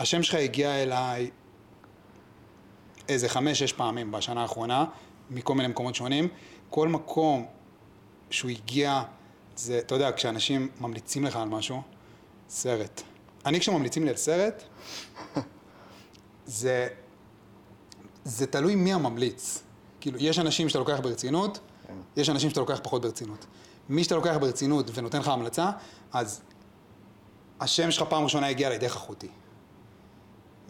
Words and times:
השם 0.00 0.22
שלך 0.22 0.34
הגיע 0.34 0.82
אליי 0.82 1.30
איזה 3.08 3.28
חמש-שש 3.28 3.72
פעמים 3.72 4.12
בשנה 4.12 4.42
האחרונה, 4.42 4.84
מכל 5.30 5.54
מיני 5.54 5.68
מקומות 5.68 5.94
שונים. 5.94 6.28
כל 6.70 6.88
מקום 6.88 7.46
שהוא 8.30 8.50
הגיע, 8.50 9.02
זה, 9.56 9.78
אתה 9.78 9.94
יודע, 9.94 10.12
כשאנשים 10.12 10.68
ממליצים 10.80 11.24
לך 11.24 11.36
על 11.36 11.48
משהו, 11.48 11.82
סרט. 12.48 13.02
אני 13.46 13.60
כשממליצים 13.60 14.04
לי 14.04 14.10
על 14.10 14.16
סרט, 14.16 14.62
זה, 16.46 16.88
זה 18.24 18.46
תלוי 18.46 18.74
מי 18.74 18.92
הממליץ. 18.92 19.62
כאילו, 20.00 20.18
יש 20.20 20.38
אנשים 20.38 20.68
שאתה 20.68 20.78
לוקח 20.78 21.00
ברצינות, 21.00 21.60
יש 22.16 22.30
אנשים 22.30 22.50
שאתה 22.50 22.60
לוקח 22.60 22.80
פחות 22.82 23.02
ברצינות. 23.02 23.46
מי 23.88 24.04
שאתה 24.04 24.14
לוקח 24.14 24.36
ברצינות 24.40 24.90
ונותן 24.94 25.18
לך 25.18 25.28
המלצה, 25.28 25.70
אז 26.12 26.40
השם 27.60 27.90
שלך 27.90 28.04
פעם 28.08 28.24
ראשונה 28.24 28.46
הגיע 28.46 28.68
לידי 28.68 28.86
אחותי. 28.86 29.28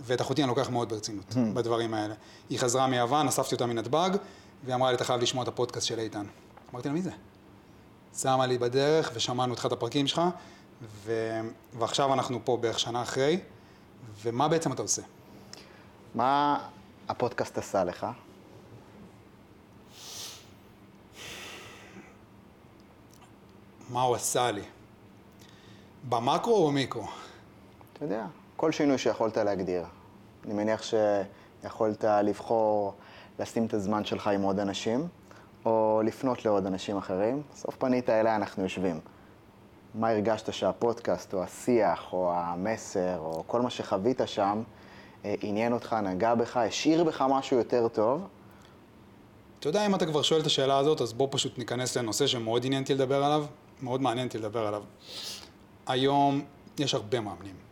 ואת 0.01 0.21
אחותי 0.21 0.43
אני 0.43 0.49
לוקח 0.49 0.71
מאוד 0.71 0.89
ברצינות 0.89 1.35
בדברים 1.55 1.95
האלה. 1.95 2.15
היא 2.51 2.59
חזרה 2.59 2.87
מיוון, 2.87 3.29
אספתי 3.29 3.55
אותה 3.55 3.67
מנתב"ג, 3.67 4.11
והיא 4.65 4.75
אמרה 4.75 4.91
לי, 4.91 4.97
אתה 4.97 5.05
חייב 5.05 5.21
לשמוע 5.21 5.43
את 5.43 5.49
הפודקאסט 5.49 5.87
של 5.87 5.99
איתן. 5.99 6.27
אמרתי 6.73 6.89
לה, 6.89 6.95
מי 6.95 7.03
זה? 7.03 7.11
שמה 8.19 8.47
לי 8.47 8.59
בדרך, 8.59 9.11
ושמענו 9.15 9.53
איתך 9.53 9.67
את 9.67 9.73
הפרקים 9.73 10.07
שלך, 10.07 10.23
ו... 10.83 11.41
ועכשיו 11.79 12.15
אנחנו 12.15 12.41
פה 12.45 12.57
בערך 12.57 12.79
שנה 12.79 13.03
אחרי, 13.03 13.41
ומה 14.23 14.49
בעצם 14.49 14.73
אתה 14.73 14.83
עושה? 14.83 15.03
מה 16.15 16.59
הפודקאסט 17.09 17.59
עשה 17.59 17.85
לך? 17.85 18.07
מה 23.91 24.03
הוא 24.03 24.15
עשה 24.15 24.51
לי? 24.51 24.63
במקרו 26.09 26.55
או 26.55 26.69
במיקרו? 26.69 27.07
אתה 27.93 28.05
יודע, 28.05 28.27
כל 28.61 28.73
שינוי 28.73 28.99
שיכולת 28.99 29.37
להגדיר. 29.37 29.85
אני 30.45 30.55
מניח 30.55 30.83
שיכולת 30.83 32.05
לבחור 32.05 32.95
לשים 33.39 33.67
את 33.67 33.75
הזמן 33.75 34.05
שלך 34.05 34.27
עם 34.27 34.43
עוד 34.43 34.59
אנשים, 34.59 35.09
או 35.65 36.03
לפנות 36.05 36.45
לעוד 36.45 36.67
אנשים 36.67 36.97
אחרים. 36.97 37.43
בסוף 37.53 37.77
פנית 37.77 38.11
אליי, 38.11 38.37
אנחנו 38.37 38.63
יושבים. 38.63 39.01
מה 39.95 40.09
הרגשת 40.09 40.53
שהפודקאסט, 40.53 41.35
או 41.35 41.43
השיח, 41.43 42.13
או 42.13 42.33
המסר, 42.35 43.19
או 43.19 43.45
כל 43.47 43.61
מה 43.61 43.71
שחווית 43.71 44.21
שם, 44.27 44.63
אה, 45.25 45.35
עניין 45.41 45.73
אותך, 45.73 45.97
נגע 46.03 46.35
בך, 46.35 46.57
השאיר 46.57 47.05
בך 47.05 47.25
משהו 47.31 47.57
יותר 47.57 47.89
טוב? 47.89 48.27
אתה 49.61 49.69
יודע, 49.69 49.87
אם 49.87 49.95
אתה 49.95 50.07
כבר 50.07 50.23
שואל 50.23 50.41
את 50.41 50.47
השאלה 50.47 50.79
הזאת, 50.79 51.01
אז 51.01 51.13
בוא 51.13 51.29
פשוט 51.31 51.59
ניכנס 51.59 51.97
לנושא 51.97 52.27
שמאוד 52.27 52.67
עניין 52.67 52.83
אותי 52.83 52.95
לדבר 52.95 53.25
עליו, 53.25 53.47
מאוד 53.83 54.01
מעניין 54.01 54.27
אותי 54.27 54.39
לדבר 54.39 54.67
עליו. 54.67 54.83
היום 55.87 56.43
יש 56.79 56.95
הרבה 56.95 57.21
מאמנים, 57.21 57.70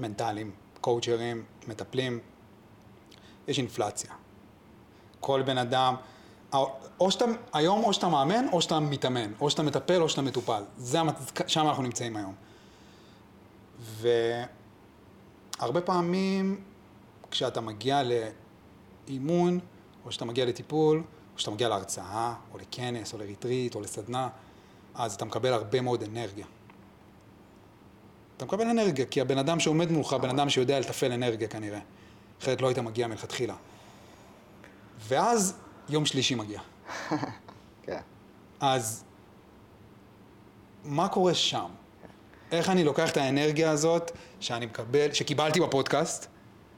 מנטליים, 0.00 0.50
קואוצ'רים, 0.80 1.44
מטפלים, 1.68 2.20
יש 3.48 3.58
אינפלציה. 3.58 4.10
כל 5.20 5.42
בן 5.42 5.58
אדם, 5.58 5.94
או 7.00 7.10
שאתה, 7.10 7.24
היום 7.52 7.84
או 7.84 7.92
שאתה 7.92 8.08
מאמן, 8.08 8.46
או 8.52 8.62
שאתה 8.62 8.80
מתאמן, 8.80 9.32
או 9.40 9.50
שאתה 9.50 9.62
מטפל, 9.62 10.02
או 10.02 10.08
שאתה 10.08 10.22
מטופל. 10.22 10.62
זה, 10.76 10.98
שם 11.46 11.66
אנחנו 11.66 11.82
נמצאים 11.82 12.16
היום. 12.16 12.34
והרבה 15.60 15.80
פעמים, 15.80 16.64
כשאתה 17.30 17.60
מגיע 17.60 18.02
לאימון, 19.08 19.58
או 20.04 20.12
שאתה 20.12 20.24
מגיע 20.24 20.44
לטיפול, 20.44 21.02
או 21.34 21.38
שאתה 21.38 21.50
מגיע 21.50 21.68
להרצאה, 21.68 22.34
או 22.52 22.58
לכנס, 22.58 23.12
או 23.12 23.18
לריטריט, 23.18 23.74
או 23.74 23.80
לסדנה, 23.80 24.28
אז 24.94 25.14
אתה 25.14 25.24
מקבל 25.24 25.52
הרבה 25.52 25.80
מאוד 25.80 26.02
אנרגיה. 26.02 26.46
אתה 28.36 28.44
מקבל 28.44 28.68
אנרגיה, 28.68 29.06
כי 29.06 29.20
הבן 29.20 29.38
אדם 29.38 29.60
שעומד 29.60 29.90
מולך, 29.90 30.12
בן 30.12 30.30
אדם 30.30 30.48
שיודע 30.48 30.80
לתפעל 30.80 31.12
אנרגיה 31.12 31.48
כנראה. 31.48 31.78
אחרת 32.42 32.60
לא 32.60 32.66
היית 32.66 32.78
מגיע 32.78 33.06
מלכתחילה. 33.06 33.54
ואז 35.08 35.56
יום 35.88 36.06
שלישי 36.06 36.34
מגיע. 36.34 36.60
כן. 37.86 38.00
אז 38.60 39.04
מה 40.84 41.08
קורה 41.08 41.34
שם? 41.34 41.66
איך 42.52 42.70
אני 42.70 42.84
לוקח 42.84 43.10
את 43.10 43.16
האנרגיה 43.16 43.70
הזאת 43.70 44.10
שאני 44.40 44.66
מקבל, 44.66 45.12
שקיבלתי 45.12 45.60
בפודקאסט 45.60 46.26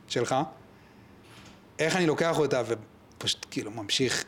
שלך, 0.09 0.35
איך 1.79 1.97
אני 1.97 2.07
לוקח 2.07 2.39
אותה 2.39 2.63
ופשוט 2.67 3.47
כאילו 3.51 3.71
ממשיך 3.71 4.25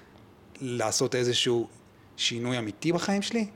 לעשות 0.61 1.15
איזשהו 1.15 1.69
שינוי 2.17 2.59
אמיתי 2.59 2.93
בחיים 2.93 3.23
שלי? 3.23 3.47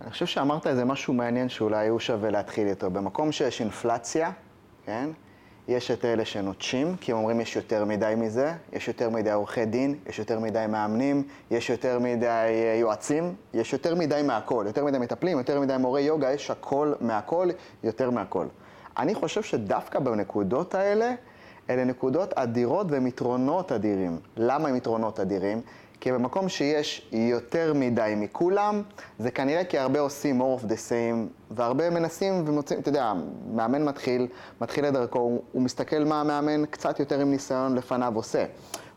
אני 0.00 0.10
חושב 0.10 0.26
שאמרת 0.26 0.66
איזה 0.66 0.84
משהו 0.84 1.14
מעניין 1.14 1.48
שאולי 1.48 1.88
הוא 1.88 2.00
שווה 2.00 2.30
להתחיל 2.30 2.68
איתו. 2.68 2.90
במקום 2.90 3.32
שיש 3.32 3.60
אינפלציה, 3.60 4.32
כן? 4.86 5.10
יש 5.68 5.90
את 5.90 6.04
אלה 6.04 6.24
שנוטשים, 6.24 6.96
כי 6.96 7.12
הם 7.12 7.18
אומרים 7.18 7.40
יש 7.40 7.56
יותר 7.56 7.84
מדי 7.84 8.14
מזה, 8.16 8.52
יש 8.72 8.88
יותר 8.88 9.10
מדי 9.10 9.32
עורכי 9.32 9.64
דין, 9.64 9.94
יש 10.06 10.18
יותר 10.18 10.38
מדי 10.38 10.64
מאמנים, 10.68 11.22
יש 11.50 11.70
יותר 11.70 11.98
מדי 11.98 12.26
אה, 12.26 12.76
יועצים, 12.80 13.34
יש 13.54 13.72
יותר 13.72 13.94
מדי 13.94 14.22
מהכל, 14.26 14.64
יותר 14.66 14.84
מדי 14.84 14.98
מטפלים, 14.98 15.38
יותר 15.38 15.60
מדי 15.60 15.76
מורי 15.78 16.02
יוגה, 16.02 16.32
יש 16.32 16.50
הכל 16.50 16.92
מהכל, 17.00 17.48
יותר 17.84 18.10
מהכל. 18.10 18.46
אני 18.98 19.14
חושב 19.14 19.42
שדווקא 19.42 19.98
בנקודות 19.98 20.74
האלה, 20.74 21.14
אלה 21.70 21.84
נקודות 21.84 22.32
אדירות 22.32 22.86
והם 22.90 23.06
יתרונות 23.06 23.72
אדירים. 23.72 24.18
למה 24.36 24.68
הם 24.68 24.76
יתרונות 24.76 25.20
אדירים? 25.20 25.60
כי 26.04 26.12
במקום 26.12 26.48
שיש 26.48 27.08
יותר 27.12 27.72
מדי 27.74 28.14
מכולם, 28.16 28.82
זה 29.18 29.30
כנראה 29.30 29.64
כי 29.64 29.78
הרבה 29.78 30.00
עושים 30.00 30.42
more 30.42 30.60
of 30.60 30.64
the 30.64 30.74
same, 30.88 31.32
והרבה 31.50 31.90
מנסים 31.90 32.42
ומוצאים, 32.46 32.80
אתה 32.80 32.88
יודע, 32.88 33.12
מאמן 33.52 33.84
מתחיל, 33.84 34.26
מתחיל 34.60 34.84
את 34.84 34.92
דרכו, 34.92 35.18
הוא, 35.18 35.62
מסתכל 35.62 36.04
מה 36.04 36.20
המאמן 36.20 36.66
קצת 36.66 37.00
יותר 37.00 37.20
עם 37.20 37.30
ניסיון 37.30 37.74
לפניו 37.74 38.12
עושה. 38.16 38.44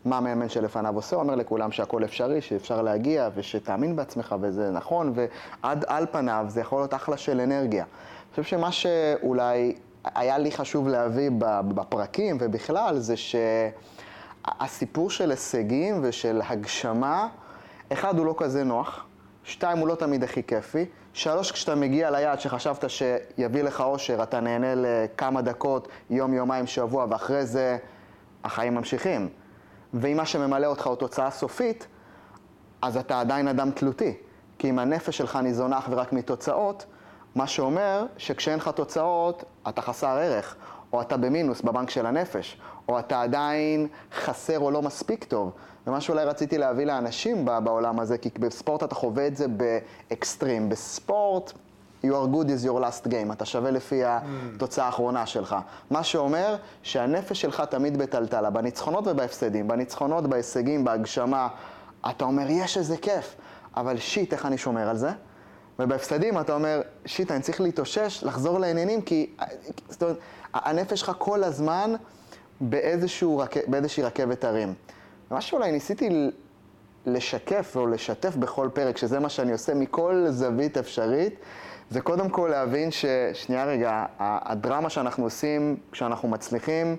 מה 0.04 0.18
המאמן 0.18 0.48
שלפניו 0.48 0.96
עושה, 0.96 1.16
הוא 1.16 1.22
אומר 1.22 1.34
לכולם 1.34 1.72
שהכל 1.72 2.04
אפשרי, 2.04 2.40
שאפשר 2.40 2.82
להגיע, 2.82 3.28
ושתאמין 3.34 3.96
בעצמך 3.96 4.34
וזה 4.40 4.70
נכון, 4.70 5.12
ועד 5.14 5.84
על 5.88 6.06
פניו 6.12 6.44
זה 6.48 6.60
יכול 6.60 6.80
להיות 6.80 6.94
אחלה 6.94 7.16
של 7.16 7.40
אנרגיה. 7.40 7.84
אני 7.84 8.30
חושב 8.30 8.42
שמה 8.42 8.72
שאולי 8.72 9.74
היה 10.14 10.38
לי 10.38 10.52
חשוב 10.52 10.88
להביא 10.88 11.30
בפרקים 11.74 12.36
ובכלל, 12.40 12.98
זה 12.98 13.16
ש... 13.16 13.36
הסיפור 14.44 15.10
של 15.10 15.30
הישגים 15.30 16.00
ושל 16.02 16.40
הגשמה, 16.44 17.28
אחד, 17.92 18.18
הוא 18.18 18.26
לא 18.26 18.34
כזה 18.38 18.64
נוח, 18.64 19.06
שתיים, 19.44 19.78
הוא 19.78 19.88
לא 19.88 19.94
תמיד 19.94 20.24
הכי 20.24 20.42
כיפי, 20.42 20.84
שלוש, 21.12 21.52
כשאתה 21.52 21.74
מגיע 21.74 22.10
ליעד 22.10 22.40
שחשבת 22.40 22.84
שיביא 22.90 23.62
לך 23.62 23.80
אושר, 23.80 24.22
אתה 24.22 24.40
נהנה 24.40 24.74
לכמה 24.76 25.42
דקות, 25.42 25.88
יום, 26.10 26.34
יומיים, 26.34 26.66
שבוע, 26.66 27.06
ואחרי 27.08 27.46
זה 27.46 27.78
החיים 28.44 28.74
ממשיכים. 28.74 29.28
ואם 29.94 30.16
מה 30.16 30.26
שממלא 30.26 30.66
אותך 30.66 30.86
הוא 30.86 30.96
תוצאה 30.96 31.30
סופית, 31.30 31.86
אז 32.82 32.96
אתה 32.96 33.20
עדיין 33.20 33.48
אדם 33.48 33.70
תלותי. 33.70 34.14
כי 34.58 34.70
אם 34.70 34.78
הנפש 34.78 35.16
שלך 35.18 35.36
ניזונה 35.36 35.78
אך 35.78 35.88
ורק 35.90 36.12
מתוצאות, 36.12 36.86
מה 37.34 37.46
שאומר 37.46 38.06
שכשאין 38.16 38.58
לך 38.58 38.68
תוצאות, 38.68 39.44
אתה 39.68 39.82
חסר 39.82 40.18
ערך, 40.18 40.56
או 40.92 41.00
אתה 41.00 41.16
במינוס 41.16 41.60
בבנק 41.60 41.90
של 41.90 42.06
הנפש, 42.06 42.60
או 42.88 42.98
אתה 42.98 43.22
עדיין 43.22 43.86
חסר 44.14 44.58
או 44.58 44.70
לא 44.70 44.82
מספיק 44.82 45.24
טוב. 45.24 45.50
ומה 45.86 46.00
שאולי 46.00 46.24
רציתי 46.24 46.58
להביא 46.58 46.86
לאנשים 46.86 47.44
בעולם 47.64 48.00
הזה, 48.00 48.18
כי 48.18 48.30
בספורט 48.38 48.82
אתה 48.82 48.94
חווה 48.94 49.26
את 49.26 49.36
זה 49.36 49.46
באקסטרים. 49.48 50.68
בספורט, 50.68 51.52
you 52.04 52.08
are 52.08 52.34
good 52.34 52.46
is 52.46 52.66
your 52.66 52.80
last 52.80 53.06
game, 53.06 53.32
אתה 53.32 53.44
שווה 53.44 53.70
לפי 53.70 54.02
התוצאה 54.04 54.86
האחרונה 54.86 55.26
שלך. 55.26 55.56
מה 55.90 56.04
שאומר 56.04 56.56
שהנפש 56.82 57.40
שלך 57.40 57.60
תמיד 57.60 57.98
בטלטלה, 57.98 58.50
בניצחונות 58.50 59.06
ובהפסדים, 59.06 59.68
בניצחונות, 59.68 60.26
בהישגים, 60.26 60.84
בהגשמה, 60.84 61.48
אתה 62.10 62.24
אומר, 62.24 62.46
יש 62.48 62.78
איזה 62.78 62.96
כיף, 62.96 63.36
אבל 63.76 63.98
שיט, 63.98 64.32
איך 64.32 64.46
אני 64.46 64.58
שומר 64.58 64.88
על 64.88 64.96
זה? 64.96 65.10
ובהפסדים 65.78 66.40
אתה 66.40 66.54
אומר, 66.54 66.80
שיט, 67.06 67.30
אני 67.30 67.40
צריך 67.40 67.60
להתאושש, 67.60 68.24
לחזור 68.24 68.58
לעניינים, 68.58 69.02
כי 69.02 69.34
זאת 69.88 70.02
אומרת, 70.02 70.18
הנפש 70.54 71.00
שלך 71.00 71.12
כל 71.18 71.44
הזמן 71.44 71.94
באיזשהו, 72.60 73.42
באיזושהי 73.66 74.02
רכבת 74.02 74.44
הרים. 74.44 74.74
מה 75.30 75.40
שאולי 75.40 75.72
ניסיתי 75.72 76.30
לשקף 77.06 77.72
או 77.76 77.86
לשתף 77.86 78.36
בכל 78.36 78.68
פרק, 78.72 78.96
שזה 78.96 79.20
מה 79.20 79.28
שאני 79.28 79.52
עושה 79.52 79.74
מכל 79.74 80.26
זווית 80.28 80.76
אפשרית, 80.76 81.34
זה 81.90 82.00
קודם 82.00 82.28
כל 82.28 82.48
להבין 82.50 82.90
ש... 82.90 83.04
שנייה 83.32 83.64
רגע, 83.64 84.04
הדרמה 84.18 84.90
שאנחנו 84.90 85.24
עושים 85.24 85.76
כשאנחנו 85.92 86.28
מצליחים, 86.28 86.96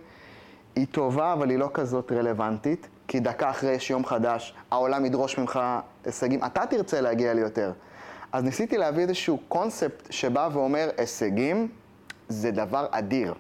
היא 0.76 0.88
טובה, 0.92 1.34
אבל 1.34 1.50
היא 1.50 1.58
לא 1.58 1.70
כזאת 1.74 2.12
רלוונטית, 2.12 2.88
כי 3.08 3.20
דקה 3.20 3.50
אחרי 3.50 3.72
יש 3.72 3.90
יום 3.90 4.06
חדש, 4.06 4.54
העולם 4.72 5.06
ידרוש 5.06 5.38
ממך 5.38 5.60
הישגים, 6.06 6.44
אתה 6.46 6.66
תרצה 6.66 7.02
להגיע 7.02 7.34
ליותר. 7.34 7.72
אז 8.32 8.44
ניסיתי 8.44 8.78
להביא 8.78 9.04
איזשהו 9.04 9.40
קונספט 9.48 10.12
שבא 10.12 10.50
ואומר, 10.54 10.90
הישגים 10.98 11.68
זה 12.28 12.52
דבר 12.52 12.88
אדיר. 12.92 13.34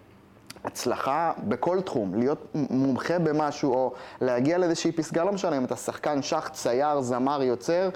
הצלחה 0.63 1.31
בכל 1.47 1.81
תחום, 1.81 2.15
להיות 2.15 2.45
מומחה 2.55 3.19
במשהו 3.19 3.73
או 3.73 3.93
להגיע 4.21 4.57
לאיזושהי 4.57 4.91
פסגה, 4.91 5.23
לא 5.23 5.31
משנה 5.31 5.57
אם 5.57 5.65
אתה 5.65 5.75
שחקן, 5.75 6.21
שח, 6.21 6.47
צייר, 6.47 7.01
זמר, 7.01 7.43
יוצר, 7.43 7.89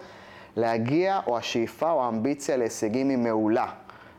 להגיע 0.56 1.20
או 1.28 1.38
השאיפה 1.38 1.92
או 1.92 2.04
האמביציה 2.04 2.58
להישגים 2.58 3.10
היא 3.10 3.18
מעולה. 3.18 3.68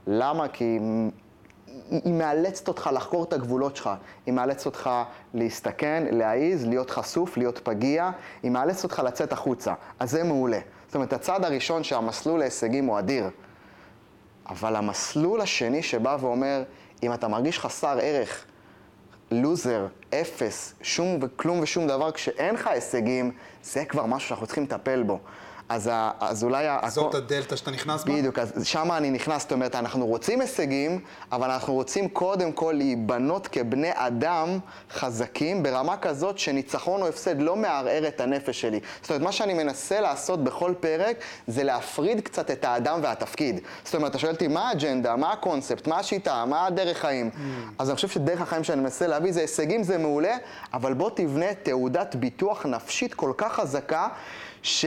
למה? 0.06 0.48
כי 0.48 0.64
היא, 0.64 2.00
היא 2.04 2.14
מאלצת 2.14 2.68
אותך 2.68 2.90
לחקור 2.92 3.24
את 3.24 3.32
הגבולות 3.32 3.76
שלך, 3.76 3.90
היא 4.26 4.34
מאלצת 4.34 4.66
אותך 4.66 4.90
להסתכן, 5.34 6.04
להעיז, 6.10 6.66
להיות 6.66 6.90
חשוף, 6.90 7.36
להיות 7.36 7.58
פגיע, 7.58 8.10
היא 8.42 8.50
מאלצת 8.50 8.84
אותך 8.84 9.02
לצאת 9.04 9.32
החוצה. 9.32 9.74
אז 10.00 10.10
זה 10.10 10.24
מעולה. 10.24 10.58
זאת 10.86 10.94
אומרת, 10.94 11.12
הצעד 11.12 11.44
הראשון 11.44 11.84
שהמסלול 11.84 12.38
להישגים 12.38 12.86
הוא 12.86 12.98
אדיר. 12.98 13.30
אבל 14.48 14.76
המסלול 14.76 15.40
השני 15.40 15.82
שבא 15.82 16.16
ואומר, 16.20 16.62
אם 17.02 17.12
אתה 17.12 17.28
מרגיש 17.28 17.58
חסר 17.58 17.98
ערך, 18.02 18.44
לוזר, 19.30 19.86
אפס, 20.14 20.74
שום 20.82 21.18
וכלום 21.22 21.60
ושום 21.60 21.86
דבר, 21.86 22.10
כשאין 22.12 22.54
לך 22.54 22.66
הישגים, 22.66 23.32
זה 23.62 23.84
כבר 23.84 24.06
משהו 24.06 24.28
שאנחנו 24.28 24.46
צריכים 24.46 24.64
לטפל 24.64 25.02
בו. 25.02 25.18
אז, 25.68 25.90
ה, 25.92 26.10
אז 26.20 26.44
אולי... 26.44 26.66
זאת 26.88 27.14
הדלתא 27.14 27.56
שאתה 27.56 27.70
נכנס 27.70 28.04
בה? 28.04 28.12
בדיוק, 28.12 28.38
אז 28.38 28.52
שם 28.66 28.92
אני 28.92 29.10
נכנס, 29.10 29.42
זאת 29.42 29.52
אומרת, 29.52 29.74
אנחנו 29.74 30.06
רוצים 30.06 30.40
הישגים, 30.40 31.00
אבל 31.32 31.50
אנחנו 31.50 31.74
רוצים 31.74 32.08
קודם 32.08 32.52
כל 32.52 32.74
להיבנות 32.76 33.48
כבני 33.48 33.90
אדם 33.94 34.58
חזקים, 34.90 35.62
ברמה 35.62 35.96
כזאת 35.96 36.38
שניצחון 36.38 37.02
או 37.02 37.08
הפסד 37.08 37.40
לא 37.40 37.56
מערער 37.56 38.08
את 38.08 38.20
הנפש 38.20 38.60
שלי. 38.60 38.80
זאת 39.02 39.10
אומרת, 39.10 39.22
מה 39.22 39.32
שאני 39.32 39.54
מנסה 39.54 40.00
לעשות 40.00 40.44
בכל 40.44 40.74
פרק, 40.80 41.16
זה 41.46 41.64
להפריד 41.64 42.20
קצת 42.20 42.50
את 42.50 42.64
האדם 42.64 43.00
והתפקיד. 43.02 43.60
זאת 43.84 43.94
אומרת, 43.94 44.10
אתה 44.10 44.18
שואל 44.18 44.32
אותי, 44.32 44.48
מה 44.48 44.68
האג'נדה, 44.68 45.16
מה 45.16 45.32
הקונספט, 45.32 45.86
מה 45.86 45.98
השיטה, 45.98 46.44
מה 46.44 46.66
הדרך 46.66 46.98
חיים? 46.98 47.30
Mm. 47.34 47.38
אז 47.78 47.88
אני 47.88 47.94
חושב 47.96 48.08
שדרך 48.08 48.40
החיים 48.40 48.64
שאני 48.64 48.80
מנסה 48.80 49.06
להביא 49.06 49.32
זה 49.32 49.40
הישגים, 49.40 49.82
זה 49.82 49.98
מעולה, 49.98 50.36
אבל 50.74 50.94
בוא 50.94 51.10
תבנה 51.14 51.54
תעודת 51.62 52.14
ביטוח 52.14 52.66
נפשית 52.66 53.14
כל 53.14 53.32
כך 53.36 53.52
חזקה, 53.52 54.08
ש... 54.62 54.84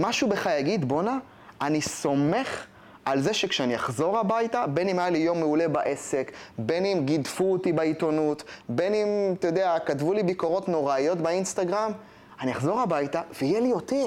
משהו 0.00 0.28
בך 0.28 0.48
יגיד, 0.58 0.88
בואנה, 0.88 1.18
אני 1.60 1.80
סומך 1.80 2.66
על 3.04 3.20
זה 3.20 3.34
שכשאני 3.34 3.76
אחזור 3.76 4.18
הביתה, 4.18 4.66
בין 4.66 4.88
אם 4.88 4.98
היה 4.98 5.10
לי 5.10 5.18
יום 5.18 5.40
מעולה 5.40 5.68
בעסק, 5.68 6.32
בין 6.58 6.84
אם 6.84 7.02
גידפו 7.04 7.52
אותי 7.52 7.72
בעיתונות, 7.72 8.44
בין 8.68 8.94
אם, 8.94 9.34
אתה 9.38 9.46
יודע, 9.46 9.76
כתבו 9.86 10.12
לי 10.12 10.22
ביקורות 10.22 10.68
נוראיות 10.68 11.18
באינסטגרם, 11.18 11.92
אני 12.40 12.52
אחזור 12.52 12.80
הביתה 12.80 13.22
ויהיה 13.40 13.60
לי 13.60 13.72
אותי. 13.72 14.06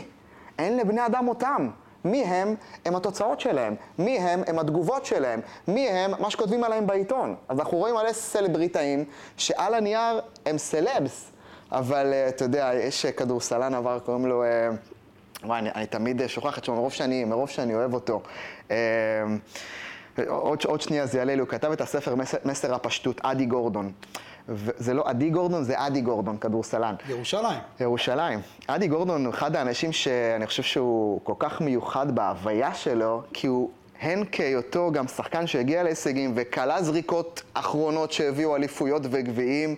אין 0.59 0.77
לבני 0.77 1.05
אדם 1.05 1.27
אותם. 1.27 1.69
מי 2.05 2.23
הם? 2.23 2.55
הם 2.85 2.95
התוצאות 2.95 3.39
שלהם. 3.39 3.75
מי 3.99 4.17
הם? 4.17 4.43
הם 4.47 4.59
התגובות 4.59 5.05
שלהם. 5.05 5.39
מי 5.67 5.89
הם? 5.89 6.11
מה 6.21 6.29
שכותבים 6.29 6.63
עליהם 6.63 6.87
בעיתון. 6.87 7.35
אז 7.49 7.59
אנחנו 7.59 7.77
רואים 7.77 7.95
מלא 7.95 8.13
סלבריטאים 8.13 9.05
שעל 9.37 9.73
הנייר 9.73 10.21
הם 10.45 10.57
סלבס, 10.57 11.31
אבל 11.71 12.13
uh, 12.13 12.29
אתה 12.29 12.43
יודע, 12.43 12.71
יש 12.73 13.05
כדורסלן 13.05 13.73
עבר, 13.73 13.99
קוראים 13.99 14.25
לו... 14.25 14.43
Uh, 14.43 14.93
וואי, 15.43 15.59
אני, 15.59 15.69
אני 15.75 15.85
תמיד 15.85 16.27
שוכח 16.27 16.57
את 16.57 16.65
שמו, 16.65 16.75
מרוב 16.75 16.91
שאני, 16.91 17.25
מרוב 17.25 17.49
שאני 17.49 17.75
אוהב 17.75 17.93
אותו. 17.93 18.21
אה, 18.71 18.75
עוד, 20.27 20.63
עוד 20.65 20.81
שנייה 20.81 21.05
זה 21.05 21.17
יעלה 21.17 21.35
לי, 21.35 21.41
הוא 21.41 21.49
כתב 21.49 21.71
את 21.71 21.81
הספר 21.81 22.15
מסר, 22.15 22.37
מסר 22.45 22.75
הפשטות, 22.75 23.21
אדי 23.23 23.45
גורדון. 23.45 23.91
זה 24.77 24.93
לא 24.93 25.03
אדי 25.11 25.29
גורדון, 25.29 25.63
זה 25.63 25.73
אדי 25.77 26.01
גורדון, 26.01 26.37
כדורסלן. 26.37 26.95
ירושלים. 27.09 27.59
ירושלים. 27.79 28.39
אדי 28.67 28.87
גורדון 28.87 29.25
הוא 29.25 29.33
אחד 29.33 29.55
האנשים 29.55 29.91
שאני 29.91 30.47
חושב 30.47 30.63
שהוא 30.63 31.19
כל 31.23 31.33
כך 31.39 31.61
מיוחד 31.61 32.15
בהוויה 32.15 32.73
שלו, 32.73 33.21
כי 33.33 33.47
הוא 33.47 33.69
הן 34.01 34.23
כהיותו 34.31 34.91
גם 34.91 35.07
שחקן 35.07 35.47
שהגיע 35.47 35.83
להישגים 35.83 36.31
וכלה 36.35 36.83
זריקות 36.83 37.41
אחרונות 37.53 38.11
שהביאו 38.11 38.55
אליפויות 38.55 39.01
וגביעים, 39.11 39.75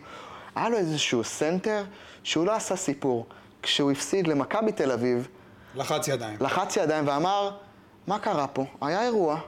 היה 0.55 0.69
לו 0.69 0.77
איזשהו 0.77 1.23
center 1.23 1.83
שהוא 2.23 2.45
לא 2.45 2.55
עשה 2.55 2.75
סיפור. 2.75 3.25
כשהוא 3.61 3.91
הפסיד 3.91 4.27
למכבי 4.27 4.71
תל 4.71 4.91
אביב, 4.91 5.27
לחץ 5.75 6.07
ידיים. 6.07 6.37
לחץ 6.39 6.77
ידיים 6.77 7.07
ואמר, 7.07 7.51
מה 8.07 8.19
קרה 8.19 8.47
פה? 8.47 8.65
היה 8.81 9.03
אירוע, 9.03 9.39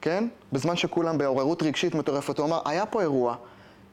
כן? 0.00 0.28
בזמן 0.52 0.76
שכולם 0.76 1.18
בעוררות 1.18 1.62
רגשית 1.62 1.94
מטורפת, 1.94 2.38
הוא 2.38 2.46
אמר, 2.46 2.60
היה 2.64 2.86
פה 2.86 3.00
אירוע. 3.00 3.36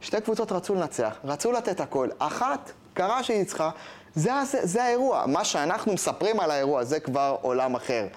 שתי 0.02 0.22
קבוצות 0.22 0.52
רצו 0.52 0.76
לנצח, 0.76 1.16
רצו 1.24 1.52
לתת 1.52 1.80
הכל. 1.80 2.10
אחת, 2.20 2.72
קרה 2.94 3.24
שהיא 3.24 3.44
צריכה, 3.44 3.70
זה, 4.16 4.32
זה, 4.46 4.60
זה 4.64 4.84
האירוע. 4.84 5.26
מה 5.28 5.46
שאנחנו 5.46 5.94
מספרים 5.94 6.40
על 6.40 6.52
האירוע, 6.52 6.84
זה 6.84 7.00
כבר 7.00 7.36
עולם 7.42 7.76
אחר. 7.76 8.08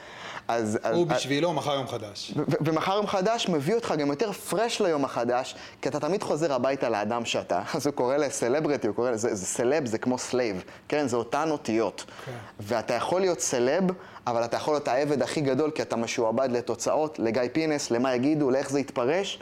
אז... 0.54 0.78
הוא 0.93 1.06
אז, 1.10 1.16
בשבילו 1.16 1.50
אז, 1.50 1.56
מחר 1.56 1.75
יום 1.75 1.88
חדש. 1.88 2.34
ומחר 2.60 2.96
יום 2.96 3.06
חדש 3.06 3.49
מביא 3.49 3.75
אותך 3.75 3.94
גם 3.99 4.08
יותר 4.08 4.32
fresh 4.32 4.81
ליום 4.81 5.04
החדש, 5.04 5.54
כי 5.82 5.88
אתה 5.88 6.00
תמיד 6.00 6.22
חוזר 6.22 6.52
הביתה 6.52 6.88
לאדם 6.88 7.25
שאתה. 7.25 7.62
אז 7.75 7.87
הוא 7.87 7.94
קורא 7.94 8.16
לסלבריטי, 8.16 8.87
הוא 8.87 8.96
קורא 8.96 9.10
לזה, 9.10 9.34
זה 9.34 9.46
סלב, 9.46 9.87
זה 9.87 9.99
כמו 9.99 10.19
slave, 10.19 10.64
כן? 10.88 11.08
זה 11.08 11.16
אותן 11.16 11.50
אותיות. 11.50 12.04
כן. 12.26 12.32
ואתה 12.60 12.94
יכול 12.94 13.20
להיות 13.20 13.40
סלב, 13.40 13.84
אבל 14.26 14.44
אתה 14.44 14.56
יכול 14.56 14.75
להיות 14.75 14.88
העבד 14.88 15.22
הכי 15.22 15.40
גדול, 15.40 15.70
כי 15.70 15.82
אתה 15.82 15.96
משועבד 15.96 16.49
לתוצאות, 16.52 17.19
לגיא 17.19 17.43
פינס, 17.52 17.90
למה 17.90 18.14
יגידו, 18.14 18.50
לאיך 18.50 18.70
זה 18.70 18.81
יתפרש. 18.81 19.38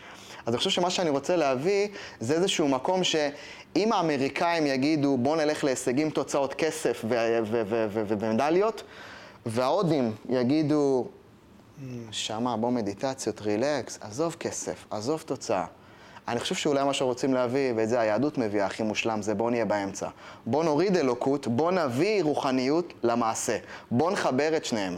אז 0.46 0.54
אני 0.54 0.58
חושב 0.58 0.70
שמה 0.70 0.90
שאני 0.90 1.10
רוצה 1.10 1.36
להביא, 1.36 1.88
זה 2.20 2.34
איזשהו 2.34 2.68
מקום 2.68 3.04
שאם 3.04 3.92
האמריקאים 3.92 4.66
יגידו, 4.66 5.16
בואו 5.16 5.36
נלך 5.36 5.64
להישגים, 5.64 6.10
תוצאות, 6.10 6.54
כסף 6.54 7.04
ומדליות, 8.18 8.82
וההודים 9.46 10.12
יגידו, 10.28 11.06
שמה, 12.10 12.56
בוא 12.56 12.70
מדיטציות, 12.70 13.40
רילקס, 13.40 13.98
עזוב 14.00 14.36
כסף, 14.40 14.86
עזוב 14.90 15.22
תוצאה. 15.26 15.64
אני 16.28 16.40
חושב 16.40 16.54
שאולי 16.54 16.84
מה 16.84 16.92
שרוצים 16.92 17.34
להביא, 17.34 17.72
ואת 17.76 17.88
זה 17.88 18.00
היהדות 18.00 18.38
מביאה 18.38 18.66
הכי 18.66 18.82
מושלם, 18.82 19.22
זה 19.22 19.34
בוא 19.34 19.50
נהיה 19.50 19.64
באמצע. 19.64 20.08
בוא 20.46 20.64
נוריד 20.64 20.96
אלוקות, 20.96 21.46
בוא 21.46 21.72
נביא 21.72 22.22
רוחניות 22.22 22.92
למעשה. 23.02 23.58
בוא 23.90 24.10
נחבר 24.10 24.56
את 24.56 24.64
שניהם. 24.64 24.96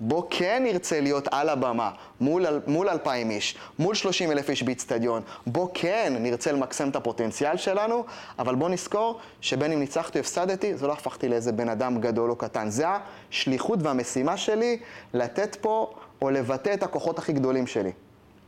בוא 0.00 0.22
כן 0.30 0.62
נרצה 0.64 1.00
להיות 1.00 1.28
על 1.30 1.48
הבמה, 1.48 1.90
מול, 2.20 2.46
מול 2.66 2.88
אלפיים 2.88 3.30
איש, 3.30 3.56
מול 3.78 3.94
שלושים 3.94 4.32
אלף 4.32 4.50
איש 4.50 4.62
באיצטדיון. 4.62 5.22
בוא 5.46 5.68
כן 5.74 6.16
נרצה 6.20 6.52
למקסם 6.52 6.88
את 6.88 6.96
הפוטנציאל 6.96 7.56
שלנו, 7.56 8.04
אבל 8.38 8.54
בוא 8.54 8.68
נזכור 8.68 9.18
שבין 9.40 9.72
אם 9.72 9.78
ניצחתי 9.78 10.18
או 10.18 10.20
הפסדתי, 10.20 10.76
זה 10.76 10.86
לא 10.86 10.92
הפכתי 10.92 11.28
לאיזה 11.28 11.52
בן 11.52 11.68
אדם 11.68 12.00
גדול 12.00 12.30
או 12.30 12.36
קטן. 12.36 12.70
זה 12.70 12.86
השליחות 13.30 13.78
והמשימה 13.82 14.36
שלי 14.36 14.78
לתת 15.14 15.56
פה 15.60 15.94
או 16.22 16.30
לבטא 16.30 16.74
את 16.74 16.82
הכוחות 16.82 17.18
הכי 17.18 17.32
גדולים 17.32 17.66
שלי. 17.66 17.92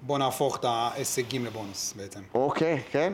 בוא 0.02 0.18
נהפוך 0.18 0.56
את 0.56 0.64
ההישגים 0.64 1.44
לבונוס 1.44 1.94
בעצם. 1.96 2.20
אוקיי, 2.34 2.82
כן. 2.90 3.12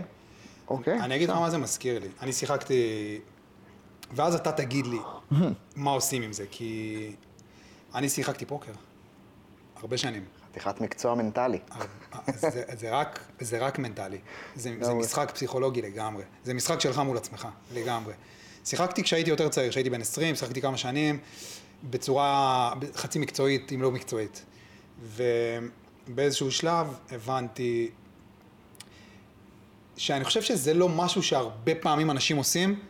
אוקיי. 0.69 1.00
אני 1.00 1.17
אגיד 1.17 1.31
לך 1.31 1.37
מה 1.37 1.50
זה 1.50 1.59
מזכיר 1.59 1.99
לי. 1.99 2.09
אני 2.23 2.33
שיחקתי... 2.33 3.21
ואז 4.12 4.35
אתה 4.35 4.53
תגיד 4.53 4.87
לי 4.87 4.99
מה 5.77 5.91
עושים 5.91 6.23
עם 6.23 6.33
זה, 6.33 6.44
כי 6.50 7.12
אני 7.96 8.08
שיחקתי 8.08 8.46
פוקר. 8.46 8.72
הרבה 9.76 9.98
שנים. 9.98 10.25
חתיכת 10.50 10.81
מקצוע 10.81 11.14
מנטלי. 11.14 11.58
זה, 12.34 12.62
זה, 12.75 12.90
רק, 12.90 13.20
זה 13.40 13.58
רק 13.58 13.78
מנטלי. 13.78 14.19
זה, 14.56 14.75
זה 14.81 14.94
משחק 14.94 15.30
פסיכולוגי 15.35 15.82
לגמרי. 15.82 16.23
זה 16.44 16.54
משחק 16.54 16.80
שלך 16.80 16.99
מול 16.99 17.16
עצמך, 17.16 17.49
לגמרי. 17.75 18.14
שיחקתי 18.64 19.02
כשהייתי 19.02 19.30
יותר 19.30 19.49
צעיר, 19.49 19.71
כשהייתי 19.71 19.90
בן 19.90 20.00
20, 20.00 20.35
שיחקתי 20.35 20.61
כמה 20.61 20.76
שנים, 20.76 21.18
בצורה 21.90 22.73
חצי 22.94 23.18
מקצועית, 23.18 23.73
אם 23.73 23.82
לא 23.82 23.90
מקצועית. 23.90 24.44
ובאיזשהו 26.09 26.50
שלב 26.50 26.87
הבנתי 27.11 27.90
שאני 29.97 30.25
חושב 30.25 30.42
שזה 30.42 30.75
לא 30.75 30.88
משהו 30.88 31.23
שהרבה 31.23 31.75
פעמים 31.75 32.11
אנשים 32.11 32.37
עושים, 32.37 32.80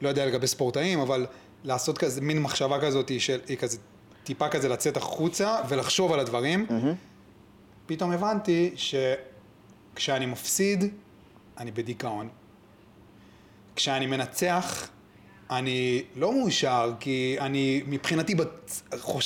לא 0.00 0.08
יודע 0.08 0.26
לגבי 0.26 0.46
ספורטאים, 0.46 1.00
אבל 1.00 1.26
לעשות 1.64 1.98
כזה, 1.98 2.20
מין 2.20 2.42
מחשבה 2.42 2.80
כזאת 2.80 3.20
של, 3.20 3.40
היא 3.48 3.56
כזה 3.56 3.78
טיפה 4.24 4.48
כזה 4.48 4.68
לצאת 4.68 4.96
החוצה 4.96 5.56
ולחשוב 5.68 6.12
על 6.12 6.20
הדברים. 6.20 6.66
Mm-hmm. 6.68 6.94
פתאום 7.86 8.12
הבנתי 8.12 8.74
שכשאני 8.76 10.26
מפסיד, 10.26 10.84
אני 11.58 11.70
בדיכאון. 11.70 12.28
כשאני 13.76 14.06
מנצח, 14.06 14.88
אני 15.50 16.02
לא 16.16 16.32
מאושר, 16.32 16.92
כי 17.00 17.36
אני, 17.40 17.82
מבחינתי, 17.86 18.34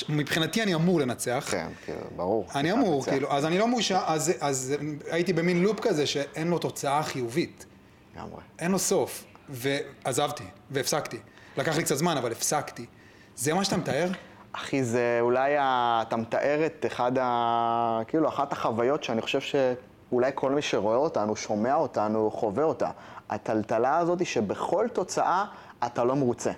מבחינתי 0.09 0.63
אני 0.63 0.75
אמור 0.75 0.99
לנצח. 0.99 1.47
כן, 1.51 1.67
כן, 1.85 1.97
ברור. 2.15 2.47
אני 2.55 2.71
אמור, 2.71 3.05
כאילו, 3.05 3.31
אז 3.31 3.45
אני 3.45 3.57
לא 3.57 3.67
מאושר, 3.67 4.01
אז, 4.05 4.31
אז 4.39 4.75
הייתי 5.11 5.33
במין 5.33 5.63
לופ 5.63 5.79
כזה 5.79 6.07
שאין 6.07 6.47
לו 6.47 6.59
תוצאה 6.59 7.03
חיובית. 7.03 7.65
לגמרי. 8.15 8.41
אין 8.59 8.71
לו 8.71 8.79
סוף. 8.79 9.25
ועזבתי, 9.49 10.43
והפסקתי. 10.71 11.17
לקח 11.57 11.77
לי 11.77 11.83
קצת 11.83 11.95
זמן, 11.97 12.17
אבל 12.17 12.31
הפסקתי. 12.31 12.85
זה 13.35 13.53
מה 13.53 13.63
שאתה 13.65 13.77
מתאר? 13.77 14.11
אחי, 14.53 14.83
זה 14.83 15.17
אולי, 15.21 15.57
ה... 15.57 16.03
אתה 16.07 16.15
מתאר 16.15 16.65
את 16.65 16.85
אחד 16.87 17.11
ה... 17.21 18.01
כאילו, 18.07 18.27
אחת 18.27 18.51
החוויות 18.51 19.03
שאני 19.03 19.21
חושב 19.21 19.39
שאולי 19.41 20.31
כל 20.35 20.51
מי 20.51 20.61
שרואה 20.61 20.95
אותנו, 20.95 21.35
שומע 21.35 21.75
אותנו, 21.75 22.31
חווה 22.31 22.63
אותה. 22.63 22.89
הטלטלה 23.29 23.97
הזאת 23.97 24.19
היא 24.19 24.27
שבכל 24.27 24.87
תוצאה 24.93 25.45
אתה 25.85 26.03
לא 26.03 26.15
מרוצה. 26.15 26.51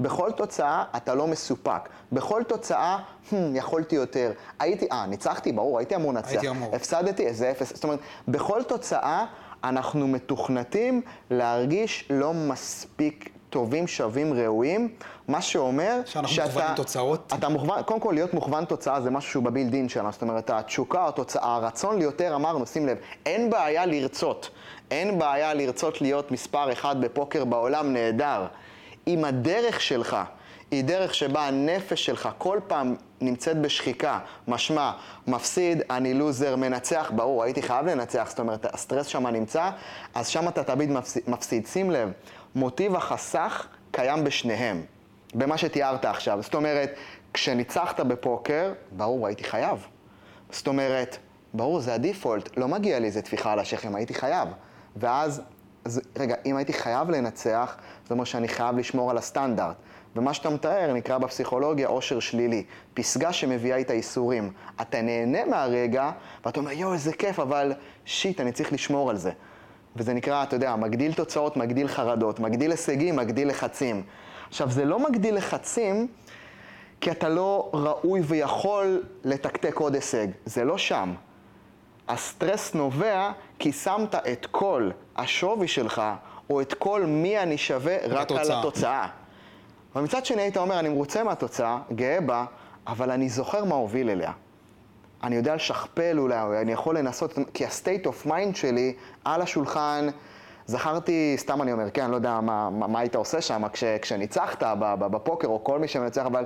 בכל 0.00 0.30
תוצאה 0.32 0.84
אתה 0.96 1.14
לא 1.14 1.26
מסופק. 1.26 1.88
בכל 2.12 2.42
תוצאה, 2.42 2.98
hmm, 3.30 3.34
יכולתי 3.54 3.96
יותר. 3.96 4.32
הייתי, 4.58 4.86
אה, 4.92 5.06
ניצחתי, 5.06 5.52
ברור, 5.52 5.78
הייתי 5.78 5.94
אמור 5.96 6.12
לנצח. 6.12 6.28
הייתי 6.28 6.48
אמור. 6.48 6.76
הפסדתי, 6.76 7.26
איזה 7.26 7.50
אפס. 7.50 7.74
זאת 7.74 7.84
אומרת, 7.84 7.98
בכל 8.28 8.62
תוצאה 8.62 9.24
אנחנו 9.64 10.08
מתוכנתים 10.08 11.02
להרגיש 11.30 12.08
לא 12.10 12.34
מספיק 12.34 13.39
טובים, 13.50 13.86
שווים, 13.86 14.34
ראויים, 14.34 14.88
מה 15.28 15.42
שאומר 15.42 16.00
שאנחנו 16.06 16.42
מוכוונים 16.44 16.74
תוצאות? 16.76 17.32
אתה 17.38 17.48
מוכוון, 17.48 17.82
קודם 17.82 18.00
כל 18.00 18.12
להיות 18.14 18.34
מוכוון 18.34 18.64
תוצאה 18.64 19.00
זה 19.00 19.10
משהו 19.10 19.30
שהוא 19.30 19.44
בבילדין 19.44 19.88
שלנו, 19.88 20.12
זאת 20.12 20.22
אומרת, 20.22 20.50
התשוקה, 20.50 21.08
התוצאה, 21.08 21.56
הרצון 21.56 21.98
ליותר, 21.98 22.34
אמרנו, 22.34 22.66
שים 22.66 22.86
לב, 22.86 22.96
אין 23.26 23.50
בעיה 23.50 23.86
לרצות, 23.86 24.50
אין 24.90 25.18
בעיה 25.18 25.54
לרצות 25.54 26.00
להיות 26.00 26.32
מספר 26.32 26.72
אחד 26.72 27.00
בפוקר 27.00 27.44
בעולם, 27.44 27.92
נהדר. 27.92 28.46
אם 29.06 29.24
הדרך 29.24 29.80
שלך 29.80 30.16
היא 30.70 30.84
דרך 30.84 31.14
שבה 31.14 31.46
הנפש 31.46 32.06
שלך 32.06 32.28
כל 32.38 32.60
פעם 32.66 32.96
נמצאת 33.20 33.60
בשחיקה, 33.60 34.18
משמע, 34.48 34.92
מפסיד, 35.26 35.82
אני 35.90 36.14
לוזר, 36.14 36.56
מנצח, 36.56 37.10
ברור, 37.14 37.42
הייתי 37.42 37.62
חייב 37.62 37.86
לנצח, 37.86 38.26
זאת 38.28 38.38
אומרת, 38.40 38.74
הסטרס 38.74 39.06
שם 39.06 39.26
נמצא, 39.26 39.70
אז 40.14 40.28
שם 40.28 40.48
אתה 40.48 40.64
תמיד. 40.64 40.90
מפסיד. 41.26 41.66
שים 41.66 41.90
לב, 41.90 42.12
מוטיב 42.54 42.96
החסך 42.96 43.66
קיים 43.90 44.24
בשניהם, 44.24 44.82
במה 45.34 45.58
שתיארת 45.58 46.04
עכשיו. 46.04 46.42
זאת 46.42 46.54
אומרת, 46.54 46.94
כשניצחת 47.34 48.00
בפוקר, 48.00 48.72
ברור, 48.92 49.26
הייתי 49.26 49.44
חייב. 49.44 49.86
זאת 50.50 50.66
אומרת, 50.66 51.16
ברור, 51.54 51.80
זה 51.80 51.94
הדיפולט, 51.94 52.56
לא 52.56 52.68
מגיע 52.68 52.98
לי 52.98 53.06
איזה 53.06 53.22
טפיחה 53.22 53.52
על 53.52 53.58
השכם, 53.58 53.94
הייתי 53.94 54.14
חייב. 54.14 54.48
ואז, 54.96 55.42
אז, 55.84 56.00
רגע, 56.18 56.34
אם 56.46 56.56
הייתי 56.56 56.72
חייב 56.72 57.10
לנצח, 57.10 57.76
זאת 58.02 58.10
אומרת 58.10 58.26
שאני 58.26 58.48
חייב 58.48 58.78
לשמור 58.78 59.10
על 59.10 59.18
הסטנדרט. 59.18 59.76
ומה 60.16 60.34
שאתה 60.34 60.50
מתאר 60.50 60.92
נקרא 60.92 61.18
בפסיכולוגיה 61.18 61.88
עושר 61.88 62.20
שלילי. 62.20 62.64
פסגה 62.94 63.32
שמביאה 63.32 63.76
איתה 63.76 63.92
איסורים. 63.92 64.52
אתה 64.80 65.02
נהנה 65.02 65.44
מהרגע, 65.44 66.10
ואתה 66.44 66.60
אומר, 66.60 66.70
יואו, 66.70 66.92
איזה 66.92 67.12
כיף, 67.12 67.40
אבל 67.40 67.72
שיט, 68.04 68.40
אני 68.40 68.52
צריך 68.52 68.72
לשמור 68.72 69.10
על 69.10 69.16
זה. 69.16 69.30
וזה 69.96 70.14
נקרא, 70.14 70.42
אתה 70.42 70.56
יודע, 70.56 70.76
מגדיל 70.76 71.12
תוצאות, 71.12 71.56
מגדיל 71.56 71.88
חרדות, 71.88 72.40
מגדיל 72.40 72.70
הישגים, 72.70 73.16
מגדיל 73.16 73.48
לחצים. 73.48 74.02
עכשיו, 74.48 74.70
זה 74.70 74.84
לא 74.84 75.10
מגדיל 75.10 75.36
לחצים 75.36 76.06
כי 77.00 77.10
אתה 77.10 77.28
לא 77.28 77.70
ראוי 77.72 78.20
ויכול 78.24 79.02
לתקתק 79.24 79.76
עוד 79.76 79.94
הישג. 79.94 80.26
זה 80.44 80.64
לא 80.64 80.78
שם. 80.78 81.14
הסטרס 82.08 82.74
נובע 82.74 83.32
כי 83.58 83.72
שמת 83.72 84.14
את 84.14 84.46
כל 84.50 84.90
השווי 85.16 85.68
שלך, 85.68 86.02
או 86.50 86.60
את 86.60 86.74
כל 86.74 87.04
מי 87.06 87.38
אני 87.38 87.58
שווה, 87.58 87.96
רק 88.08 88.20
התוצאה. 88.20 88.42
על 88.42 88.58
התוצאה. 88.58 89.06
אבל 89.94 90.02
מצד 90.02 90.26
שני 90.26 90.42
היית 90.42 90.56
אומר, 90.56 90.78
אני 90.78 90.88
מרוצה 90.88 91.24
מהתוצאה, 91.24 91.78
גאה 91.92 92.20
בה, 92.20 92.44
אבל 92.86 93.10
אני 93.10 93.28
זוכר 93.28 93.64
מה 93.64 93.74
הוביל 93.74 94.10
אליה. 94.10 94.32
אני 95.22 95.36
יודע 95.36 95.54
לשכפל 95.54 96.18
אולי, 96.18 96.36
אני 96.62 96.72
יכול 96.72 96.98
לנסות, 96.98 97.38
כי 97.54 97.64
ה-state 97.64 98.06
of 98.06 98.26
mind 98.26 98.54
שלי 98.54 98.94
על 99.24 99.42
השולחן, 99.42 100.06
זכרתי, 100.66 101.34
סתם 101.38 101.62
אני 101.62 101.72
אומר, 101.72 101.90
כן, 101.90 102.02
אני 102.02 102.10
לא 102.10 102.16
יודע 102.16 102.40
מה, 102.40 102.70
מה, 102.70 102.86
מה 102.86 103.00
היית 103.00 103.14
עושה 103.14 103.40
שם 103.40 103.68
כש, 103.72 103.84
כשניצחת 103.84 104.62
בפוקר, 104.98 105.48
או 105.48 105.64
כל 105.64 105.78
מי 105.78 105.88
שמנצח, 105.88 106.26
אבל 106.26 106.44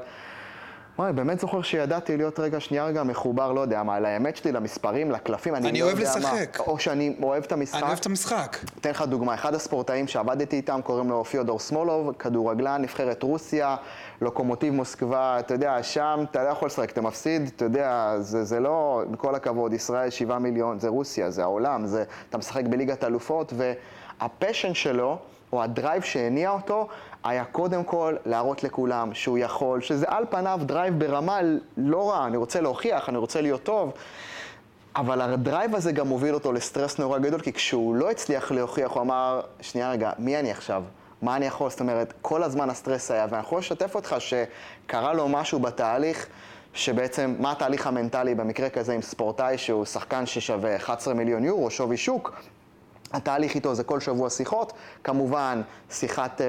וואי, 0.99 1.13
באמת 1.13 1.41
זוכר 1.41 1.63
שידעתי 1.63 2.17
להיות 2.17 2.41
רגע, 2.41 2.61
שנייה 2.61 2.87
רגע 2.87 3.03
מחובר, 3.03 3.53
לא 3.53 3.61
יודע 3.61 3.83
מה, 3.83 4.01
לאמת 4.01 4.37
שלי, 4.37 4.53
למספרים, 4.53 5.11
לקלפים, 5.11 5.55
אני, 5.55 5.69
אני 5.69 5.81
לא 5.81 5.85
אוהב 5.85 5.99
יודע 5.99 6.11
לשחק. 6.11 6.61
מה. 6.61 6.67
או 6.67 6.79
שאני 6.79 7.17
אוהב 7.23 7.45
את 7.45 7.53
המשחק. 7.53 7.79
אני 7.79 7.87
אוהב 7.89 7.99
את 7.99 8.07
המשחק. 8.07 8.57
אתן 8.81 8.91
לך 8.91 9.03
דוגמה, 9.03 9.35
אחד 9.35 9.55
הספורטאים 9.55 10.09
שעבדתי 10.09 10.57
איתם, 10.57 10.81
קוראים 10.85 11.11
לו 11.11 11.25
פיודור 11.25 11.59
סמולוב, 11.59 12.13
כדורגלן, 12.19 12.83
נבחרת 12.83 13.23
רוסיה, 13.23 13.77
לוקומוטיב 14.21 14.75
מוסקבה, 14.75 15.39
אתה 15.39 15.55
יודע, 15.55 15.83
שם 15.83 16.25
אתה 16.31 16.45
לא 16.45 16.49
יכול 16.49 16.67
לשחק, 16.67 16.91
אתה 16.91 17.01
מפסיד, 17.01 17.51
אתה 17.57 17.65
יודע, 17.65 18.15
זה, 18.21 18.45
זה 18.45 18.61
לא, 18.61 19.03
עם 19.09 19.17
כל 19.17 19.35
הכבוד, 19.35 19.73
ישראל 19.73 20.11
7 20.11 20.39
מיליון, 20.39 20.79
זה 20.79 20.89
רוסיה, 20.89 21.31
זה 21.31 21.43
העולם, 21.43 21.87
זה, 21.87 22.05
אתה 22.31 22.39
משחק 22.39 22.65
בליגת 22.65 23.05
אלופות, 23.05 23.53
והפשן 23.57 24.75
שלו, 24.75 25.19
או 25.53 25.63
ה 25.63 25.70
drive 25.70 26.03
שהניע 26.03 26.51
אותו, 26.51 26.89
היה 27.25 27.45
קודם 27.45 27.85
כל 27.85 28.17
להראות 28.27 28.65
לכולם 28.65 29.15
שהוא 29.15 29.39
יכול, 29.39 29.81
שזה 29.81 30.07
על 30.09 30.25
פניו 30.31 30.61
drive 30.63 30.99
ברמה 30.99 31.41
לא 31.77 32.11
רע, 32.11 32.27
אני 32.27 32.37
רוצה 32.37 32.61
להוכיח, 32.61 33.09
אני 33.09 33.19
רוצה 33.19 33.41
להיות 33.41 33.63
טוב. 33.63 33.93
אבל 34.97 35.21
ה 35.21 35.30
drive 35.30 35.75
הזה 35.75 35.93
גם 35.93 36.09
מוביל 36.09 36.35
אותו 36.35 36.53
לסטרס 36.53 36.99
נורא 36.99 37.19
גדול, 37.19 37.41
כי 37.41 37.53
כשהוא 37.53 37.97
לא 37.97 38.11
הצליח 38.11 38.53
להוכיח, 38.53 38.91
הוא 38.91 39.03
אמר, 39.03 39.41
שנייה 39.61 39.91
רגע, 39.91 40.11
מי 40.19 40.39
אני 40.39 40.51
עכשיו? 40.51 40.83
מה 41.23 41.37
אני 41.37 41.47
יכול? 41.47 41.71
זאת 41.71 41.81
אומרת, 41.81 42.15
כל 42.23 42.43
הזמן 42.43 42.71
הסטרס 42.71 43.11
היה, 43.11 43.27
ואני 43.31 43.43
יכול 43.43 43.59
לשתף 43.59 43.95
אותך 43.95 44.17
שקרה 44.19 45.13
לו 45.13 45.29
משהו 45.29 45.59
בתהליך, 45.59 46.27
שבעצם, 46.75 47.35
מה 47.39 47.53
התהליך 47.53 47.87
המנטלי 47.87 48.35
במקרה 48.35 48.69
כזה 48.69 48.93
עם 48.93 49.03
ספורטאי 49.03 49.59
שהוא 49.59 49.85
שחקן 49.85 50.27
ששווה 50.27 50.77
11 50.77 51.15
מיליון 51.15 51.45
יורו, 51.45 51.71
שווי 51.71 51.97
שוק, 51.97 52.33
התהליך 53.15 53.55
איתו 53.55 53.75
זה 53.75 53.85
כל 53.85 54.01
שבוע 54.01 54.31
שיחות, 54.31 54.73
כמובן 55.05 55.63
שיחת 55.91 56.41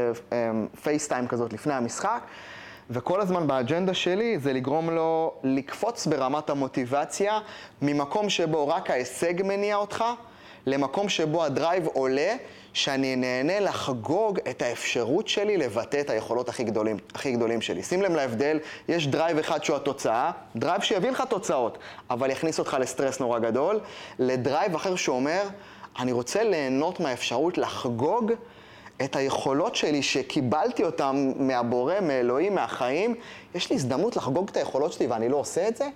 FaceTime 0.83 1.25
uh, 1.25 1.27
um, 1.27 1.31
כזאת 1.31 1.53
לפני 1.53 1.73
המשחק, 1.73 2.21
וכל 2.89 3.21
הזמן 3.21 3.47
באג'נדה 3.47 3.93
שלי 3.93 4.39
זה 4.39 4.53
לגרום 4.53 4.89
לו 4.89 5.33
לקפוץ 5.43 6.07
ברמת 6.07 6.49
המוטיבציה 6.49 7.39
ממקום 7.81 8.29
שבו 8.29 8.67
רק 8.67 8.89
ההישג 8.89 9.43
מניע 9.43 9.75
אותך, 9.75 10.03
למקום 10.65 11.09
שבו 11.09 11.43
ה 11.43 11.50
drive 11.50 11.87
עולה, 11.87 12.35
שאני 12.73 13.15
נהנה 13.15 13.59
לחגוג 13.59 14.39
את 14.49 14.61
האפשרות 14.61 15.27
שלי 15.27 15.57
לבטא 15.57 15.99
את 15.99 16.09
היכולות 16.09 16.49
הכי 16.49 16.63
גדולים, 16.63 16.97
הכי 17.15 17.31
גדולים 17.31 17.61
שלי. 17.61 17.83
שים 17.83 18.01
לב 18.01 18.11
להבדל, 18.15 18.59
יש 18.87 19.07
drive 19.07 19.37
אחד 19.37 19.63
שהוא 19.63 19.75
התוצאה, 19.75 20.31
drive 20.55 20.81
שיביא 20.81 21.09
לך 21.09 21.23
תוצאות, 21.29 21.77
אבל 22.09 22.31
יכניס 22.31 22.59
אותך 22.59 22.77
לסטרס 22.79 23.19
נורא 23.19 23.39
גדול, 23.39 23.79
לדרייב 24.19 24.75
אחר 24.75 24.95
שאומר, 24.95 25.43
אני 25.99 26.11
רוצה 26.11 26.43
ליהנות 26.43 26.99
מהאפשרות 26.99 27.57
לחגוג 27.57 28.31
את 29.03 29.15
היכולות 29.15 29.75
שלי 29.75 30.03
שקיבלתי 30.03 30.83
אותן 30.83 31.31
מהבורא, 31.37 31.93
מאלוהים, 32.01 32.55
מהחיים. 32.55 33.15
יש 33.55 33.69
לי 33.69 33.75
הזדמנות 33.75 34.15
לחגוג 34.15 34.49
את 34.49 34.57
היכולות 34.57 34.93
שלי 34.93 35.07
ואני 35.07 35.29
לא 35.29 35.37
עושה 35.37 35.67
את 35.67 35.77
זה? 35.77 35.87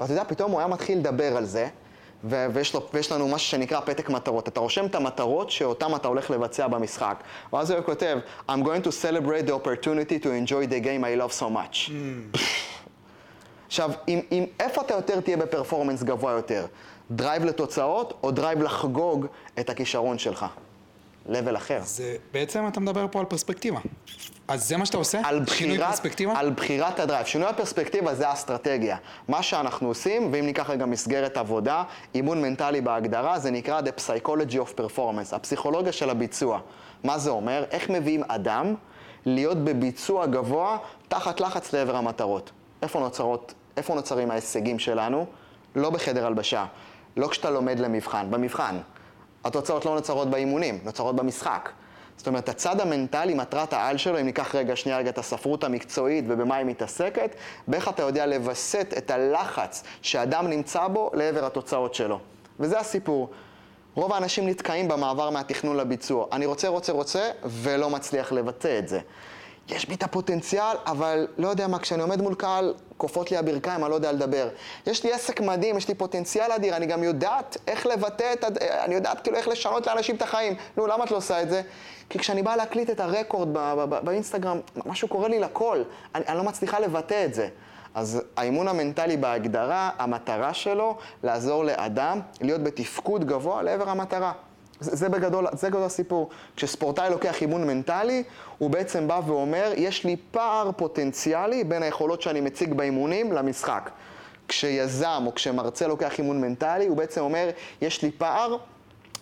ואתה 0.00 0.12
יודע, 0.12 0.24
פתאום 0.24 0.52
הוא 0.52 0.60
היה 0.60 0.68
מתחיל 0.68 0.98
לדבר 0.98 1.36
על 1.36 1.44
זה, 1.44 1.68
ו- 2.24 2.46
ויש, 2.52 2.74
לו, 2.74 2.86
ויש 2.94 3.12
לנו 3.12 3.28
משהו 3.28 3.48
שנקרא 3.48 3.80
פתק 3.80 4.10
מטרות. 4.10 4.48
אתה 4.48 4.60
רושם 4.60 4.86
את 4.86 4.94
המטרות 4.94 5.50
שאותן 5.50 5.94
אתה 5.94 6.08
הולך 6.08 6.30
לבצע 6.30 6.68
במשחק. 6.68 7.22
ואז 7.52 7.70
הוא 7.70 7.80
כותב, 7.84 8.18
I'm 8.48 8.52
going 8.52 8.86
to 8.86 8.90
celebrate 8.90 9.48
the 9.48 9.52
opportunity 9.52 10.24
to 10.24 10.26
enjoy 10.26 10.70
the 10.70 10.80
game 10.84 11.04
I 11.04 11.20
love 11.22 11.40
so 11.40 11.44
much. 11.44 11.90
Mm. 11.90 12.38
עכשיו, 13.66 13.90
אם, 14.08 14.20
אם, 14.32 14.44
איפה 14.60 14.80
אתה 14.80 14.94
יותר 14.94 15.20
תהיה 15.20 15.36
ב 15.36 15.41
performance 15.41 16.02
גבוה 16.02 16.32
יותר? 16.32 16.66
drive 17.10 17.44
לתוצאות 17.44 18.18
או 18.22 18.30
drive 18.30 18.62
לחגוג 18.62 19.26
את 19.60 19.70
הכישרון 19.70 20.18
שלך? 20.18 20.46
level 21.26 21.56
אחר. 21.56 21.80
זה, 21.84 22.16
בעצם 22.32 22.68
אתה 22.68 22.80
מדבר 22.80 23.06
פה 23.10 23.20
על 23.20 23.24
פרספקטיבה. 23.26 23.80
אז 24.48 24.68
זה 24.68 24.76
מה 24.76 24.86
שאתה 24.86 24.96
עושה? 24.96 25.20
על 25.24 25.40
בחירת, 25.40 25.58
שינוי 25.58 25.78
פרספקטיבה? 25.78 26.32
על 26.38 26.50
בחירת 26.50 27.00
ה 27.00 27.04
drive. 27.04 27.26
שינוי 27.26 27.48
הפרספקטיבה 27.48 28.14
זה 28.14 28.28
האסטרטגיה. 28.28 28.96
מה 29.28 29.42
שאנחנו 29.42 29.88
עושים, 29.88 30.28
ואם 30.32 30.46
ניקח 30.46 30.70
רגע 30.70 30.86
מסגרת 30.86 31.36
עבודה, 31.36 31.82
אימון 32.14 32.42
מנטלי 32.42 32.80
בהגדרה, 32.80 33.38
זה 33.38 33.50
נקרא 33.50 33.80
The 33.80 34.00
Psychology 34.00 34.54
of 34.54 34.80
Performance, 34.80 35.36
הפסיכולוגיה 35.36 35.92
של 35.92 36.10
הביצוע. 36.10 36.60
מה 37.04 37.18
זה 37.18 37.30
אומר? 37.30 37.64
איך 37.70 37.90
מביאים 37.90 38.22
אדם 38.28 38.74
להיות 39.26 39.58
בביצוע 39.64 40.26
גבוה 40.26 40.78
תחת 41.08 41.40
לחץ 41.40 41.72
לעבר 41.72 41.96
המטרות. 41.96 42.50
איפה, 42.82 43.00
נוצרות, 43.00 43.54
איפה 43.76 43.94
נוצרים 43.94 44.30
ההישגים 44.30 44.78
שלנו? 44.78 45.26
לא 45.76 45.90
בחדר 45.90 46.26
הלבשה. 46.26 46.66
לא 47.16 47.28
כשאתה 47.28 47.50
לומד 47.50 47.78
למבחן, 47.78 48.26
במבחן. 48.30 48.76
התוצאות 49.44 49.84
לא 49.84 49.94
נוצרות 49.94 50.30
באימונים, 50.30 50.78
נוצרות 50.84 51.16
במשחק. 51.16 51.70
זאת 52.16 52.26
אומרת, 52.26 52.48
הצד 52.48 52.80
המנטלי, 52.80 53.34
מטרת 53.34 53.72
העל 53.72 53.96
שלו, 53.96 54.20
אם 54.20 54.24
ניקח 54.26 54.54
רגע, 54.54 54.76
שנייה 54.76 54.98
רגע 54.98 55.10
את 55.10 55.18
הספרות 55.18 55.64
המקצועית 55.64 56.24
ובמה 56.28 56.56
היא 56.56 56.66
מתעסקת, 56.66 57.34
באיך 57.68 57.88
אתה 57.88 58.02
יודע 58.02 58.26
לווסת 58.26 58.94
את 58.98 59.10
הלחץ 59.10 59.82
שאדם 60.02 60.46
נמצא 60.46 60.88
בו 60.88 61.10
לעבר 61.14 61.44
התוצאות 61.46 61.94
שלו. 61.94 62.18
וזה 62.60 62.78
הסיפור. 62.78 63.30
רוב 63.94 64.12
האנשים 64.12 64.48
נתקעים 64.48 64.88
במעבר 64.88 65.30
מהתכנון 65.30 65.76
לביצוע. 65.76 66.26
אני 66.32 66.46
רוצה, 66.46 66.68
רוצה, 66.68 66.92
רוצה, 66.92 67.30
ולא 67.44 67.90
מצליח 67.90 68.32
לבטא 68.32 68.78
את 68.78 68.88
זה. 68.88 69.00
יש 69.70 69.88
בי 69.88 69.94
את 69.94 70.02
הפוטנציאל, 70.02 70.76
אבל 70.86 71.26
לא 71.38 71.48
יודע 71.48 71.66
מה, 71.66 71.78
כשאני 71.78 72.02
עומד 72.02 72.22
מול 72.22 72.34
קהל, 72.34 72.74
כופות 72.96 73.30
לי 73.30 73.36
הברכיים, 73.36 73.84
אני 73.84 73.90
לא 73.90 73.94
יודע 73.94 74.12
לדבר. 74.12 74.48
יש 74.86 75.04
לי 75.04 75.12
עסק 75.12 75.40
מדהים, 75.40 75.76
יש 75.76 75.88
לי 75.88 75.94
פוטנציאל 75.94 76.52
אדיר, 76.52 76.76
אני 76.76 76.86
גם 76.86 77.02
יודעת 77.02 77.56
איך 77.66 77.86
לבטא 77.86 78.32
את, 78.32 78.44
הד... 78.44 78.58
אני 78.58 78.94
יודעת 78.94 79.20
כאילו 79.20 79.36
איך 79.36 79.48
לשנות 79.48 79.86
לאנשים 79.86 80.16
את 80.16 80.22
החיים. 80.22 80.54
נו, 80.76 80.86
למה 80.86 81.04
את 81.04 81.10
לא 81.10 81.16
עושה 81.16 81.42
את 81.42 81.50
זה? 81.50 81.62
כי 82.08 82.18
כשאני 82.18 82.42
באה 82.42 82.56
להקליט 82.56 82.90
את 82.90 83.00
הרקורד 83.00 83.48
באינסטגרם, 84.04 84.60
משהו 84.86 85.08
קורה 85.08 85.28
לי 85.28 85.40
לקול, 85.40 85.84
אני, 86.14 86.24
אני 86.28 86.36
לא 86.36 86.44
מצליחה 86.44 86.80
לבטא 86.80 87.24
את 87.24 87.34
זה. 87.34 87.48
אז 87.94 88.22
האימון 88.36 88.68
המנטלי 88.68 89.16
בהגדרה, 89.16 89.90
המטרה 89.98 90.54
שלו, 90.54 90.96
לעזור 91.22 91.64
לאדם 91.64 92.20
להיות 92.40 92.62
בתפקוד 92.62 93.24
גבוה 93.24 93.62
לעבר 93.62 93.88
המטרה. 93.88 94.32
זה, 94.80 94.96
זה 94.96 95.08
בגדול, 95.08 95.46
זה 95.52 95.68
גדול 95.68 95.82
הסיפור. 95.82 96.28
כשספורטאי 96.56 97.10
לוקח 97.10 97.42
אימון 97.42 97.66
מנטלי, 97.66 98.22
הוא 98.60 98.70
בעצם 98.70 99.08
בא 99.08 99.20
ואומר, 99.26 99.72
יש 99.76 100.04
לי 100.04 100.16
פער 100.30 100.70
פוטנציאלי 100.76 101.64
בין 101.64 101.82
היכולות 101.82 102.22
שאני 102.22 102.40
מציג 102.40 102.74
באימונים 102.74 103.32
למשחק. 103.32 103.90
כשיזם 104.48 105.22
או 105.26 105.34
כשמרצה 105.34 105.86
לוקח 105.86 106.18
אימון 106.18 106.40
מנטלי, 106.40 106.86
הוא 106.86 106.96
בעצם 106.96 107.20
אומר, 107.20 107.50
יש 107.82 108.02
לי 108.02 108.10
פער 108.10 108.56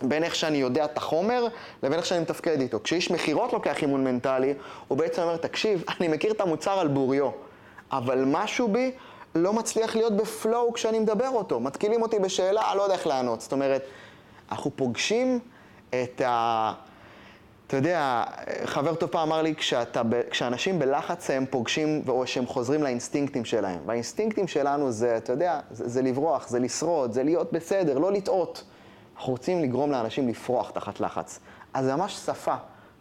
בין 0.02 0.25
איך 0.25 0.35
שאני 0.35 0.59
יודע 0.59 0.85
את 0.85 0.97
החומר 0.97 1.47
לבין 1.83 1.99
איך 1.99 2.07
שאני 2.07 2.21
מתפקד 2.21 2.61
איתו. 2.61 2.80
כשאיש 2.85 3.11
מכירות 3.11 3.52
לוקח 3.52 3.83
אימון 3.83 4.04
מנטלי, 4.04 4.54
הוא 4.88 4.99
בעצם 4.99 5.23
אומר, 5.23 5.37
תקשיב, 5.37 5.85
אני 6.00 6.09
מכיר 6.09 6.33
את 6.33 6.40
המוצר 6.40 6.78
על 6.78 6.88
בוריו, 6.88 7.30
אבל 7.92 8.25
משהו 8.26 8.68
בי 8.68 8.90
לא 9.35 9.52
מצליח 9.52 9.97
להיות 9.97 10.16
בפלואו 10.16 10.73
כשאני 10.73 10.99
מדבר 10.99 11.28
אותו. 11.28 11.61
מתקילים 11.61 12.02
אותי 12.02 12.18
בשאלה, 12.18 12.71
אני 12.71 12.78
לא 12.78 12.83
יודע 12.83 12.95
איך 12.95 13.07
לענות. 13.07 13.40
זאת 13.40 13.52
אומרת, 13.52 13.83
אנחנו 14.50 14.71
פוגשים 14.76 15.38
את 15.90 16.21
ה... 16.21 16.73
אתה 17.68 17.76
יודע, 17.76 18.25
חבר 18.64 18.94
טוב 18.94 19.10
פעם 19.10 19.28
אמר 19.28 19.42
לי, 19.42 19.54
כשאתה, 19.54 20.02
כשאנשים 20.30 20.78
בלחץ 20.78 21.30
הם 21.30 21.46
פוגשים, 21.50 22.02
או 22.08 22.26
שהם 22.26 22.46
חוזרים 22.46 22.82
לאינסטינקטים 22.82 23.44
שלהם. 23.44 23.80
והאינסטינקטים 23.87 24.48
שלנו 24.48 24.90
זה, 24.90 25.16
אתה 25.16 25.32
יודע, 25.32 25.60
זה, 25.70 25.88
זה 25.88 26.02
לברוח, 26.02 26.48
זה 26.48 26.58
לשרוד, 26.58 27.12
זה 27.12 27.22
להיות 27.22 27.52
בסדר, 27.52 27.98
לא 27.98 28.12
לטעות. 28.12 28.64
אנחנו 29.16 29.32
רוצים 29.32 29.62
לגרום 29.62 29.90
לאנשים 29.90 30.28
לפרוח 30.28 30.70
תחת 30.70 31.00
לחץ. 31.00 31.40
אז 31.75 31.84
זה 31.84 31.96
ממש 31.96 32.16
שפה. 32.16 32.54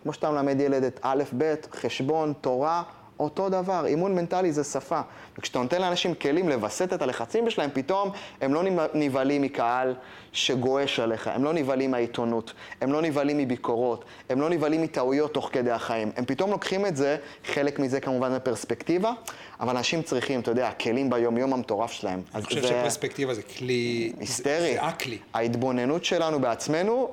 כמו 0.03 0.13
שאתה 0.13 0.31
מלמד 0.31 0.59
ילד 0.59 0.83
את 0.83 1.00
א', 1.01 1.24
ב', 1.38 1.55
חשבון, 1.74 2.33
תורה, 2.41 2.83
אותו 3.19 3.50
דבר, 3.50 3.86
אימון 3.86 4.15
מנטלי 4.15 4.51
זה 4.51 4.63
שפה. 4.63 5.01
וכשאתה 5.38 5.59
נותן 5.59 5.81
לאנשים 5.81 6.15
כלים 6.15 6.50
לווסת 6.50 6.93
את 6.93 7.01
הלחצים 7.01 7.50
שלהם, 7.50 7.69
פתאום 7.74 8.12
הם 8.41 8.53
לא 8.53 8.63
נבהלים 8.93 9.41
מקהל 9.41 9.95
שגועש 10.31 11.00
עליך, 11.00 11.27
הם 11.27 11.43
לא 11.43 11.53
נבהלים 11.53 11.91
מהעיתונות, 11.91 12.53
הם 12.81 12.91
לא 12.91 13.01
נבהלים 13.01 13.38
מביקורות, 13.38 14.05
הם 14.29 14.41
לא 14.41 14.50
נבהלים 14.50 14.81
מטעויות 14.81 15.33
תוך 15.33 15.50
כדי 15.53 15.71
החיים. 15.71 16.12
הם 16.17 16.25
פתאום 16.25 16.51
לוקחים 16.51 16.86
את 16.86 16.95
זה, 16.95 17.17
חלק 17.45 17.79
מזה 17.79 18.00
כמובן 18.00 18.36
בפרספקטיבה, 18.36 19.12
אבל 19.59 19.77
אנשים 19.77 20.01
צריכים, 20.01 20.39
אתה 20.39 20.51
יודע, 20.51 20.71
כלים 20.71 21.09
ביום-יום 21.09 21.53
המטורף 21.53 21.91
שלהם. 21.91 22.21
אני 22.36 22.43
חושב 22.43 22.62
זה... 22.62 22.67
שפרספקטיבה 22.67 23.33
זה 23.33 23.41
כלי... 23.41 24.13
היסטרי. 24.19 24.74
זה 24.74 24.81
הכלי. 24.81 25.17
ההתבוננות 25.33 26.05
שלנו 26.05 26.39
בעצמנו 26.39 27.09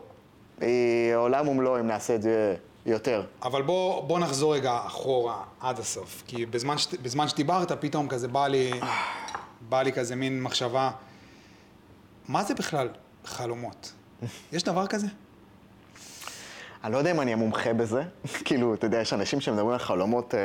היא 0.61 1.15
עולם 1.15 1.49
ומלואו 1.49 1.81
אם 1.81 1.87
נעשה 1.87 2.15
את 2.15 2.23
זה 2.23 2.55
יותר. 2.87 3.25
אבל 3.43 3.63
בוא, 3.63 4.03
בוא 4.03 4.19
נחזור 4.19 4.55
רגע 4.55 4.79
אחורה 4.87 5.43
עד 5.61 5.79
הסוף. 5.79 6.23
כי 6.27 6.47
בזמן, 6.47 6.79
ש, 6.79 6.87
בזמן 7.03 7.29
שדיברת, 7.29 7.73
פתאום 7.73 8.09
כזה 8.09 8.29
בא 8.29 8.49
לי, 8.49 8.71
בא 9.69 9.83
לי 9.83 9.93
כזה 9.93 10.17
מין 10.17 10.43
מחשבה, 10.43 10.91
מה 12.29 12.45
זה 12.45 12.55
בכלל 12.55 12.89
חלומות? 13.25 13.93
יש 14.53 14.63
דבר 14.63 14.87
כזה? 14.87 15.07
אני 16.85 16.93
לא 16.93 16.99
יודע 16.99 17.11
אם 17.11 17.21
אני 17.21 17.33
המומחה 17.33 17.73
בזה. 17.73 18.03
כאילו, 18.45 18.75
אתה 18.75 18.87
יודע, 18.87 19.01
יש 19.01 19.13
אנשים 19.13 19.41
שמדברים 19.41 19.69
על 19.69 19.79
חלומות 19.79 20.35
אה, 20.35 20.41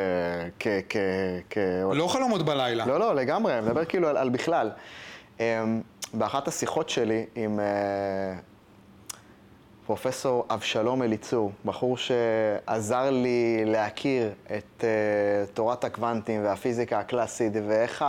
כ... 0.59 0.67
כ, 0.89 0.97
כ 1.49 1.57
לא 1.93 2.07
חלומות 2.07 2.45
בלילה. 2.45 2.85
לא, 2.85 2.99
לא, 2.99 3.15
לגמרי, 3.15 3.57
אני 3.57 3.65
מדבר 3.65 3.85
כאילו 3.85 4.07
על, 4.07 4.17
על 4.17 4.29
בכלל. 4.29 4.71
אה, 5.39 5.63
באחת 6.13 6.47
השיחות 6.47 6.89
שלי 6.89 7.25
עם... 7.35 7.59
אה, 7.59 7.65
פרופסור 9.89 10.45
אבשלום 10.49 11.03
אליצור, 11.03 11.51
בחור 11.65 11.97
שעזר 11.97 13.09
לי 13.09 13.65
להכיר 13.65 14.31
את 14.45 14.83
uh, 14.83 14.83
תורת 15.53 15.83
הקוונטים 15.83 16.43
והפיזיקה 16.43 16.99
הקלאסית 16.99 17.53
ואיך 17.67 18.05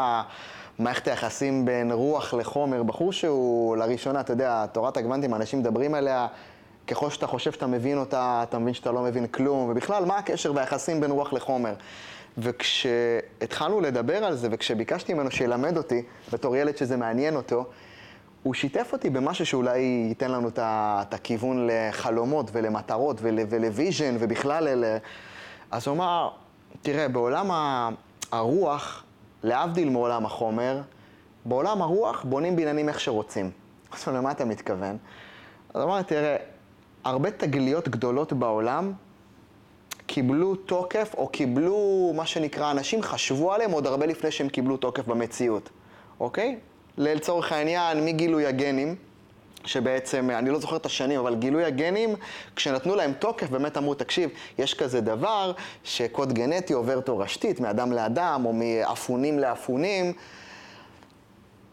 מערכת 0.78 1.08
היחסים 1.08 1.64
בין 1.64 1.92
רוח 1.92 2.34
לחומר, 2.34 2.82
בחור 2.82 3.12
שהוא 3.12 3.76
לראשונה, 3.76 4.20
אתה 4.20 4.32
יודע, 4.32 4.66
תורת 4.66 4.96
הקוונטים, 4.96 5.34
אנשים 5.34 5.58
מדברים 5.58 5.94
עליה, 5.94 6.26
ככל 6.86 7.10
שאתה 7.10 7.26
חושב 7.26 7.52
שאתה 7.52 7.66
מבין 7.66 7.98
אותה, 7.98 8.40
אתה 8.48 8.58
מבין 8.58 8.74
שאתה 8.74 8.92
לא 8.92 9.02
מבין 9.02 9.26
כלום, 9.26 9.70
ובכלל, 9.70 10.04
מה 10.04 10.18
הקשר 10.18 10.52
והיחסים 10.54 11.00
בין 11.00 11.10
רוח 11.10 11.32
לחומר? 11.32 11.74
וכשהתחלנו 12.38 13.80
לדבר 13.80 14.24
על 14.24 14.34
זה, 14.34 14.48
וכשביקשתי 14.50 15.14
ממנו 15.14 15.30
שילמד 15.30 15.76
אותי, 15.76 16.02
בתור 16.32 16.56
ילד 16.56 16.76
שזה 16.76 16.96
מעניין 16.96 17.36
אותו, 17.36 17.64
הוא 18.42 18.54
שיתף 18.54 18.92
אותי 18.92 19.10
במשהו 19.10 19.46
שאולי 19.46 19.78
ייתן 20.08 20.30
לנו 20.30 20.48
את 20.58 21.14
הכיוון 21.14 21.68
לחלומות 21.70 22.50
ולמטרות 22.52 23.16
ולוויז'ן 23.22 24.16
ובכלל 24.20 24.68
אלה. 24.68 24.98
אז 25.70 25.86
הוא 25.86 25.96
אמר, 25.96 26.30
תראה, 26.82 27.08
בעולם 27.08 27.50
הרוח, 28.32 29.04
להבדיל 29.42 29.90
מעולם 29.90 30.26
החומר, 30.26 30.80
בעולם 31.44 31.82
הרוח 31.82 32.24
בונים 32.24 32.56
בניינים 32.56 32.88
איך 32.88 33.00
שרוצים. 33.00 33.50
אז 33.92 34.08
למה 34.08 34.30
אתה 34.30 34.44
מתכוון? 34.44 34.96
אז 35.74 35.82
הוא 35.82 35.84
אמר, 35.84 36.02
תראה, 36.02 36.36
הרבה 37.04 37.30
תגליות 37.30 37.88
גדולות 37.88 38.32
בעולם 38.32 38.92
קיבלו 40.06 40.54
תוקף, 40.54 41.14
או 41.18 41.28
קיבלו, 41.28 42.12
מה 42.16 42.26
שנקרא, 42.26 42.70
אנשים 42.70 43.02
חשבו 43.02 43.52
עליהם 43.52 43.70
עוד 43.70 43.86
הרבה 43.86 44.06
לפני 44.06 44.30
שהם 44.30 44.48
קיבלו 44.48 44.76
תוקף 44.76 45.06
במציאות, 45.06 45.70
אוקיי? 46.20 46.58
לצורך 46.98 47.52
העניין, 47.52 48.04
מגילוי 48.04 48.46
הגנים, 48.46 48.96
שבעצם, 49.64 50.30
אני 50.30 50.50
לא 50.50 50.58
זוכר 50.58 50.76
את 50.76 50.86
השנים, 50.86 51.20
אבל 51.20 51.34
גילוי 51.34 51.64
הגנים, 51.64 52.14
כשנתנו 52.56 52.94
להם 52.94 53.12
תוקף, 53.12 53.48
באמת 53.48 53.76
אמרו, 53.76 53.94
תקשיב, 53.94 54.30
יש 54.58 54.74
כזה 54.74 55.00
דבר 55.00 55.52
שקוד 55.84 56.32
גנטי 56.32 56.72
עובר 56.72 57.00
תורשתית, 57.00 57.60
מאדם 57.60 57.92
לאדם, 57.92 58.42
או 58.46 58.52
מאפונים 58.52 59.38
לאפונים. 59.38 60.12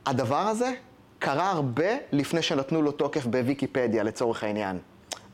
הדבר 0.06 0.48
הזה 0.48 0.72
קרה 1.20 1.52
הרבה 1.52 1.96
לפני 2.12 2.42
שנתנו 2.42 2.82
לו 2.82 2.92
תוקף 2.92 3.26
בוויקיפדיה, 3.26 4.04
לצורך 4.04 4.44
העניין. 4.44 4.80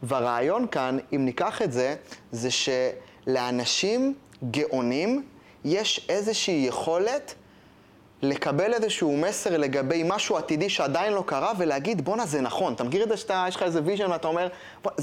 והרעיון 0.04 0.68
כאן, 0.68 0.98
אם 1.16 1.26
ניקח 1.26 1.62
את 1.62 1.72
זה, 1.72 1.96
זה 2.32 2.50
שלאנשים 2.52 4.14
גאונים 4.52 5.26
יש 5.66 6.06
איזושהי 6.10 6.66
יכולת 6.68 7.36
לקבל 8.24 8.74
איזשהו 8.74 9.18
מסר 9.18 9.58
לגבי 9.58 10.04
משהו 10.06 10.38
עתידי 10.38 10.70
שעדיין 10.70 11.14
לא 11.14 11.24
קרה 11.26 11.52
ולהגיד, 11.58 12.06
בואנה, 12.06 12.26
זה 12.26 12.42
נכון. 12.42 12.74
אתה 12.74 12.84
מכיר 12.84 13.04
את 13.04 13.10
זה 13.10 13.18
שאתה, 13.18 13.46
יש 13.48 13.56
לך 13.56 13.64
איזה 13.64 13.82
vision 13.86 14.12
ואתה 14.12 14.28
אומר, 14.28 14.48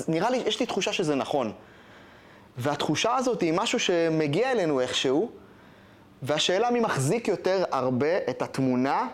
נראה 0.08 0.30
לי, 0.30 0.42
יש 0.46 0.60
לי 0.60 0.66
תחושה 0.66 0.92
שזה 0.92 1.14
נכון. 1.14 1.52
והתחושה 2.56 3.16
הזאת 3.16 3.40
היא 3.40 3.52
משהו 3.52 3.78
שמגיע 3.78 4.50
אלינו 4.50 4.80
איכשהו, 4.80 5.30
והשאלה 6.22 6.70
מי 6.70 6.80
מחזיק 6.80 7.28
יותר 7.28 7.64
הרבה 7.70 8.18
את 8.30 8.42
התמונה 8.42 9.08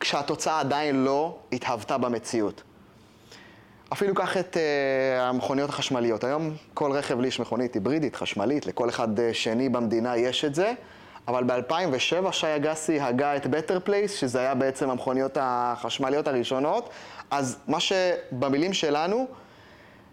כשהתוצאה 0.00 0.60
עדיין 0.60 1.04
לא 1.04 1.38
התהוותה 1.52 1.98
במציאות. 1.98 2.62
אפילו 3.92 4.14
קח 4.14 4.36
את 4.36 4.56
uh, 4.56 5.20
המכוניות 5.20 5.70
החשמליות. 5.70 6.24
היום 6.24 6.54
כל 6.74 6.92
רכב 6.92 7.20
לי 7.20 7.28
יש 7.28 7.40
מכונית 7.40 7.74
היברידית, 7.74 8.16
חשמלית, 8.16 8.66
לכל 8.66 8.88
אחד 8.88 9.18
uh, 9.18 9.22
שני 9.32 9.68
במדינה 9.68 10.16
יש 10.16 10.44
את 10.44 10.54
זה. 10.54 10.72
אבל 11.28 11.44
ב-2007 11.44 12.32
שי 12.32 12.56
אגסי 12.56 13.00
הגה 13.00 13.36
את 13.36 13.46
Better 13.46 13.80
Place, 13.80 14.14
שזה 14.14 14.38
היה 14.40 14.54
בעצם 14.54 14.90
המכוניות 14.90 15.38
החשמליות 15.40 16.28
הראשונות. 16.28 16.90
אז 17.30 17.58
מה 17.68 17.80
שבמילים 17.80 18.72
שלנו, 18.72 19.26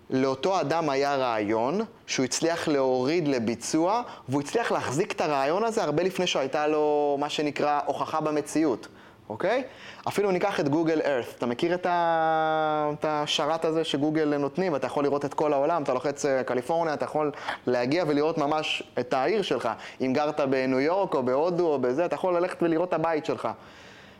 לאותו 0.10 0.62
אדם 0.62 0.90
היה 0.90 1.16
רעיון 1.16 1.82
שהוא 2.08 2.24
הצליח 2.24 2.68
להוריד 2.68 3.28
לביצוע, 3.28 4.02
והוא 4.30 4.42
הצליח 4.42 4.72
להחזיק 4.72 5.12
את 5.12 5.22
הרעיון 5.22 5.64
הזה 5.64 5.84
הרבה 5.84 6.04
לפני 6.04 6.28
שהייתה 6.28 6.68
לו 6.68 7.18
מה 7.20 7.30
שנקרא 7.30 7.80
הוכחה 7.86 8.22
במציאות. 8.22 8.88
אוקיי? 9.30 9.64
אפילו 10.08 10.32
ניקח 10.32 10.60
את 10.60 10.70
גוגל 10.70 11.02
ארת. 11.06 11.26
אתה 11.38 11.46
מכיר 11.46 11.74
את, 11.74 11.86
ה... 11.86 12.92
את 13.00 13.06
השרת 13.06 13.66
הזה 13.66 13.84
שגוגל 13.84 14.38
נותנים, 14.38 14.76
אתה 14.76 14.88
יכול 14.88 15.04
לראות 15.04 15.26
את 15.26 15.34
כל 15.34 15.54
העולם, 15.54 15.84
אתה 15.84 15.94
לוחץ 15.94 16.26
אה, 16.26 16.44
קליפורניה, 16.44 16.94
אתה 16.94 17.06
יכול 17.06 17.32
להגיע 17.68 18.04
ולראות 18.08 18.38
ממש 18.38 18.84
את 19.00 19.14
העיר 19.14 19.42
שלך. 19.42 19.70
אם 20.02 20.14
גרת 20.14 20.40
בניו 20.40 20.80
יורק 20.80 21.14
או 21.14 21.24
בהודו 21.24 21.68
או 21.68 21.80
בזה, 21.80 22.06
אתה 22.06 22.16
יכול 22.16 22.38
ללכת 22.38 22.64
ולראות 22.64 22.90
את 22.90 22.94
הבית 22.94 23.26
שלך. 23.26 23.48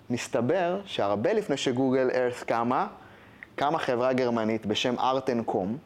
מסתבר 0.10 0.80
שהרבה 0.86 1.34
לפני 1.34 1.58
שגוגל 1.58 2.10
ארת 2.14 2.34
קמה, 2.34 2.88
קמה 3.56 3.80
חברה 3.80 4.14
גרמנית 4.14 4.66
בשם 4.66 5.00
ארטנקום, 5.00 5.78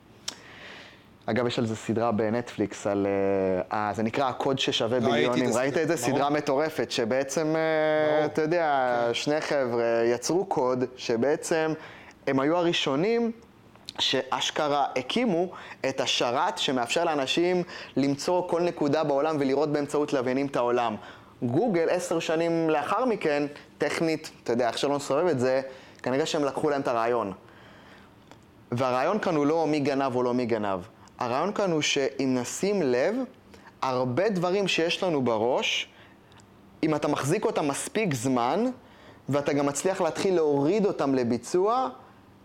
אגב, 1.26 1.48
יש 1.48 1.60
על 1.60 1.66
זה 1.66 1.76
סדרה 1.76 2.12
בנטפליקס, 2.12 2.88
על... 2.88 3.08
Uh, 3.72 3.76
זה 3.94 4.04
נקרא 4.04 4.30
הקוד 4.30 4.60
ששווה 4.60 5.00
ביליונים. 5.00 5.54
ראית 5.54 5.78
את 5.78 5.88
זה? 5.88 5.98
סדרה 5.98 6.30
מטורפת, 6.30 6.92
שבעצם, 6.92 7.56
uh, 7.56 8.26
אתה 8.26 8.42
יודע, 8.42 8.96
כן. 9.08 9.14
שני 9.14 9.42
חבר'ה 9.42 10.04
יצרו 10.06 10.46
קוד, 10.46 10.84
שבעצם 10.96 11.74
הם 12.28 12.40
היו 12.40 12.58
הראשונים 12.58 13.32
שאשכרה 14.00 14.86
הקימו 14.96 15.48
את 15.90 16.02
השרת 16.02 16.58
שמאפשר 16.58 17.04
לאנשים 17.04 17.64
למצוא 17.98 18.48
כל 18.48 18.62
נקודה 18.62 19.04
בעולם 19.04 19.38
ולראות 19.40 19.72
באמצעות 19.72 20.14
לוויינים 20.14 20.46
את 20.46 20.56
העולם. 20.56 20.96
גוגל, 21.44 21.90
עשר 21.90 22.20
שנים 22.20 22.70
לאחר 22.70 23.06
מכן, 23.06 23.44
טכנית, 23.78 24.32
אתה 24.44 24.54
יודע, 24.54 24.68
איך 24.68 24.78
שלא 24.78 24.96
נסובב 24.96 25.28
את 25.28 25.40
זה, 25.40 25.62
כנראה 26.04 26.26
שהם 26.26 26.44
לקחו 26.44 26.70
להם 26.70 26.82
את 26.82 26.88
הרעיון. 26.88 27.34
והרעיון 28.72 29.20
כאן 29.20 29.36
הוא 29.36 29.46
לא 29.46 29.68
מי 29.68 29.80
גנב 29.80 30.16
או 30.16 30.24
לא 30.24 30.34
מי 30.34 30.46
גנב. 30.46 30.80
הרעיון 31.20 31.54
כאן 31.54 31.72
הוא 31.72 31.82
שאם 31.82 32.38
נשים 32.42 32.82
לב, 32.82 33.16
הרבה 33.82 34.30
דברים 34.30 34.68
שיש 34.68 35.04
לנו 35.04 35.22
בראש, 35.22 35.88
אם 36.84 36.96
אתה 36.96 37.08
מחזיק 37.08 37.46
אותם 37.46 37.68
מספיק 37.68 38.14
זמן, 38.14 38.66
ואתה 39.30 39.54
גם 39.54 39.66
מצליח 39.66 40.02
להתחיל 40.02 40.36
להוריד 40.36 40.86
אותם 40.86 41.16
לביצוע, 41.16 41.90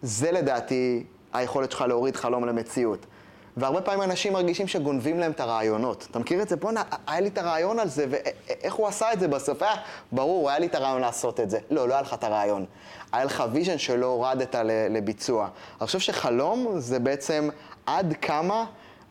זה 0.02 0.32
לדעתי 0.32 1.04
היכולת 1.32 1.70
שלך 1.70 1.80
להוריד 1.88 2.16
חלום 2.16 2.44
למציאות. 2.44 3.06
והרבה 3.58 3.80
פעמים 3.80 4.02
אנשים 4.02 4.32
מרגישים 4.32 4.68
שגונבים 4.68 5.18
להם 5.18 5.30
את 5.30 5.40
הרעיונות. 5.40 6.06
אתה 6.10 6.18
מכיר 6.18 6.42
את 6.42 6.48
זה? 6.48 6.56
בואנה, 6.56 6.82
היה 7.06 7.20
לי 7.20 7.28
את 7.28 7.38
הרעיון 7.38 7.78
על 7.78 7.88
זה, 7.88 8.06
ואיך 8.10 8.74
הוא 8.74 8.86
עשה 8.86 9.12
את 9.12 9.20
זה 9.20 9.28
בסוף? 9.28 9.62
אה, 9.62 9.74
ברור, 10.12 10.50
היה 10.50 10.58
לי 10.58 10.66
את 10.66 10.74
הרעיון 10.74 11.00
לעשות 11.00 11.40
את 11.40 11.50
זה. 11.50 11.58
לא, 11.70 11.88
לא 11.88 11.94
היה 11.94 12.02
לך 12.02 12.14
את 12.14 12.24
הרעיון. 12.24 12.64
היה 13.12 13.24
לך 13.24 13.44
vision 13.52 13.78
שלא 13.78 14.06
הורדת 14.06 14.54
לביצוע. 14.90 15.48
אני 15.80 15.86
חושב 15.86 15.98
שחלום 15.98 16.78
זה 16.78 16.98
בעצם 16.98 17.48
עד 17.86 18.14
כמה 18.22 18.64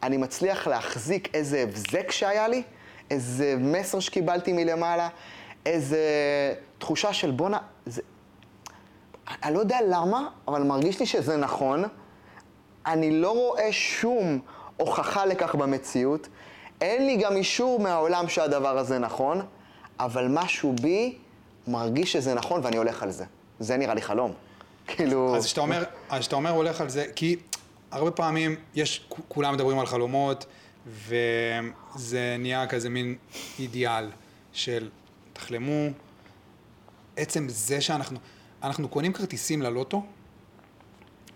אני 0.03 0.17
מצליח 0.17 0.67
להחזיק 0.67 1.35
איזה 1.35 1.59
הבזק 1.59 2.11
שהיה 2.11 2.47
לי, 2.47 2.63
איזה 3.11 3.55
מסר 3.59 3.99
שקיבלתי 3.99 4.53
מלמעלה, 4.53 5.09
איזה 5.65 5.99
תחושה 6.77 7.13
של 7.13 7.31
בואנה, 7.31 7.57
זה... 7.85 8.01
אני 9.43 9.53
לא 9.53 9.59
יודע 9.59 9.77
למה, 9.89 10.27
אבל 10.47 10.63
מרגיש 10.63 10.99
לי 10.99 11.05
שזה 11.05 11.37
נכון. 11.37 11.83
אני 12.87 13.11
לא 13.11 13.31
רואה 13.31 13.71
שום 13.71 14.39
הוכחה 14.77 15.25
לכך 15.25 15.55
במציאות. 15.55 16.27
אין 16.81 17.05
לי 17.05 17.17
גם 17.17 17.35
אישור 17.35 17.79
מהעולם 17.79 18.29
שהדבר 18.29 18.77
הזה 18.77 18.99
נכון, 18.99 19.41
אבל 19.99 20.27
משהו 20.29 20.73
בי 20.81 21.17
מרגיש 21.67 22.13
שזה 22.13 22.33
נכון 22.33 22.61
ואני 22.63 22.77
הולך 22.77 23.03
על 23.03 23.11
זה. 23.11 23.25
זה 23.59 23.77
נראה 23.77 23.93
לי 23.93 24.01
חלום. 24.01 24.33
כאילו... 24.87 25.35
אז 25.35 25.45
כשאתה 25.45 25.61
אומר, 25.61 25.83
כשאתה 26.19 26.35
אומר 26.35 26.49
הולך 26.49 26.81
על 26.81 26.89
זה, 26.89 27.05
כי 27.15 27.35
הרבה 27.91 28.11
פעמים 28.11 28.55
יש, 28.75 29.07
כולם 29.27 29.53
מדברים 29.53 29.79
על 29.79 29.85
חלומות, 29.85 30.45
וזה 30.87 32.35
נהיה 32.39 32.67
כזה 32.67 32.89
מין 32.89 33.15
אידיאל 33.59 34.11
של 34.53 34.89
תחלמו. 35.33 35.89
עצם 37.17 37.45
זה 37.49 37.81
שאנחנו, 37.81 38.19
אנחנו 38.63 38.87
קונים 38.89 39.13
כרטיסים 39.13 39.61
ללוטו. 39.61 40.03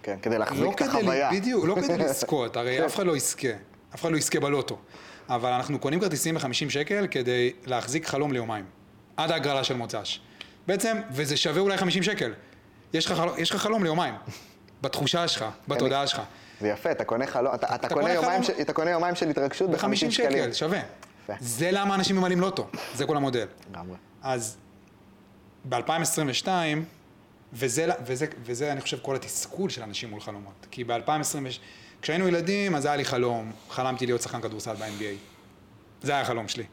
כן, 0.04 0.18
כדי 0.22 0.38
להחזיק 0.38 0.64
לא 0.64 0.72
את 0.76 0.82
החוויה. 0.82 1.30
בדיוק, 1.32 1.66
לא 1.66 1.76
כדי 1.76 1.98
לזכות, 2.04 2.58
הרי. 2.58 2.86
אף 2.86 2.96
אחד 2.96 3.06
לא 3.06 3.18
יזכה, 3.18 3.48
אף 3.96 4.02
אחד 4.02 4.12
לא 4.12 4.18
יזכה 4.18 4.40
בלוטו. 4.40 4.78
אבל 5.30 5.52
אנחנו 5.52 5.80
קונים 5.80 6.00
כרטיסים 6.00 6.36
ב-50 6.36 6.70
שקל 6.70 7.08
כדי 7.12 7.54
להחזיק 7.66 8.08
חלום 8.08 8.34
ליומיים. 8.34 8.66
עד 9.18 9.32
ההגרלה 9.32 9.64
של 9.64 9.76
מוצ"ש. 9.76 10.20
בעצם, 10.68 10.98
וזה 11.12 11.38
שווה 11.38 11.62
אולי 11.62 11.78
50 11.78 12.04
שקל. 12.04 12.34
יש 12.94 13.06
לך, 13.06 13.12
חלום, 13.12 13.36
יש 13.38 13.52
לך 13.52 13.58
חלום 13.62 13.84
ליומיים. 13.84 14.16
בתחושה 14.82 15.28
שלך, 15.28 15.46
בתודעה 15.68 16.08
שלך. 16.08 16.22
זה 16.62 16.68
יפה, 16.68 16.92
אתה 16.92 17.04
קונה 17.04 17.28
חלום, 17.28 17.54
אתה, 17.56 17.68
אתה, 17.68 17.76
אתה, 17.76 17.90
קונה, 17.90 18.14
יומיים 18.14 18.44
של, 18.44 18.54
אתה 18.62 18.74
קונה 18.74 18.92
יומיים 18.92 19.16
של 19.16 19.30
התרגשות 19.30 19.70
ב-50 19.70 19.96
שקלים. 19.96 20.12
שקל, 20.12 20.54
שווה. 20.54 20.80
יפה. 21.24 21.34
זה 21.40 21.70
למה 21.72 21.96
אנשים 21.96 22.16
ממלאים 22.16 22.40
לוטו, 22.40 22.68
זה 22.96 23.06
כל 23.06 23.18
המודל. 23.18 23.48
לגמרי. 23.72 23.98
אז 24.24 24.58
ב-2022, 25.70 26.48
וזה, 27.54 27.88
וזה, 28.06 28.26
וזה, 28.44 28.72
אני 28.72 28.82
חושב, 28.82 28.98
כל 29.02 29.16
התסכול 29.16 29.70
של 29.70 29.84
אנשים 29.84 30.10
מול 30.10 30.22
חלומות. 30.22 30.68
כי 30.72 30.84
ב-2020, 30.84 31.62
כשהיינו 32.02 32.28
ילדים, 32.28 32.76
אז 32.76 32.86
היה 32.86 32.96
לי 32.96 33.06
חלום, 33.06 33.52
חלמתי 33.70 34.06
להיות 34.06 34.22
שחקן 34.22 34.42
כדורסל 34.42 34.76
ב-NBA. 34.76 35.18
זה 36.02 36.12
היה 36.12 36.22
החלום 36.22 36.48
שלי. 36.48 36.64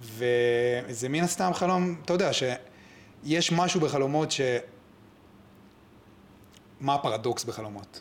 וזה 0.00 1.08
מן 1.08 1.24
הסתם 1.24 1.50
חלום, 1.54 1.96
אתה 2.04 2.12
יודע, 2.12 2.30
שיש 2.32 3.52
משהו 3.52 3.80
בחלומות 3.80 4.30
ש... 4.30 4.40
מה 6.80 6.94
הפרדוקס 6.94 7.44
בחלומות? 7.44 8.00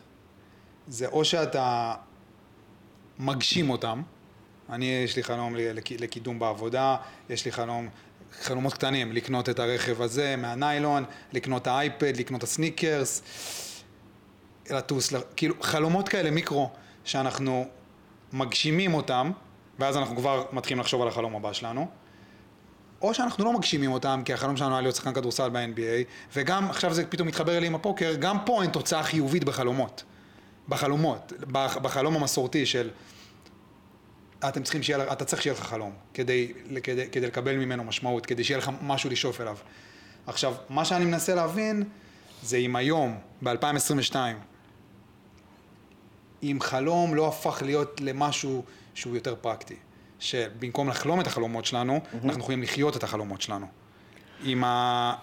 זה 0.87 1.07
או 1.07 1.25
שאתה 1.25 1.95
מגשים 3.19 3.69
אותם, 3.69 4.01
אני, 4.69 4.85
יש 4.85 5.15
לי 5.15 5.23
חלום 5.23 5.55
לקידום 5.99 6.39
בעבודה, 6.39 6.97
יש 7.29 7.45
לי 7.45 7.51
חלום, 7.51 7.89
חלומות 8.41 8.73
קטנים, 8.73 9.11
לקנות 9.11 9.49
את 9.49 9.59
הרכב 9.59 10.01
הזה 10.01 10.35
מהניילון, 10.35 11.03
לקנות 11.33 11.67
האייפד, 11.67 12.17
לקנות 12.17 12.43
הסניקרס, 12.43 13.21
לטוס, 14.69 15.13
כאילו 15.35 15.55
חלומות 15.61 16.09
כאלה 16.09 16.31
מיקרו 16.31 16.69
שאנחנו 17.03 17.67
מגשימים 18.33 18.93
אותם, 18.93 19.31
ואז 19.79 19.97
אנחנו 19.97 20.15
כבר 20.15 20.45
מתחילים 20.51 20.79
לחשוב 20.79 21.01
על 21.01 21.07
החלום 21.07 21.35
הבא 21.35 21.53
שלנו. 21.53 21.87
או 23.01 23.13
שאנחנו 23.13 23.45
לא 23.45 23.53
מגשימים 23.53 23.91
אותם, 23.91 24.21
כי 24.25 24.33
החלום 24.33 24.57
שלנו 24.57 24.71
היה 24.71 24.81
להיות 24.81 24.95
שחקן 24.95 25.13
כדורסל 25.13 25.49
ב-NBA, 25.49 26.29
וגם 26.33 26.69
עכשיו 26.69 26.93
זה 26.93 27.05
פתאום 27.05 27.27
מתחבר 27.27 27.57
אלי 27.57 27.67
עם 27.67 27.75
הפוקר, 27.75 28.15
גם 28.19 28.37
פה 28.45 28.61
אין 28.61 28.71
תוצאה 28.71 29.03
חיובית 29.03 29.43
בחלומות. 29.43 30.03
בחלומות, 30.69 31.33
בחלום 31.81 32.15
המסורתי 32.15 32.65
של 32.65 32.89
אתם 34.39 34.63
צריכים 34.63 34.83
שיהיה, 34.83 35.13
אתה 35.13 35.25
צריך 35.25 35.41
שיהיה 35.41 35.53
לך 35.53 35.63
חלום, 35.63 35.91
כדי, 36.13 36.53
כדי, 36.83 37.09
כדי 37.09 37.27
לקבל 37.27 37.55
ממנו 37.55 37.83
משמעות, 37.83 38.25
כדי 38.25 38.43
שיהיה 38.43 38.57
לך 38.57 38.71
משהו 38.81 39.09
לשאוף 39.09 39.41
אליו. 39.41 39.57
עכשיו, 40.27 40.55
מה 40.69 40.85
שאני 40.85 41.05
מנסה 41.05 41.35
להבין, 41.35 41.83
זה 42.43 42.57
אם 42.57 42.75
היום, 42.75 43.17
ב-2022, 43.43 44.15
אם 46.43 46.57
חלום 46.61 47.15
לא 47.15 47.27
הפך 47.27 47.61
להיות 47.65 48.01
למשהו 48.01 48.63
שהוא 48.93 49.15
יותר 49.15 49.35
פרקטי. 49.41 49.75
שבמקום 50.19 50.89
לחלום 50.89 51.21
את 51.21 51.27
החלומות 51.27 51.65
שלנו, 51.65 51.97
mm-hmm. 51.97 52.25
אנחנו 52.25 52.41
יכולים 52.41 52.61
לחיות 52.61 52.97
את 52.97 53.03
החלומות 53.03 53.41
שלנו. 53.41 53.67
עם 54.43 54.63
ה... 54.63 55.15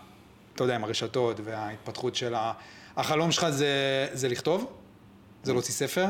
אתה 0.55 0.65
יודע, 0.65 0.75
עם 0.75 0.85
הרשתות 0.85 1.41
וההתפתחות 1.45 2.15
של 2.15 2.35
ה... 2.35 2.53
החלום 2.97 3.33
שלך 3.33 3.51
זה, 3.51 4.09
זה 4.13 4.29
לכתוב, 4.29 4.73
זה 5.43 5.53
להוציא 5.53 5.75
ספר, 5.75 6.07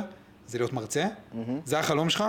זה 0.46 0.58
להיות 0.58 0.72
מרצה, 0.72 1.04
mm-hmm. 1.04 1.36
זה 1.64 1.78
החלום 1.78 2.10
שלך, 2.10 2.24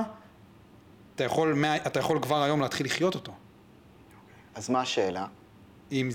אתה 1.16 1.24
יכול, 1.24 1.66
אתה 1.66 2.00
יכול 2.00 2.20
כבר 2.22 2.44
היום 2.44 2.62
להתחיל 2.62 2.86
לחיות 2.86 3.16
אותו. 3.16 3.32
אז 4.56 4.70
מה 4.70 4.82
השאלה? 4.82 5.26
עם, 5.92 6.10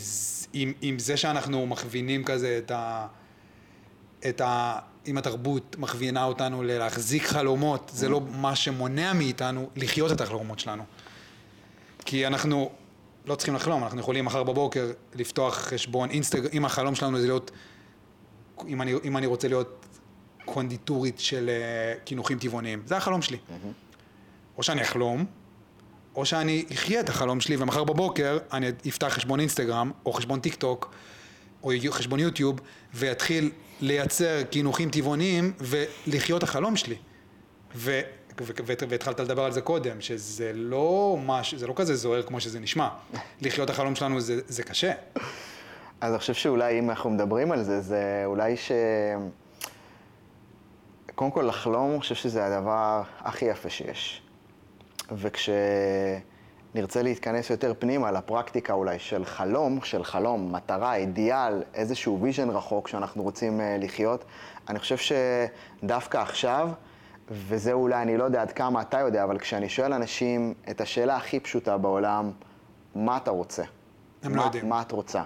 עם, 0.53 0.73
עם 0.83 0.99
זה 0.99 1.17
שאנחנו 1.17 1.67
מכווינים 1.67 2.25
כזה 2.25 2.61
את 2.65 2.71
ה... 2.71 3.07
את 4.29 4.41
ה... 4.41 4.79
אם 5.07 5.19
התרבות 5.19 5.77
מכווינה 5.79 6.25
אותנו 6.25 6.63
להחזיק 6.63 7.23
חלומות, 7.23 7.91
זה 7.95 8.09
לא 8.09 8.21
מה 8.21 8.57
שמונע 8.57 9.13
מאיתנו 9.13 9.71
לחיות 9.77 10.13
את 10.13 10.21
החלומות 10.21 10.59
שלנו. 10.59 10.85
כי 12.05 12.27
אנחנו 12.27 12.71
לא 13.27 13.35
צריכים 13.35 13.55
לחלום, 13.55 13.85
אנחנו 13.85 14.01
יכולים 14.01 14.25
מחר 14.25 14.43
בבוקר 14.43 14.91
לפתוח 15.15 15.55
חשבון 15.55 16.11
אינסטגרם, 16.11 16.51
אם 16.53 16.65
החלום 16.65 16.95
שלנו 16.95 17.21
זה 17.21 17.27
להיות, 17.27 17.51
אם 18.69 18.83
אני, 18.83 18.95
אם 19.05 19.17
אני 19.17 19.27
רוצה 19.27 19.49
להיות 19.49 19.87
קונדיטורית 20.45 21.21
של 21.21 21.51
uh, 21.51 22.01
קינוחים 22.05 22.39
טבעוניים, 22.39 22.83
זה 22.87 22.97
החלום 22.97 23.23
שלי. 23.23 23.39
או 24.59 24.63
שאני 24.63 24.83
אחלום, 24.83 25.25
או 26.15 26.25
שאני 26.25 26.65
אחיה 26.73 27.01
את 27.01 27.09
החלום 27.09 27.41
שלי 27.41 27.57
ומחר 27.57 27.85
בבוקר 27.85 28.39
אני 28.53 28.69
אפתח 28.89 29.07
חשבון 29.07 29.41
אינסטגרם, 29.41 29.91
או 30.07 30.13
חשבון 30.13 30.41
טיק 30.41 30.55
טוק, 30.55 30.95
או 31.63 31.71
חשבון 31.91 32.21
יוטיוב, 32.21 32.61
ויתחיל 32.95 33.51
לייצר 33.81 34.43
קינוחים 34.43 34.91
טבעוניים 34.91 35.53
ולחיות 35.59 36.43
החלום 36.43 36.77
שלי. 36.77 36.97
ו... 37.75 38.01
והתחלת 38.89 39.21
לדבר 39.21 39.45
על 39.45 39.53
זה 39.53 39.61
קודם, 39.61 40.01
שזה 40.01 40.53
לא 40.55 41.19
משהו, 41.27 41.59
זה 41.59 41.67
לא 41.67 41.73
כזה 41.77 41.97
זוהר 41.97 42.23
כמו 42.23 42.41
שזה 42.41 42.61
נשמע. 42.61 42.89
לחיות 43.41 43.71
החלום 43.71 43.95
שלנו 43.95 44.21
זה, 44.21 44.41
זה 44.49 44.63
קשה. 44.63 44.93
אז 46.01 46.13
אני 46.13 46.19
חושב 46.19 46.35
שאולי 46.35 46.79
אם 46.79 46.91
אנחנו 46.91 47.11
מדברים 47.11 47.53
על 47.53 47.63
זה, 47.63 47.81
זה 47.81 48.23
אולי 48.25 48.57
ש... 48.57 48.73
קודם 51.15 51.31
כל 51.31 51.43
לחלום, 51.43 51.91
אני 51.91 52.01
חושב 52.01 52.15
שזה 52.15 52.47
הדבר 52.47 53.03
הכי 53.21 53.45
יפה 53.45 53.71
שיש. 53.71 54.23
וכש... 55.13 55.51
נרצה 56.75 57.03
להתכנס 57.03 57.51
יותר 57.51 57.73
פנימה 57.79 58.11
לפרקטיקה 58.11 58.73
אולי 58.73 58.99
של 58.99 59.25
חלום, 59.25 59.81
של 59.83 60.05
חלום, 60.05 60.53
מטרה, 60.55 60.95
אידיאל, 60.95 61.63
איזשהו 61.75 62.19
vision 62.21 62.51
רחוק 62.51 62.89
שאנחנו 62.89 63.23
רוצים 63.23 63.61
uh, 63.61 63.85
לחיות, 63.85 64.25
אני 64.69 64.79
חושב 64.79 64.97
שדווקא 64.97 66.19
עכשיו, 66.19 66.69
וזה 67.31 67.73
אולי, 67.73 68.03
אני 68.03 68.17
לא 68.17 68.25
יודע 68.25 68.43
עד 68.43 68.53
כמה 68.53 68.81
אתה 68.81 68.99
יודע, 68.99 69.25
אבל 69.25 69.39
כשאני 69.39 69.69
שואל 69.69 69.93
אנשים 69.93 70.55
את 70.71 70.81
השאלה 70.81 71.17
הכי 71.17 71.41
פשוטה 71.41 71.77
בעולם, 71.77 72.31
מה 72.95 73.17
אתה 73.17 73.31
רוצה? 73.31 73.63
הם 74.23 74.37
לא 74.37 74.43
יודעים. 74.43 74.69
מה 74.69 74.83
את 74.83 74.93
רוצה? 74.93 75.23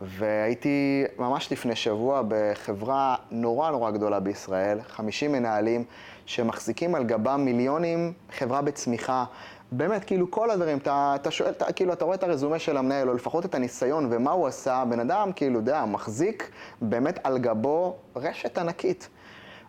והייתי 0.00 1.04
ממש 1.18 1.52
לפני 1.52 1.76
שבוע 1.76 2.22
בחברה 2.28 3.16
נורא 3.30 3.70
נורא 3.70 3.90
גדולה 3.90 4.20
בישראל, 4.20 4.82
50 4.82 5.32
מנהלים 5.32 5.84
שמחזיקים 6.30 6.94
על 6.94 7.04
גבם 7.04 7.44
מיליונים, 7.44 8.12
חברה 8.38 8.62
בצמיחה, 8.62 9.24
באמת, 9.72 10.04
כאילו 10.04 10.30
כל 10.30 10.50
הדברים, 10.50 10.78
אתה, 10.78 11.12
אתה 11.14 11.30
שואל, 11.30 11.50
אתה, 11.50 11.72
כאילו, 11.72 11.92
אתה 11.92 12.04
רואה 12.04 12.16
את 12.16 12.22
הרזומה 12.22 12.58
של 12.58 12.76
המנהל, 12.76 13.08
או 13.08 13.14
לפחות 13.14 13.44
את 13.44 13.54
הניסיון 13.54 14.08
ומה 14.10 14.30
הוא 14.30 14.46
עשה, 14.46 14.84
בן 14.88 15.00
אדם, 15.00 15.32
כאילו, 15.32 15.58
יודע, 15.58 15.84
מחזיק 15.84 16.50
באמת 16.80 17.18
על 17.24 17.38
גבו 17.38 17.96
רשת 18.16 18.58
ענקית. 18.58 19.08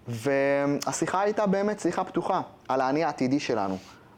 והשיחה 0.07 1.21
הייתה 1.21 1.45
באמת 1.45 1.79
שיחה 1.79 2.03
פתוחה 2.03 2.41
על 2.67 2.81
האני 2.81 3.03
העתידי 3.03 3.39
שלנו. 3.39 3.77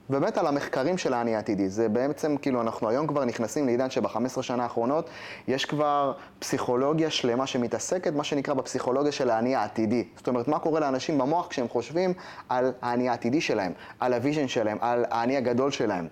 באמת 0.10 0.38
על 0.38 0.48
המחקרים 0.48 0.98
של 0.98 1.13
האני 1.13 1.36
העתידי. 1.36 1.70
זה 1.70 1.89
בעצם, 1.89 2.38
כאילו, 2.38 2.62
אנחנו 2.62 2.89
היום 2.89 3.08
כבר 3.08 3.26
נכנסים 3.26 3.66
לעידן 3.66 3.89
שב-15 3.89 4.42
שנה 4.42 4.63
האחרונות 4.63 5.10
יש 5.48 5.66
כבר 5.66 6.13
פסיכולוגיה 6.39 7.10
שלמה 7.10 7.48
שמתעסקת, 7.48 8.13
מה 8.13 8.24
שנקרא 8.24 8.54
בפסיכולוגיה 8.54 9.12
של 9.12 9.30
האני 9.30 9.56
העתידי. 9.56 10.04
זאת 10.18 10.28
אומרת, 10.28 10.48
מה 10.48 10.60
קורה 10.60 10.80
לאנשים 10.80 11.18
במוח 11.18 11.48
כשהם 11.48 11.68
חושבים 11.68 12.13
על 12.50 12.72
האני 12.82 13.10
העתידי 13.10 13.42
שלהם, 13.42 13.72
על 14.00 14.13
ה 14.13 14.18
vision 14.18 14.47
שלהם, 14.48 14.78
על 14.82 15.06
האני 15.10 15.38
הגדול 15.38 15.72
שלהם. 15.72 16.08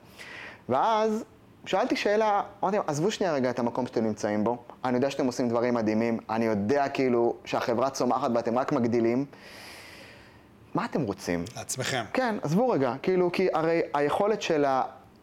ואז 0.69 1.23
שאלתי 1.65 1.95
שאלה, 1.95 2.41
אמרתי, 2.63 2.77
עזבו 2.87 3.11
שנייה 3.11 3.33
רגע 3.33 3.49
את 3.49 3.59
המקום 3.59 3.87
שאתם 3.87 4.03
נמצאים 4.03 4.43
בו, 4.43 4.57
אני 4.85 4.95
יודע 4.95 5.09
שאתם 5.09 5.25
עושים 5.25 5.49
דברים 5.49 5.73
מדהימים, 5.73 6.19
אני 6.29 6.45
יודע 6.45 6.89
כאילו 6.89 7.35
שהחברה 7.45 7.89
צומחת 7.89 8.31
ואתם 8.35 8.57
רק 8.57 8.71
מגדילים. 8.71 9.25
מה 10.73 10.85
אתם 10.85 11.01
רוצים? 11.01 11.45
לעצמכם. 11.57 12.03
כן, 12.13 12.35
עזבו 12.41 12.69
רגע, 12.69 12.93
כאילו, 13.01 13.31
כי 13.31 13.47
הרי 13.53 13.81
היכולת 13.93 14.41
של 14.41 14.65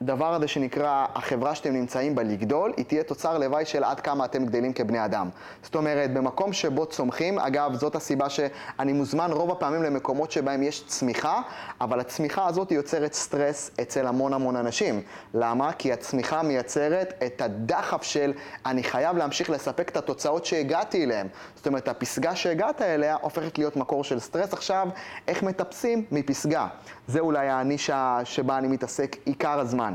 הדבר 0.01 0.35
הזה 0.35 0.49
שנקרא 0.49 1.07
החברה 1.15 1.55
שאתם 1.55 1.73
נמצאים 1.73 2.15
בה 2.15 2.23
לגדול, 2.23 2.73
היא 2.77 2.85
תהיה 2.85 3.03
תוצר 3.03 3.39
לוואי 3.39 3.65
של 3.65 3.85
עד 3.85 4.01
כמה 4.01 4.25
אתם 4.25 4.47
גדלים 4.47 4.73
כבני 4.73 5.05
אדם. 5.05 5.29
זאת 5.63 5.75
אומרת, 5.75 6.15
במקום 6.15 6.53
שבו 6.53 6.87
צומחים, 6.87 7.39
אגב, 7.39 7.75
זאת 7.75 7.95
הסיבה 7.95 8.29
שאני 8.31 8.93
מוזמן 8.93 9.33
רוב 9.33 9.51
הפעמים 9.51 9.83
למקומות 9.83 10.31
שבהם 10.31 10.63
יש 10.63 10.85
צמיחה, 10.87 11.41
אבל 11.81 12.01
הצמיחה 12.01 12.47
הזאת 12.47 12.73
יוצרת 12.73 13.13
סטרס 13.13 13.71
אצל 13.81 14.07
המון 14.07 14.33
המון 14.33 14.57
אנשים. 14.57 15.03
למה? 15.35 15.73
כי 15.73 15.93
הצמיחה 15.93 16.43
מייצרת 16.43 17.23
את 17.27 17.41
הדחף 17.41 18.03
של 18.03 18.33
אני 18.67 18.83
חייב 18.83 19.17
להמשיך 19.17 19.51
לספק 19.51 19.89
את 19.89 19.97
התוצאות 19.97 20.45
שהגעתי 20.45 21.05
אליהן. 21.05 21.27
זאת 21.55 21.67
אומרת, 21.67 21.89
הפסגה 21.89 22.37
שהגעת 22.37 22.83
אליה 22.83 23.17
הופכת 23.21 23.59
להיות 23.59 23.77
מקור 23.77 24.05
של 24.05 24.19
סטרס. 24.19 24.53
עכשיו, 24.53 24.89
איך 25.29 25.43
מטפסים? 25.43 26.05
מפסגה. 26.13 26.67
זה 27.07 27.21
אולי 27.21 27.49
הנישה 27.49 28.21
שבה 28.25 28.59
אני 28.59 28.69
מתעסק 28.69 29.17
עיקר 29.25 29.61
הזמן. 29.61 29.88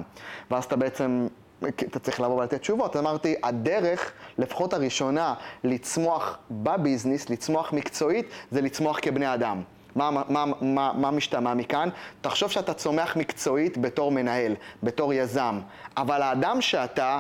ואז 0.51 0.63
אתה 0.63 0.75
בעצם, 0.75 1.27
אתה 1.69 1.99
צריך 1.99 2.21
לבוא 2.21 2.39
ולתת 2.39 2.61
תשובות. 2.61 2.95
אמרתי, 2.95 3.35
הדרך, 3.43 4.11
לפחות 4.37 4.73
הראשונה, 4.73 5.33
לצמוח 5.63 6.37
בביזנס, 6.51 7.29
לצמוח 7.29 7.73
מקצועית, 7.73 8.27
זה 8.51 8.61
לצמוח 8.61 8.99
כבני 9.01 9.33
אדם. 9.33 9.61
מה, 9.95 10.09
מה, 10.11 10.45
מה, 10.61 10.91
מה 10.93 11.11
משתמע 11.11 11.53
מכאן? 11.53 11.89
תחשוב 12.21 12.51
שאתה 12.51 12.73
צומח 12.73 13.15
מקצועית 13.15 13.77
בתור 13.77 14.11
מנהל, 14.11 14.55
בתור 14.83 15.13
יזם, 15.13 15.59
אבל 15.97 16.21
האדם 16.21 16.61
שאתה 16.61 17.19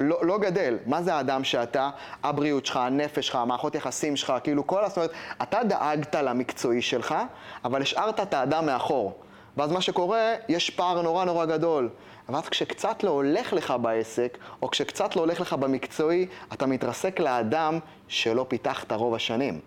לא, 0.00 0.26
לא 0.26 0.38
גדל. 0.38 0.78
מה 0.86 1.02
זה 1.02 1.14
האדם 1.14 1.44
שאתה? 1.44 1.90
הבריאות 2.22 2.66
שלך, 2.66 2.76
הנפש 2.76 3.26
שלך, 3.26 3.36
המערכות 3.36 3.74
יחסים 3.74 4.16
שלך, 4.16 4.32
כאילו 4.42 4.66
כל, 4.66 4.88
זאת 4.88 5.10
אתה 5.42 5.64
דאגת 5.64 6.14
למקצועי 6.14 6.82
שלך, 6.82 7.14
אבל 7.64 7.82
השארת 7.82 8.20
את 8.20 8.34
האדם 8.34 8.66
מאחור. 8.66 9.18
ואז 9.56 9.72
מה 9.72 9.80
שקורה, 9.80 10.34
יש 10.48 10.70
פער 10.70 11.02
נורא 11.02 11.24
נורא 11.24 11.44
גדול. 11.44 11.90
ואז 12.28 12.48
כשקצת 12.48 13.02
לא 13.04 13.10
הולך 13.10 13.52
לך 13.52 13.74
בעסק, 13.82 14.38
או 14.62 14.70
כשקצת 14.70 15.16
לא 15.16 15.20
הולך 15.20 15.40
לך 15.40 15.52
במקצועי, 15.52 16.26
אתה 16.52 16.66
מתרסק 16.66 17.20
לאדם 17.20 17.78
שלא 18.08 18.46
פיתחת 18.48 18.92
רוב 18.92 19.14
השנים, 19.14 19.60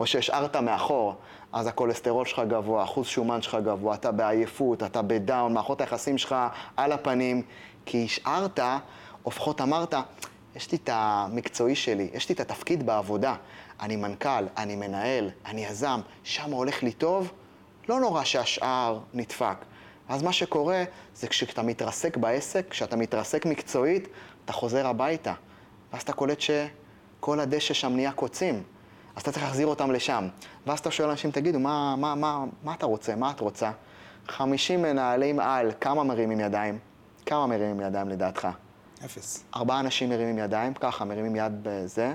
או 0.00 0.06
שהשארת 0.06 0.56
מאחור. 0.56 1.14
אז 1.52 1.66
הכולסטרול 1.66 2.26
שלך 2.26 2.42
גבוה, 2.48 2.84
אחוז 2.84 3.06
שומן 3.06 3.42
שלך 3.42 3.56
גבוה, 3.64 3.94
אתה 3.94 4.12
בעייפות, 4.12 4.82
אתה 4.82 5.02
בדאון, 5.02 5.54
מערכות 5.54 5.80
היחסים 5.80 6.18
שלך 6.18 6.36
על 6.76 6.92
הפנים, 6.92 7.42
כי 7.86 8.04
השארת, 8.04 8.60
או 9.24 9.30
לפחות 9.30 9.60
אמרת, 9.60 9.94
יש 10.56 10.72
לי 10.72 10.78
את 10.84 10.90
המקצועי 10.92 11.74
שלי, 11.74 12.10
יש 12.14 12.28
לי 12.28 12.34
את 12.34 12.40
התפקיד 12.40 12.86
בעבודה. 12.86 13.34
אני 13.80 13.96
מנכ"ל, 13.96 14.44
אני 14.56 14.76
מנהל, 14.76 15.30
אני 15.46 15.64
יזם, 15.64 16.00
שם 16.24 16.50
הולך 16.50 16.82
לי 16.82 16.92
טוב, 16.92 17.32
לא 17.88 18.00
נורא 18.00 18.24
שהשאר 18.24 18.98
נדפק. 19.14 19.56
אז 20.08 20.22
מה 20.22 20.32
שקורה 20.32 20.84
זה 21.14 21.28
כשאתה 21.28 21.62
מתרסק 21.62 22.16
בעסק, 22.16 22.66
כשאתה 22.70 22.96
מתרסק 22.96 23.46
מקצועית, 23.46 24.08
אתה 24.44 24.52
חוזר 24.52 24.86
הביתה. 24.86 25.32
ואז 25.92 26.02
אתה 26.02 26.12
קולט 26.12 26.40
שכל 26.40 27.40
הדשא 27.40 27.74
שם 27.74 27.92
נהיה 27.92 28.12
קוצים. 28.12 28.62
אז 29.16 29.22
אתה 29.22 29.32
צריך 29.32 29.44
להחזיר 29.44 29.66
אותם 29.66 29.90
לשם. 29.90 30.28
ואז 30.66 30.78
אתה 30.78 30.90
שואל 30.90 31.10
אנשים, 31.10 31.30
תגידו, 31.30 31.60
מה, 31.60 31.96
מה, 31.96 32.14
מה, 32.14 32.44
מה 32.64 32.74
אתה 32.74 32.86
רוצה? 32.86 33.16
מה 33.16 33.30
את 33.30 33.40
רוצה? 33.40 33.70
50 34.28 34.82
מנהלים 34.82 35.40
על, 35.40 35.72
כמה 35.80 36.04
מרימים 36.04 36.40
ידיים? 36.40 36.78
כמה 37.26 37.46
מרימים 37.46 37.80
ידיים 37.80 38.08
לדעתך? 38.08 38.48
אפס. 39.04 39.44
ארבעה 39.56 39.80
אנשים 39.80 40.08
מרימים 40.08 40.38
ידיים, 40.38 40.74
ככה, 40.74 41.04
מרימים 41.04 41.36
יד 41.36 41.52
בזה. 41.62 42.14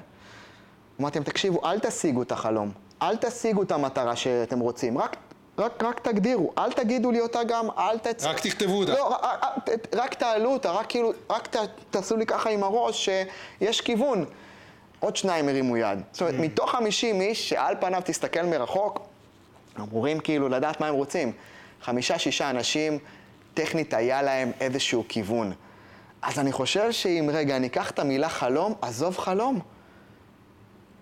אמרתי 1.02 1.20
להם, 1.20 1.24
תקשיבו, 1.24 1.66
אל 1.66 1.80
תשיגו 1.80 2.22
את 2.22 2.32
החלום. 2.32 2.72
אל 3.02 3.16
תשיגו 3.16 3.64
את 3.64 3.72
המטרה 3.72 4.16
שאתם 4.16 4.60
רוצים. 4.60 4.98
רק 4.98 5.16
רק, 5.60 5.84
רק 5.84 6.00
תגדירו, 6.00 6.52
אל 6.58 6.72
תגידו 6.72 7.12
לי 7.12 7.20
אותה 7.20 7.44
גם, 7.44 7.68
אל 7.78 7.98
תצ... 7.98 8.24
רק 8.26 8.40
תכתבו 8.40 8.80
אותה. 8.80 8.94
לא, 8.94 9.08
רק, 9.08 9.70
רק 9.94 10.14
תעלו 10.14 10.54
אותה, 10.54 10.72
רק 10.72 10.86
כאילו, 10.90 11.12
רק 11.30 11.48
ת, 11.48 11.56
תעשו 11.90 12.18
לי 12.18 12.26
ככה 12.26 12.50
עם 12.50 12.64
הראש 12.64 13.10
שיש 13.10 13.82
כיוון. 13.82 14.26
עוד 15.00 15.16
שניים 15.16 15.50
הרימו 15.50 15.78
יד. 15.78 16.00
זאת 16.12 16.22
אומרת, 16.22 16.36
mm. 16.36 16.42
מתוך 16.42 16.72
50 16.72 17.22
איש 17.22 17.50
שעל 17.50 17.76
פניו 17.80 18.02
תסתכל 18.06 18.42
מרחוק, 18.42 19.00
אמורים 19.80 20.20
כאילו 20.20 20.50
לדעת 20.50 20.82
מה 20.82 20.88
הם 20.88 20.96
רוצים. 20.96 21.32
חמישה, 21.82 22.20
שישה 22.20 22.50
אנשים, 22.50 23.00
טכנית 23.54 23.94
היה 23.94 24.22
להם 24.22 24.52
איזשהו 24.60 25.04
כיוון. 25.10 25.54
אז 26.22 26.40
אני 26.40 26.52
חושב 26.52 26.92
שאם 26.92 27.30
רגע 27.34 27.56
אני 27.56 27.68
אקח 27.68 27.92
את 27.92 28.00
המילה 28.00 28.30
חלום, 28.30 28.74
עזוב 28.82 29.18
חלום. 29.18 29.60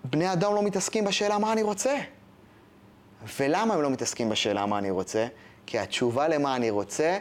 בני 0.04 0.32
אדם 0.32 0.54
לא 0.54 0.62
מתעסקים 0.62 1.04
בשאלה 1.04 1.38
מה 1.38 1.52
אני 1.52 1.62
רוצה. 1.62 1.96
ולמה 3.40 3.74
הם 3.74 3.82
לא 3.82 3.90
מתעסקים 3.90 4.28
בשאלה 4.28 4.66
מה 4.66 4.78
אני 4.78 4.90
רוצה? 4.90 5.26
כי 5.66 5.78
התשובה 5.78 6.28
למה 6.28 6.56
אני 6.56 6.70
רוצה 6.70 7.18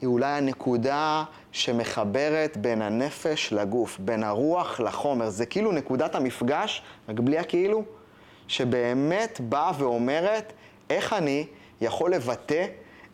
היא 0.00 0.08
אולי 0.08 0.26
הנקודה 0.26 1.24
שמחברת 1.52 2.56
בין 2.56 2.82
הנפש 2.82 3.52
לגוף, 3.52 3.98
בין 3.98 4.24
הרוח 4.24 4.80
לחומר. 4.80 5.30
זה 5.30 5.46
כאילו 5.46 5.72
נקודת 5.72 6.14
המפגש, 6.14 6.82
רק 7.08 7.20
בלי 7.20 7.38
הכאילו, 7.38 7.82
שבאמת 8.48 9.40
באה 9.40 9.72
ואומרת 9.78 10.52
איך 10.90 11.12
אני 11.12 11.46
יכול 11.80 12.14
לבטא 12.14 12.66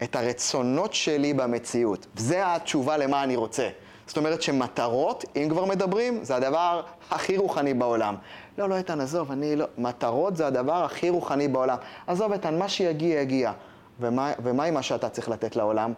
את 0.03 0.17
הרצונות 0.17 0.95
שלי 0.95 1.35
במציאות. 1.35 2.07
זה 2.17 2.55
התשובה 2.55 2.97
למה 2.97 3.23
אני 3.23 3.37
רוצה. 3.37 3.69
זאת 4.07 4.16
אומרת 4.16 4.42
שמטרות, 4.42 5.25
אם 5.37 5.47
כבר 5.51 5.64
מדברים, 5.64 6.25
זה 6.25 6.37
הדבר 6.37 6.83
הכי 7.11 7.37
רוחני 7.37 7.75
בעולם. 7.75 8.14
לא, 8.59 8.69
לא, 8.69 8.77
איתן, 8.77 9.01
עזוב, 9.01 9.33
אני 9.33 9.57
לא... 9.57 9.66
מטרות 9.79 10.37
זה 10.37 10.47
הדבר 10.47 10.85
הכי 10.85 11.11
רוחני 11.11 11.49
בעולם. 11.49 11.77
עזוב, 12.07 12.33
איתן, 12.33 12.59
מה 12.59 12.69
שיגיע, 12.69 13.21
יגיע. 13.21 13.53
ומה, 14.01 14.33
ומה 14.42 14.64
עם 14.64 14.75
מה 14.75 14.83
שאתה 14.83 15.09
צריך 15.09 15.29
לתת 15.29 15.57
לעולם? 15.57 15.92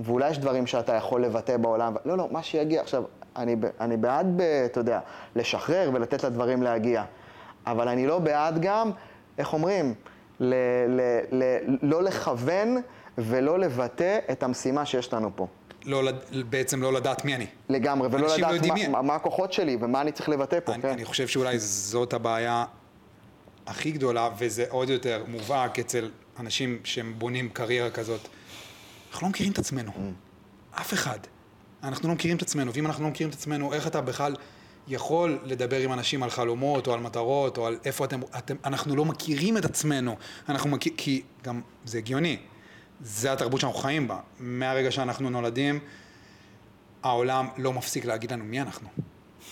ואולי 0.00 0.30
יש 0.30 0.38
דברים 0.38 0.66
שאתה 0.66 0.94
יכול 0.94 1.24
לבטא 1.24 1.56
בעולם. 1.56 1.94
לא, 2.04 2.18
לא, 2.18 2.28
מה 2.30 2.42
שיגיע. 2.42 2.80
עכשיו, 2.80 3.04
אני, 3.36 3.56
אני 3.80 3.96
בעד, 3.96 4.26
ב, 4.36 4.40
אתה 4.40 4.80
יודע, 4.80 5.00
לשחרר 5.36 5.90
ולתת 5.94 6.24
לדברים 6.24 6.62
להגיע. 6.62 7.04
אבל 7.66 7.88
אני 7.88 8.06
לא 8.06 8.18
בעד 8.18 8.60
גם, 8.60 8.90
איך 9.38 9.52
אומרים, 9.52 9.94
ל, 10.40 10.54
ל, 10.88 11.00
ל, 11.32 11.42
לא 11.82 12.02
לכוון 12.02 12.76
ולא 13.18 13.58
לבטא 13.58 14.18
את 14.30 14.42
המשימה 14.42 14.86
שיש 14.86 15.12
לנו 15.12 15.30
פה. 15.36 15.46
לא, 15.84 16.10
בעצם 16.50 16.82
לא 16.82 16.92
לדעת 16.92 17.24
מי 17.24 17.34
אני. 17.34 17.46
לגמרי, 17.68 18.08
ולא 18.08 18.26
לא 18.28 18.36
לדעת 18.36 18.66
לא 18.66 18.68
מה, 18.68 18.88
מה, 18.88 19.02
מה 19.02 19.14
הכוחות 19.14 19.52
שלי 19.52 19.76
ומה 19.80 20.00
אני 20.00 20.12
צריך 20.12 20.28
לבטא 20.28 20.60
פה, 20.64 20.74
אני, 20.74 20.82
כן. 20.82 20.88
אני 20.88 21.04
חושב 21.04 21.28
שאולי 21.28 21.58
זאת 21.58 22.12
הבעיה 22.12 22.64
הכי 23.66 23.90
גדולה, 23.90 24.28
וזה 24.38 24.64
עוד 24.68 24.90
יותר 24.90 25.24
מובהק 25.28 25.78
אצל 25.78 26.10
אנשים 26.38 26.78
שהם 26.84 27.14
בונים 27.18 27.48
קריירה 27.48 27.90
כזאת. 27.90 28.20
אנחנו 29.12 29.26
לא 29.26 29.30
מכירים 29.30 29.52
את 29.52 29.58
עצמנו. 29.58 29.90
Mm. 29.90 30.80
אף 30.80 30.92
אחד. 30.92 31.18
אנחנו 31.82 32.08
לא 32.08 32.14
מכירים 32.14 32.36
את 32.36 32.42
עצמנו, 32.42 32.74
ואם 32.74 32.86
אנחנו 32.86 33.04
לא 33.04 33.10
מכירים 33.10 33.30
את 33.30 33.34
עצמנו, 33.34 33.72
איך 33.72 33.86
אתה 33.86 34.00
בכלל 34.00 34.34
יכול 34.88 35.38
לדבר 35.44 35.80
עם 35.80 35.92
אנשים 35.92 36.22
על 36.22 36.30
חלומות, 36.30 36.86
או 36.86 36.94
על 36.94 37.00
מטרות, 37.00 37.58
או 37.58 37.66
על 37.66 37.78
איפה 37.84 38.04
אתם... 38.04 38.20
אתם 38.38 38.56
אנחנו 38.64 38.96
לא 38.96 39.04
מכירים 39.04 39.56
את 39.56 39.64
עצמנו. 39.64 40.16
אנחנו 40.48 40.70
מכיר... 40.70 40.92
כי 40.96 41.22
גם 41.42 41.60
זה 41.84 41.98
הגיוני. 41.98 42.38
זה 43.00 43.32
התרבות 43.32 43.60
שאנחנו 43.60 43.80
חיים 43.80 44.08
בה. 44.08 44.18
מהרגע 44.38 44.90
שאנחנו 44.90 45.30
נולדים, 45.30 45.78
העולם 47.02 47.48
לא 47.56 47.72
מפסיק 47.72 48.04
להגיד 48.04 48.32
לנו 48.32 48.44
מי 48.44 48.60
אנחנו. 48.60 48.88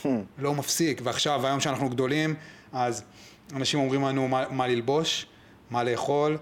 Hmm. 0.02 0.06
לא 0.38 0.54
מפסיק. 0.54 1.00
ועכשיו, 1.04 1.46
היום 1.46 1.60
שאנחנו 1.60 1.88
גדולים, 1.88 2.34
אז 2.72 3.04
אנשים 3.52 3.80
אומרים 3.80 4.02
לנו 4.02 4.28
מה, 4.28 4.44
מה 4.50 4.66
ללבוש, 4.66 5.26
מה 5.70 5.84
לאכול, 5.84 6.38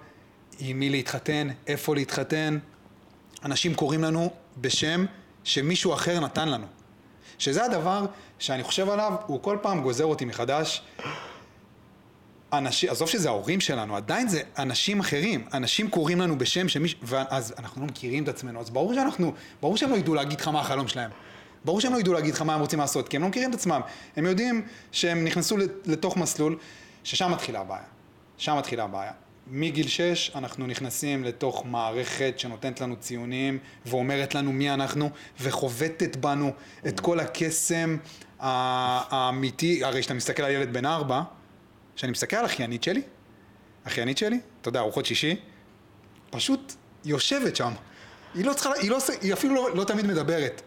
עם 0.59 0.79
מי 0.79 0.91
להתחתן, 0.91 1.49
איפה 1.67 1.95
להתחתן. 1.95 2.59
אנשים 3.45 3.75
קוראים 3.75 4.05
לנו 4.05 4.31
בשם 4.61 5.05
שמישהו 5.45 5.95
אחר 5.95 6.21
נתן 6.21 6.49
לנו. 6.49 6.67
שזה 7.39 7.65
הדבר 7.65 8.07
שאני 8.39 8.63
חושב 8.63 8.89
עליו, 8.89 9.13
הוא 9.27 9.43
כל 9.43 9.59
פעם 9.63 9.83
גוזר 9.83 10.05
אותי 10.05 10.25
מחדש. 10.25 10.83
אנשים, 12.53 12.91
עזוב 12.91 13.09
שזה 13.09 13.29
ההורים 13.29 13.61
שלנו, 13.61 13.97
עדיין 13.97 14.29
זה 14.29 14.41
אנשים 14.59 15.01
אחרים, 15.01 15.45
אנשים 15.55 15.91
קוראים 15.91 16.21
לנו 16.21 16.39
בשם 16.39 16.69
שמישהו, 16.69 16.99
ואז 17.03 17.55
אנחנו 17.59 17.81
לא 17.81 17.87
מכירים 17.87 18.23
את 18.23 18.29
עצמנו, 18.29 18.61
אז 18.61 18.71
ברור 18.71 18.95
שאנחנו, 18.95 19.33
ברור 19.61 19.77
שהם 19.77 19.91
לא 19.91 19.97
ידעו 19.97 20.15
להגיד 20.15 20.41
לך 20.41 20.49
מה 20.49 20.61
החלום 20.61 20.89
שלהם. 20.89 21.11
ברור 21.65 21.81
שהם 21.81 21.93
לא 21.93 21.99
ידעו 21.99 22.13
להגיד 22.13 22.35
לך 22.35 22.43
מה 22.43 22.55
הם 22.55 22.61
רוצים 22.61 22.79
לעשות, 22.79 23.09
כי 23.09 23.17
הם 23.17 23.23
לא 23.23 23.29
מכירים 23.29 23.51
את 23.51 23.55
עצמם. 23.55 23.81
הם 24.17 24.27
יודעים 24.27 24.63
שהם 24.93 25.25
נכנסו 25.25 25.57
לתוך 25.85 26.17
מסלול, 26.17 26.59
ששם 27.05 27.33
מתחילה 27.33 27.61
הבעיה. 27.61 27.85
שם 28.39 28.57
מתחילה 28.59 28.85
הבעיה. 28.85 29.13
מגיל 29.51 29.89
6 29.89 30.31
אנחנו 30.35 30.67
נכנסים 30.67 31.25
לתוך 31.25 31.67
מערכת 31.67 32.35
שנותנת 32.37 32.81
לנו 32.81 32.97
ציונים 32.97 33.59
ואומרת 33.87 34.35
לנו 34.35 34.53
מי 34.53 34.71
אנחנו 34.71 35.11
וחובטת 35.41 36.17
בנו 36.17 36.53
את 36.87 37.01
כל 37.01 37.21
הקסם 37.21 37.97
האמיתי, 38.39 39.85
הרי 39.85 40.01
כשאתה 40.01 40.15
מסתכל 40.15 40.43
על 40.43 40.51
ילד 40.51 40.73
בן 40.73 40.87
4 40.87 41.23
כשאני 41.97 42.13
מסתכל 42.13 42.37
על 42.37 42.45
אחיינית 42.45 42.83
שלי, 42.83 43.03
אחיינית 43.85 44.19
שלי, 44.19 44.41
אתה 44.61 44.69
יודע, 44.69 44.81
ארוחות 44.81 45.07
שישי, 45.07 45.37
פשוט 46.31 46.75
יושבת 47.05 47.57
שם. 47.57 47.73
היא 48.35 48.45
לא 48.45 48.53
צריכה, 48.53 48.71
היא, 48.81 48.91
לא, 48.91 48.99
היא 49.21 49.33
אפילו 49.33 49.55
לא, 49.55 49.77
לא 49.77 49.85
תמיד 49.85 50.07
מדברת. 50.07 50.63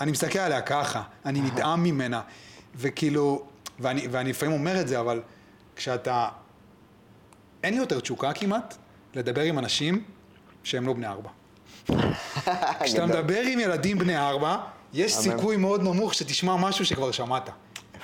אני 0.00 0.12
מסתכל 0.12 0.38
עליה 0.38 0.60
ככה, 0.60 1.02
אני 1.24 1.40
נדהם 1.40 1.82
ממנה, 1.82 2.20
וכאילו, 2.74 3.46
ואני, 3.78 4.08
ואני 4.10 4.30
לפעמים 4.30 4.54
אומר 4.54 4.80
את 4.80 4.88
זה, 4.88 5.00
אבל 5.00 5.22
כשאתה, 5.76 6.28
אין 7.62 7.74
לי 7.74 7.80
יותר 7.80 8.00
תשוקה 8.00 8.32
כמעט 8.32 8.76
לדבר 9.14 9.42
עם 9.42 9.58
אנשים 9.58 10.04
שהם 10.64 10.86
לא 10.86 10.92
בני 10.92 11.06
ארבע. 11.06 11.30
כשאתה 12.84 13.06
מדבר 13.06 13.40
עם 13.40 13.60
ילדים 13.60 13.98
בני 13.98 14.18
ארבע, 14.18 14.56
יש. 14.92 15.14
סיכוי 15.14 15.56
מאוד 15.56 15.82
נמוך 15.82 16.14
שתשמע 16.14 16.56
משהו 16.56 16.86
שכבר 16.86 17.10
שמעת. 17.10 17.50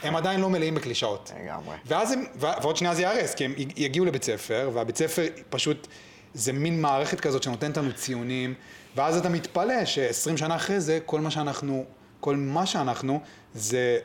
הם 0.03 0.17
עדיין 0.17 0.41
לא 0.41 0.51
מלאים 0.51 0.75
בקלישאות. 0.75 1.33
לגמרי. 1.45 1.77
ואז 1.87 2.13
הם, 2.13 2.25
ועוד 2.35 2.77
שנייה 2.77 2.95
זה 2.95 3.03
ייהרס, 3.03 3.35
כי 3.35 3.45
הם 3.45 3.55
יגיעו 3.77 4.05
לבית 4.05 4.25
ספר, 4.25 4.71
והבית 4.75 4.97
ספר 4.97 5.23
פשוט, 5.51 5.89
זה 6.35 6.53
מין 6.53 6.81
מערכת 6.83 7.21
כזאת 7.21 7.43
שנותנת 7.43 7.77
לנו 7.77 7.93
ציונים, 7.93 8.55
ואז 8.97 9.17
אתה 9.17 9.29
מתפלא 9.29 9.85
ש-20 9.85 10.37
שנה 10.37 10.57
אחרי 10.57 10.81
זה, 10.81 10.99
כל 11.07 11.21
מה 11.21 11.31
שאנחנו, 11.31 11.85
כל 12.21 12.37
מה 12.37 12.67
שאנחנו, 12.67 13.21
זה 13.55 13.99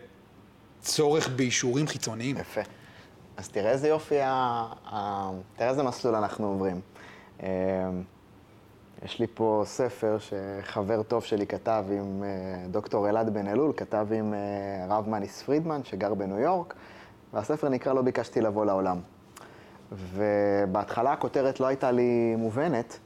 צורך 0.82 1.30
באישורים 1.30 1.88
חיצוניים. 1.88 2.38
יפה. 2.38 2.62
אז 3.38 3.50
תראה 3.50 3.72
איזה 3.72 3.88
יופי, 3.88 4.22
ה... 4.22 4.66
ה... 4.86 5.30
תראה 5.56 5.70
איזה 5.70 5.84
מסלול 5.84 6.16
אנחנו 6.16 6.48
עוברים. 6.48 6.82
יש 9.06 9.20
לי 9.20 9.28
פה 9.34 9.62
ספר 9.66 10.18
שחבר 10.20 11.04
טוב 11.04 11.24
שלי 11.24 11.48
כתב 11.48 11.86
עם 11.92 12.24
אה, 12.24 12.68
דוקטור 12.68 13.10
אלעד 13.10 13.34
בן 13.34 13.48
אלול, 13.48 13.74
כתב 13.78 14.08
עם 14.12 14.34
אה, 14.34 14.40
הרב 14.96 15.10
מניס 15.10 15.42
פרידמן, 15.42 15.84
שגר 15.84 16.14
בניו 16.14 16.40
יורק, 16.40 16.74
והספר 17.34 17.70
נקרא 17.70 17.94
לא 17.94 18.02
ביקשתי 18.02 18.42
לבוא 18.42 18.66
לעולם. 18.66 19.00
ובהתחלה 19.92 21.14
הכותרת 21.14 21.60
לא 21.60 21.68
הייתה 21.68 21.92
לי 21.92 22.36
מובנת, 22.38 23.00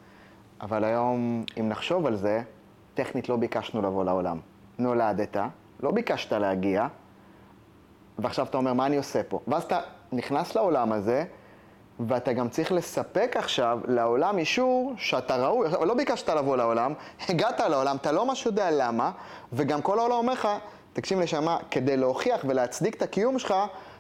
אבל 0.62 0.84
היום, 0.84 1.44
אם 1.60 1.70
נחשוב 1.70 2.06
על 2.06 2.16
זה, 2.16 2.42
טכנית 2.94 3.30
לא 3.30 3.36
ביקשנו 3.36 3.82
לבוא 3.82 4.04
לעולם. 4.04 4.40
נולדת, 4.80 5.38
לא 5.80 5.92
ביקשת 5.92 6.34
להגיע, 6.34 6.88
ועכשיו 8.20 8.46
אתה 8.46 8.58
אומר, 8.58 8.74
מה 8.74 8.86
אני 8.86 8.98
עושה 8.98 9.24
פה? 9.24 9.40
ואז 9.48 9.64
אתה 9.64 9.80
נכנס 10.12 10.56
לעולם 10.56 10.92
הזה, 10.92 11.26
ואתה 12.08 12.34
גם 12.34 12.50
צריך 12.50 12.72
לספק 12.72 13.36
עכשיו 13.36 13.80
לעולם 13.88 14.38
אישור 14.38 14.94
שאתה 14.98 15.36
ראוי, 15.36 15.68
לא 15.86 15.94
ביקשת 15.94 16.30
לבוא 16.30 16.58
לעולם, 16.58 16.94
הגעת 17.30 17.60
לעולם, 17.60 17.96
אתה 17.96 18.12
לא 18.12 18.26
ממש 18.26 18.46
יודע 18.46 18.72
למה, 18.72 19.12
וגם 19.54 19.82
כל 19.82 20.00
העולם 20.00 20.16
אומר 20.16 20.34
לך, 20.34 20.48
תקשיב 20.94 21.20
נשמה, 21.20 21.58
כדי 21.72 21.98
להוכיח 21.98 22.42
ולהצדיק 22.48 22.96
את 22.96 23.02
הקיום 23.02 23.40
שלך, 23.40 23.54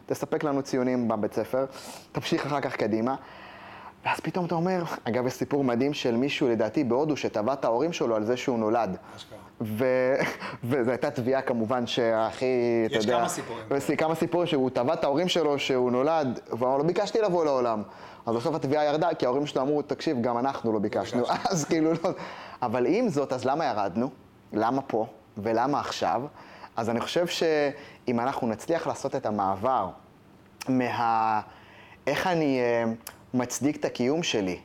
תספק 0.05 0.43
לנו 0.43 0.63
ציונים 0.63 1.07
בבית 1.07 1.33
ספר, 1.33 1.65
תמשיך 2.11 2.45
אחר 2.45 2.61
כך 2.61 2.75
קדימה. 2.75 3.15
ואז 4.05 4.19
פתאום 4.19 4.45
אתה 4.45 4.55
אומר, 4.55 4.83
אגב, 5.03 5.27
יש 5.27 5.33
סיפור 5.33 5.63
מדהים 5.63 5.93
של 5.93 6.15
מישהו, 6.15 6.49
לדעתי, 6.49 6.83
בהודו, 6.83 7.17
שתבע 7.17 7.53
את 7.53 7.65
ההורים 7.65 7.93
שלו 7.93 8.15
על 8.15 8.25
זה 8.25 8.37
שהוא 8.37 8.59
נולד. 8.59 8.97
אשכרה. 9.15 9.40
ו... 9.62 9.86
וזו 10.69 10.91
הייתה 10.91 11.12
תביעה 11.12 11.41
כמובן 11.41 11.88
שהכי, 11.88 12.45
אתה 12.86 12.95
יש 12.95 13.06
יודע... 13.06 13.17
כמה 13.17 13.30
סיפורים. 13.30 13.63
יש 13.78 13.91
כמה 13.91 14.15
סיפורים 14.15 14.47
שהוא 14.47 14.69
תבע 14.69 14.93
את 14.93 15.04
ההורים 15.04 15.28
שלו 15.28 15.60
שהוא 15.60 15.91
נולד, 15.91 16.39
והוא 16.50 16.69
אמר 16.69 16.78
לו, 16.78 16.88
ביקשתי 16.88 17.21
לבוא 17.21 17.45
לעולם. 17.45 17.84
אז 18.26 18.36
בסוף 18.36 18.56
התביעה 18.56 18.86
ירדה, 18.86 19.13
כי 19.13 19.26
ההורים 19.26 19.45
שלו 19.45 19.62
אמרו, 19.62 19.82
תקשיב, 19.82 20.21
גם 20.21 20.38
אנחנו 20.38 20.74
לא 20.74 20.80
ביקשנו. 20.80 21.24
אז 21.52 21.65
כאילו 21.65 21.93
לא... 21.93 22.10
אבל 22.62 22.86
עם 22.86 23.10
זאת, 23.10 23.34
אז 23.34 23.45
למה 23.45 23.65
ירדנו? 23.65 24.10
למה 24.54 24.82
פה? 24.82 25.06
ולמה 25.38 25.80
עכשיו? 25.80 26.21
אז 26.76 26.89
אני 26.89 27.02
חושב 27.02 27.28
שאם 27.28 28.19
אנחנו 28.19 28.47
נצליח 28.47 28.88
לעשות 28.88 29.15
את 29.15 29.26
המעבר 29.26 29.89
מה... 30.69 31.41
איך 32.08 32.28
אני 32.28 32.60
אה, 32.60 32.84
מצדיק 33.34 33.76
את 33.76 33.86
הקיום 33.86 34.24
שלי, 34.24 34.60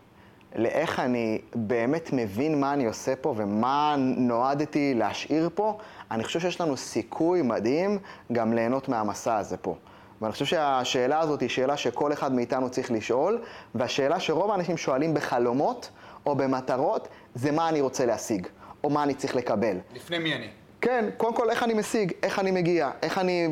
לאיך 0.56 1.00
אני 1.00 1.40
באמת 1.54 2.10
מבין 2.12 2.60
מה 2.60 2.72
אני 2.72 2.86
עושה 2.86 3.16
פה 3.16 3.34
ומה 3.36 3.94
נועדתי 3.98 4.94
להשאיר 4.94 5.50
פה, 5.54 5.78
אני 6.10 6.24
חושב 6.24 6.40
שיש 6.40 6.60
לנו 6.60 6.76
סיכוי 6.76 7.42
מדהים 7.42 7.98
גם 8.32 8.52
ליהנות 8.52 8.88
מהמסע 8.88 9.36
הזה 9.36 9.56
פה. 9.56 9.74
ואני 10.20 10.32
חושב 10.32 10.44
שהשאלה 10.44 11.20
הזאת 11.20 11.40
היא 11.40 11.48
שאלה 11.48 11.76
שכל 11.76 12.12
אחד 12.12 12.32
מאיתנו 12.32 12.70
צריך 12.70 12.90
לשאול, 12.90 13.42
והשאלה 13.74 14.20
שרוב 14.20 14.50
האנשים 14.50 14.76
שואלים 14.76 15.14
בחלומות 15.14 15.90
או 16.26 16.34
במטרות, 16.34 17.08
זה 17.34 17.52
מה 17.52 17.68
אני 17.68 17.80
רוצה 17.80 18.06
להשיג, 18.06 18.46
או 18.84 18.90
מה 18.90 19.02
אני 19.02 19.14
צריך 19.14 19.36
לקבל. 19.36 19.76
לפני 19.94 20.18
מי 20.18 20.34
אני? 20.34 20.48
כן, 20.80 21.04
קודם 21.16 21.34
כל 21.34 21.50
איך 21.50 21.62
אני 21.62 21.74
משיג, 21.74 22.12
איך 22.22 22.38
אני 22.38 22.50
מגיע, 22.50 22.90
איך 23.02 23.18
אני... 23.18 23.48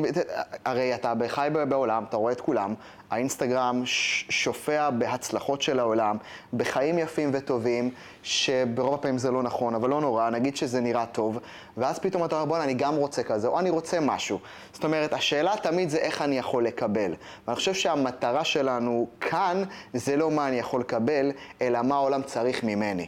הרי 0.65 0.95
אתה 0.95 1.13
חי 1.27 1.47
בעולם, 1.69 2.03
אתה 2.09 2.17
רואה 2.17 2.31
את 2.31 2.41
כולם, 2.41 2.73
האינסטגרם 3.11 3.81
שופע 4.29 4.89
בהצלחות 4.89 5.61
של 5.61 5.79
העולם, 5.79 6.17
בחיים 6.53 6.99
יפים 6.99 7.29
וטובים, 7.33 7.89
שברוב 8.23 8.93
הפעמים 8.93 9.17
זה 9.17 9.31
לא 9.31 9.43
נכון, 9.43 9.75
אבל 9.75 9.89
לא 9.89 10.01
נורא, 10.01 10.29
נגיד 10.29 10.55
שזה 10.55 10.81
נראה 10.81 11.05
טוב, 11.05 11.39
ואז 11.77 11.99
פתאום 11.99 12.25
אתה 12.25 12.35
אומר, 12.35 12.45
בוא'נה, 12.45 12.63
אני 12.63 12.73
גם 12.73 12.95
רוצה 12.95 13.23
כזה, 13.23 13.47
או 13.47 13.59
אני 13.59 13.69
רוצה 13.69 13.99
משהו. 13.99 14.39
זאת 14.73 14.83
אומרת, 14.83 15.13
השאלה 15.13 15.53
תמיד 15.61 15.89
זה 15.89 15.97
איך 15.97 16.21
אני 16.21 16.37
יכול 16.37 16.65
לקבל. 16.65 17.13
ואני 17.47 17.55
חושב 17.55 17.73
שהמטרה 17.73 18.43
שלנו 18.43 19.07
כאן 19.21 19.63
זה 19.93 20.15
לא 20.15 20.31
מה 20.31 20.47
אני 20.47 20.59
יכול 20.59 20.79
לקבל, 20.81 21.31
אלא 21.61 21.81
מה 21.81 21.95
העולם 21.95 22.21
צריך 22.21 22.63
ממני. 22.63 23.07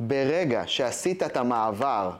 ברגע 0.00 0.62
שעשית 0.66 1.22
את 1.22 1.36
המעבר 1.36 2.10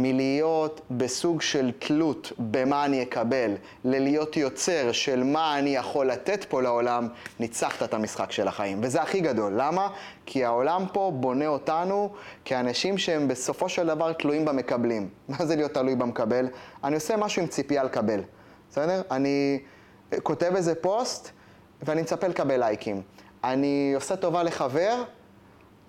מלהיות 0.00 0.80
בסוג 0.90 1.42
של 1.42 1.72
תלות 1.78 2.32
במה 2.38 2.84
אני 2.84 3.02
אקבל, 3.02 3.54
ללהיות 3.84 4.36
יוצר 4.36 4.92
של 4.92 5.22
מה 5.22 5.58
אני 5.58 5.76
יכול 5.76 6.06
לתת 6.06 6.44
פה 6.44 6.62
לעולם, 6.62 7.08
ניצחת 7.40 7.82
את 7.82 7.94
המשחק 7.94 8.32
של 8.32 8.48
החיים. 8.48 8.80
וזה 8.82 9.02
הכי 9.02 9.20
גדול. 9.20 9.52
למה? 9.56 9.88
כי 10.26 10.44
העולם 10.44 10.84
פה 10.92 11.12
בונה 11.14 11.46
אותנו 11.46 12.12
כאנשים 12.44 12.98
שהם 12.98 13.28
בסופו 13.28 13.68
של 13.68 13.86
דבר 13.86 14.12
תלויים 14.12 14.44
במקבלים. 14.44 15.08
מה 15.28 15.46
זה 15.46 15.56
להיות 15.56 15.74
תלוי 15.74 15.96
במקבל? 15.96 16.48
אני 16.84 16.94
עושה 16.94 17.16
משהו 17.16 17.42
עם 17.42 17.48
ציפייה 17.48 17.84
לקבל. 17.84 18.20
בסדר? 18.70 19.02
אני 19.10 19.58
כותב 20.22 20.52
איזה 20.56 20.74
פוסט 20.74 21.30
ואני 21.82 22.02
מצפה 22.02 22.28
לקבל 22.28 22.60
לייקים. 22.60 23.02
אני 23.44 23.92
עושה 23.94 24.16
טובה 24.16 24.42
לחבר, 24.42 25.02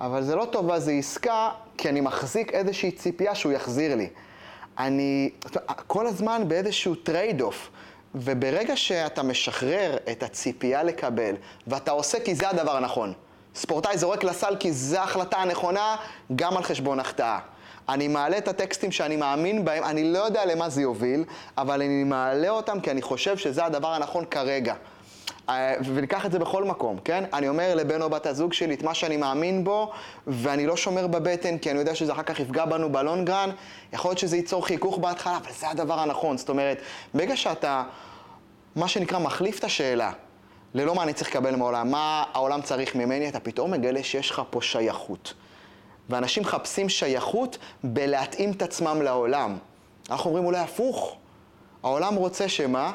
אבל 0.01 0.23
זה 0.23 0.35
לא 0.35 0.45
טובה, 0.51 0.79
זה 0.79 0.91
עסקה, 0.91 1.49
כי 1.79 1.89
אני 1.89 2.01
מחזיק 2.01 2.53
איזושהי 2.53 2.91
ציפייה 2.91 3.35
שהוא 3.35 3.51
יחזיר 3.51 3.95
לי. 3.95 4.09
אני 4.77 5.29
כל 5.87 6.07
הזמן 6.07 6.43
באיזשהו 6.47 6.95
trade 6.95 7.41
off, 7.41 7.69
וברגע 8.15 8.75
שאתה 8.75 9.23
משחרר 9.23 9.97
את 10.11 10.23
הציפייה 10.23 10.83
לקבל, 10.83 11.35
ואתה 11.67 11.91
עושה 11.91 12.19
כי 12.19 12.35
זה 12.35 12.49
הדבר 12.49 12.77
הנכון. 12.77 13.13
ספורטאי 13.55 13.97
זורק 13.97 14.23
לסל 14.23 14.55
כי 14.59 14.71
זו 14.71 14.97
ההחלטה 14.97 15.37
הנכונה, 15.37 15.95
גם 16.35 16.57
על 16.57 16.63
חשבון 16.63 16.99
החטאה. 16.99 17.39
אני 17.89 18.07
מעלה 18.07 18.37
את 18.37 18.47
הטקסטים 18.47 18.91
שאני 18.91 19.15
מאמין 19.15 19.65
בהם, 19.65 19.83
אני 19.83 20.13
לא 20.13 20.19
יודע 20.19 20.45
למה 20.45 20.69
זה 20.69 20.81
יוביל, 20.81 21.23
אבל 21.57 21.81
אני 21.81 22.03
מעלה 22.03 22.49
אותם 22.49 22.79
כי 22.79 22.91
אני 22.91 23.01
חושב 23.01 23.37
שזה 23.37 23.65
הדבר 23.65 23.93
הנכון 23.93 24.25
כרגע. 24.25 24.73
אה, 25.49 25.73
וניקח 25.93 26.25
את 26.25 26.31
זה 26.31 26.39
בכל 26.39 26.63
מקום, 26.63 26.97
כן? 27.05 27.23
אני 27.33 27.49
אומר 27.49 27.75
לבן 27.75 28.01
או 28.01 28.09
בת 28.09 28.25
הזוג 28.25 28.53
שלי 28.53 28.73
את 28.73 28.83
מה 28.83 28.93
שאני 28.93 29.17
מאמין 29.17 29.63
בו, 29.63 29.91
ואני 30.27 30.65
לא 30.65 30.77
שומר 30.77 31.07
בבטן, 31.07 31.57
כי 31.57 31.71
אני 31.71 31.79
יודע 31.79 31.95
שזה 31.95 32.11
אחר 32.11 32.23
כך 32.23 32.39
יפגע 32.39 32.65
בנו 32.65 32.91
בלונגרן. 32.91 33.49
יכול 33.93 34.09
להיות 34.11 34.19
שזה 34.19 34.35
ייצור 34.35 34.65
חיכוך 34.65 34.97
בהתחלה, 34.97 35.37
אבל 35.37 35.51
זה 35.59 35.69
הדבר 35.69 35.99
הנכון. 35.99 36.37
זאת 36.37 36.49
אומרת, 36.49 36.81
ברגע 37.13 37.35
שאתה, 37.37 37.83
מה 38.75 38.87
שנקרא, 38.87 39.19
מחליף 39.19 39.59
את 39.59 39.63
השאלה, 39.63 40.11
ללא 40.73 40.95
מה 40.95 41.03
אני 41.03 41.13
צריך 41.13 41.29
לקבל 41.29 41.55
מהעולם, 41.55 41.91
מה 41.91 42.23
העולם 42.33 42.61
צריך 42.61 42.95
ממני, 42.95 43.29
אתה 43.29 43.39
פתאום 43.39 43.71
מגלה 43.71 44.03
שיש 44.03 44.31
לך 44.31 44.41
פה 44.49 44.61
שייכות. 44.61 45.33
ואנשים 46.09 46.43
מחפשים 46.43 46.89
שייכות 46.89 47.57
בלהתאים 47.83 48.51
את 48.51 48.61
עצמם 48.61 49.01
לעולם. 49.01 49.57
אנחנו 50.09 50.29
אומרים 50.29 50.45
אולי 50.45 50.59
הפוך. 50.59 51.15
העולם 51.83 52.15
רוצה 52.15 52.49
שמה? 52.49 52.91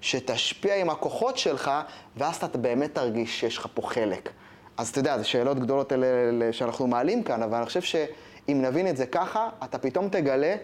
שתשפיע 0.00 0.76
עם 0.76 0.90
הכוחות 0.90 1.38
שלך, 1.38 1.70
ואז 2.16 2.36
אתה 2.36 2.58
באמת 2.58 2.94
תרגיש 2.94 3.40
שיש 3.40 3.58
לך 3.58 3.66
פה 3.74 3.82
חלק. 3.82 4.30
אז 4.76 4.88
אתה 4.88 4.98
יודע, 4.98 5.18
זה 5.18 5.24
שאלות 5.24 5.58
גדולות 5.58 5.92
אלה, 5.92 6.52
שאנחנו 6.52 6.86
מעלים 6.86 7.22
כאן, 7.22 7.42
אבל 7.42 7.56
אני 7.56 7.66
חושב 7.66 7.82
שאם 7.82 8.62
נבין 8.62 8.88
את 8.88 8.96
זה 8.96 9.06
ככה, 9.06 9.48
אתה 9.64 9.78
פתאום 9.78 10.08
תגלה 10.08 10.56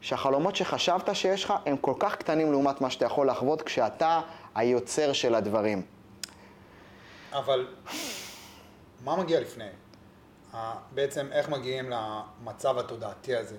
שהחלומות 0.00 0.56
שחשבת 0.56 1.16
שיש 1.16 1.44
לך 1.44 1.54
הם 1.66 1.76
כל 1.76 1.94
כך 1.98 2.16
קטנים 2.16 2.52
לעומת 2.52 2.80
מה 2.80 2.90
שאתה 2.90 3.04
יכול 3.04 3.30
לחוות 3.30 3.62
כשאתה 3.62 4.20
היוצר 4.54 5.12
של 5.12 5.34
הדברים. 5.34 5.82
אבל 7.32 7.66
מה 9.04 9.16
מגיע 9.16 9.40
לפני? 9.40 9.68
בעצם 10.92 11.26
איך 11.32 11.48
מגיעים 11.48 11.90
למצב 11.90 12.78
התודעתי 12.78 13.36
הזה 13.36 13.56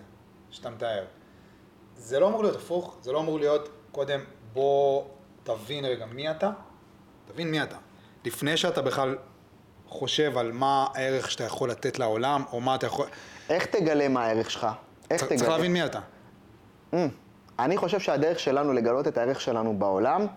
שאתה 0.52 0.70
מתאר? 0.70 1.06
זה 1.98 2.20
לא 2.20 2.28
אמור 2.28 2.44
להיות 2.44 2.56
הפוך, 2.56 2.98
זה 3.02 3.12
לא 3.12 3.20
אמור 3.20 3.40
להיות 3.40 3.70
קודם 3.92 4.20
בוא 4.54 5.04
תבין 5.44 5.86
רגע 5.86 6.06
מי 6.06 6.32
אתה, 6.32 6.50
תבין 7.32 7.52
מי 7.52 7.64
אתה. 7.64 7.76
לפני 8.26 8.58
שאתה 8.58 8.82
בכלל 8.82 9.18
חושב 9.88 10.38
על 10.38 10.52
מה 10.52 10.88
הערך 10.94 11.32
שאתה 11.32 11.44
יכול 11.44 11.70
לתת 11.70 12.00
לעולם, 12.00 12.44
או 12.52 12.62
מה 12.62 12.76
אתה 12.76 12.88
יכול... 12.88 13.08
איך 13.50 13.66
תגלה 13.66 14.08
מה 14.08 14.26
הערך 14.26 14.52
שלך? 14.52 14.68
איך 15.12 15.24
צריך 15.24 15.40
צריך 15.40 15.50
להבין 15.50 15.74
מי 15.74 15.86
אתה. 15.86 16.00
Mm. 16.94 16.96
אני 17.60 17.78
חושב 17.78 18.00
שהדרך 18.00 18.40
שלנו 18.40 18.74
לגלות 18.74 19.08
את 19.08 19.18
הערך 19.18 19.42
שלנו 19.42 19.80
בעולם 19.80 20.28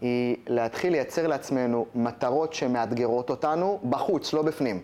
היא 0.00 0.36
להתחיל 0.46 0.92
לייצר 0.92 1.26
לעצמנו 1.26 1.86
מטרות 1.94 2.54
שמאתגרות 2.54 3.30
אותנו 3.30 3.80
בחוץ, 3.90 4.32
לא 4.32 4.42
בפנים. 4.42 4.82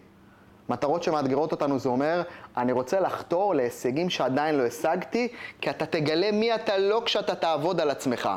מטרות 0.68 1.02
שמאתגרות 1.02 1.52
אותנו 1.52 1.78
זה 1.78 1.88
אומר, 1.88 2.22
אני 2.57 2.72
רוצה 2.72 3.00
לחתור 3.00 3.54
להישגים 3.54 4.11
שעדיין 4.11 4.54
לא 4.54 4.66
השגתי, 4.66 5.28
כי 5.61 5.70
אתה 5.70 5.86
תגלה 5.86 6.32
מי 6.32 6.54
אתה 6.54 6.78
לא 6.78 7.02
כשאתה 7.04 7.34
תעבוד 7.34 7.80
על 7.80 7.90
עצמך, 7.90 8.28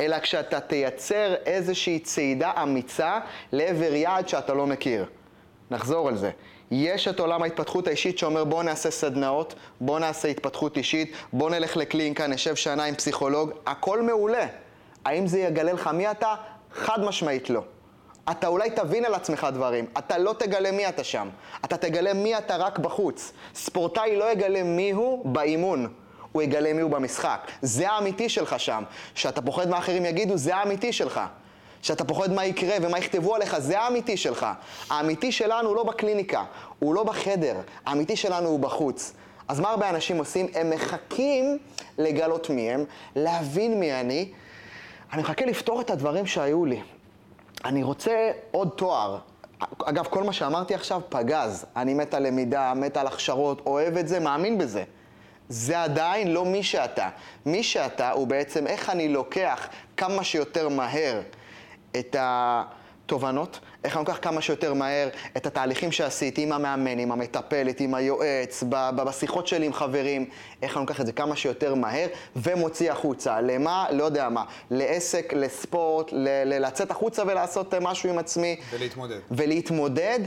אלא 0.00 0.18
כשאתה 0.18 0.60
תייצר 0.60 1.34
איזושהי 1.46 1.98
צעידה 1.98 2.52
אמיצה 2.62 3.18
לעבר 3.52 3.94
יעד 3.94 4.28
שאתה 4.28 4.54
לא 4.54 4.66
מכיר. 4.66 5.06
נחזור 5.70 6.08
על 6.08 6.16
זה. 6.16 6.30
יש 6.70 7.08
את 7.08 7.20
עולם 7.20 7.42
ההתפתחות 7.42 7.86
האישית 7.86 8.18
שאומר 8.18 8.44
בוא 8.44 8.62
נעשה 8.62 8.90
סדנאות, 8.90 9.54
בוא 9.80 9.98
נעשה 9.98 10.28
התפתחות 10.28 10.76
אישית, 10.76 11.12
בוא 11.32 11.50
נלך 11.50 11.76
לקליניקה, 11.76 12.26
נשב 12.26 12.54
שנה 12.54 12.84
עם 12.84 12.94
פסיכולוג, 12.94 13.50
הכל 13.66 14.02
מעולה. 14.02 14.46
האם 15.04 15.26
זה 15.26 15.38
יגלה 15.38 15.72
לך 15.72 15.86
מי 15.86 16.10
אתה? 16.10 16.34
חד 16.72 17.04
משמעית 17.04 17.50
לא. 17.50 17.62
אתה 18.30 18.46
אולי 18.46 18.70
תבין 18.70 19.04
על 19.04 19.14
עצמך 19.14 19.46
דברים, 19.52 19.86
אתה 19.98 20.18
לא 20.18 20.34
תגלה 20.38 20.72
מי 20.72 20.88
אתה 20.88 21.04
שם, 21.04 21.28
אתה 21.64 21.76
תגלה 21.76 22.14
מי 22.14 22.38
אתה 22.38 22.56
רק 22.56 22.78
בחוץ. 22.78 23.32
ספורטאי 23.54 24.16
לא 24.16 24.32
יגלה 24.32 24.62
מי 24.62 24.90
הוא 24.90 25.26
באימון, 25.26 25.88
הוא 26.34 26.42
יגלה 26.42 26.72
מי 26.72 26.80
הוא 26.80 26.90
במשחק. 26.90 27.50
זה 27.62 27.90
האמיתי 27.90 28.28
שלך 28.28 28.60
שם. 28.60 28.82
שאתה 29.14 29.42
פוחד 29.42 29.68
מה 29.68 29.78
אחרים 29.78 30.04
יגידו, 30.04 30.36
זה 30.36 30.56
האמיתי 30.56 30.92
שלך. 30.92 31.20
שאתה 31.82 32.04
פוחד 32.04 32.32
מה 32.32 32.44
יקרה 32.44 32.76
ומה 32.82 32.98
יכתבו 32.98 33.34
עליך, 33.34 33.58
זה 33.58 33.80
האמיתי 33.80 34.16
שלך. 34.16 34.46
האמיתי 34.90 35.32
שלנו 35.32 35.68
הוא 35.68 35.76
לא 35.76 35.82
בקליניקה, 35.82 36.44
הוא 36.78 36.94
לא 36.94 37.04
בחדר, 37.04 37.56
האמיתי 37.86 38.16
שלנו 38.16 38.48
הוא 38.48 38.60
בחוץ. 38.60 39.12
אז 39.48 39.60
מה 39.60 39.70
הרבה 39.70 39.90
אנשים 39.90 40.18
עושים? 40.18 40.46
הם 40.54 40.70
מחכים 40.70 41.58
לגלות 41.98 42.50
מי 42.50 42.70
הם, 42.70 42.84
להבין 43.16 43.80
מי 43.80 43.92
אני. 43.92 44.28
אני 45.12 45.22
מחכה 45.22 45.46
לפתור 45.46 45.80
את 45.80 45.90
הדברים 45.90 46.26
שהיו 46.26 46.64
לי. 46.64 46.80
אני 47.64 47.82
רוצה 47.82 48.30
עוד 48.50 48.68
תואר. 48.76 49.18
אגב, 49.84 50.04
כל 50.04 50.22
מה 50.22 50.32
שאמרתי 50.32 50.74
עכשיו 50.74 51.00
פגז. 51.08 51.66
אני 51.76 51.94
מת 51.94 52.14
על 52.14 52.26
למידה, 52.26 52.72
מת 52.74 52.96
על 52.96 53.06
הכשרות, 53.06 53.62
אוהב 53.66 53.96
את 53.96 54.08
זה, 54.08 54.20
מאמין 54.20 54.58
בזה. 54.58 54.84
זה 55.48 55.82
עדיין 55.82 56.32
לא 56.32 56.44
מי 56.44 56.62
שאתה. 56.62 57.08
מי 57.46 57.62
שאתה 57.62 58.10
הוא 58.10 58.26
בעצם 58.26 58.66
איך 58.66 58.90
אני 58.90 59.08
לוקח 59.08 59.66
כמה 59.96 60.24
שיותר 60.24 60.68
מהר 60.68 61.20
את 61.98 62.16
התובנות, 62.18 63.58
איך 63.84 63.96
אני 63.96 64.04
לוקח 64.04 64.18
כמה 64.22 64.40
שיותר 64.40 64.74
מהר 64.74 65.08
את 65.36 65.46
התהליכים 65.46 65.92
שעשיתי 65.92 66.42
עם 66.42 66.52
המאמן, 66.52 66.98
עם 66.98 67.12
המטפלת, 67.12 67.80
עם 67.80 67.94
היועץ, 67.94 68.62
בשיחות 68.68 69.46
שלי 69.46 69.66
עם 69.66 69.72
חברים, 69.72 70.26
איך 70.62 70.76
אני 70.76 70.80
לוקח 70.86 71.00
את 71.00 71.06
זה 71.06 71.12
כמה 71.12 71.36
שיותר 71.36 71.74
מהר 71.74 72.06
ומוציא 72.36 72.92
החוצה. 72.92 73.40
למה? 73.40 73.86
לא 73.90 74.04
יודע 74.04 74.28
מה. 74.28 74.44
לעסק, 74.70 75.32
לספורט, 75.32 76.08
ל- 76.12 76.58
לצאת 76.66 76.90
החוצה 76.90 77.22
ולעשות 77.26 77.74
משהו 77.74 78.10
עם 78.10 78.18
עצמי. 78.18 78.56
ולהתמודד. 78.72 79.18
ולהתמודד. 79.30 80.20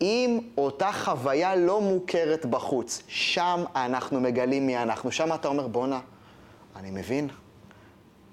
עם 0.00 0.38
אותה 0.58 0.92
חוויה 0.92 1.56
לא 1.56 1.80
מוכרת 1.80 2.46
בחוץ. 2.46 3.02
שם 3.08 3.64
אנחנו 3.76 4.20
מגלים 4.20 4.66
מי 4.66 4.78
אנחנו. 4.78 5.12
שם 5.12 5.34
אתה 5.34 5.48
אומר, 5.48 5.66
בואנה, 5.66 6.00
אני 6.76 6.90
מבין. 6.90 7.28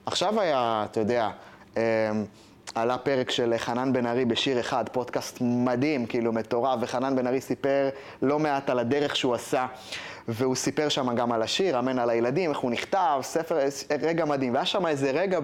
עכשיו 0.06 0.42
היה, 0.42 0.86
אתה 0.92 1.00
יודע, 1.00 1.30
אמ, 1.78 1.82
עלה 2.76 2.98
פרק 2.98 3.32
של 3.32 3.54
חנן 3.58 3.94
בן 3.94 4.06
ארי 4.06 4.26
בשיר 4.26 4.60
אחד, 4.60 4.90
פודקאסט 4.92 5.38
מדהים, 5.42 6.06
כאילו 6.06 6.34
מטורף, 6.34 6.80
וחנן 6.82 7.16
בן 7.16 7.28
ארי 7.28 7.42
סיפר 7.42 7.90
לא 8.22 8.40
מעט 8.40 8.70
על 8.70 8.80
הדרך 8.80 9.16
שהוא 9.16 9.36
עשה, 9.36 9.66
והוא 10.28 10.56
סיפר 10.56 10.90
שם 10.90 11.16
גם 11.16 11.32
על 11.32 11.42
השיר, 11.42 11.80
אמן 11.80 12.00
על 12.00 12.10
הילדים, 12.10 12.50
איך 12.50 12.60
הוא 12.60 12.72
נכתב, 12.72 13.20
ספר, 13.22 13.60
רגע 14.02 14.26
מדהים. 14.26 14.54
והיה 14.54 14.66
שם 14.66 14.88
איזה 14.88 15.12
רגע 15.12 15.40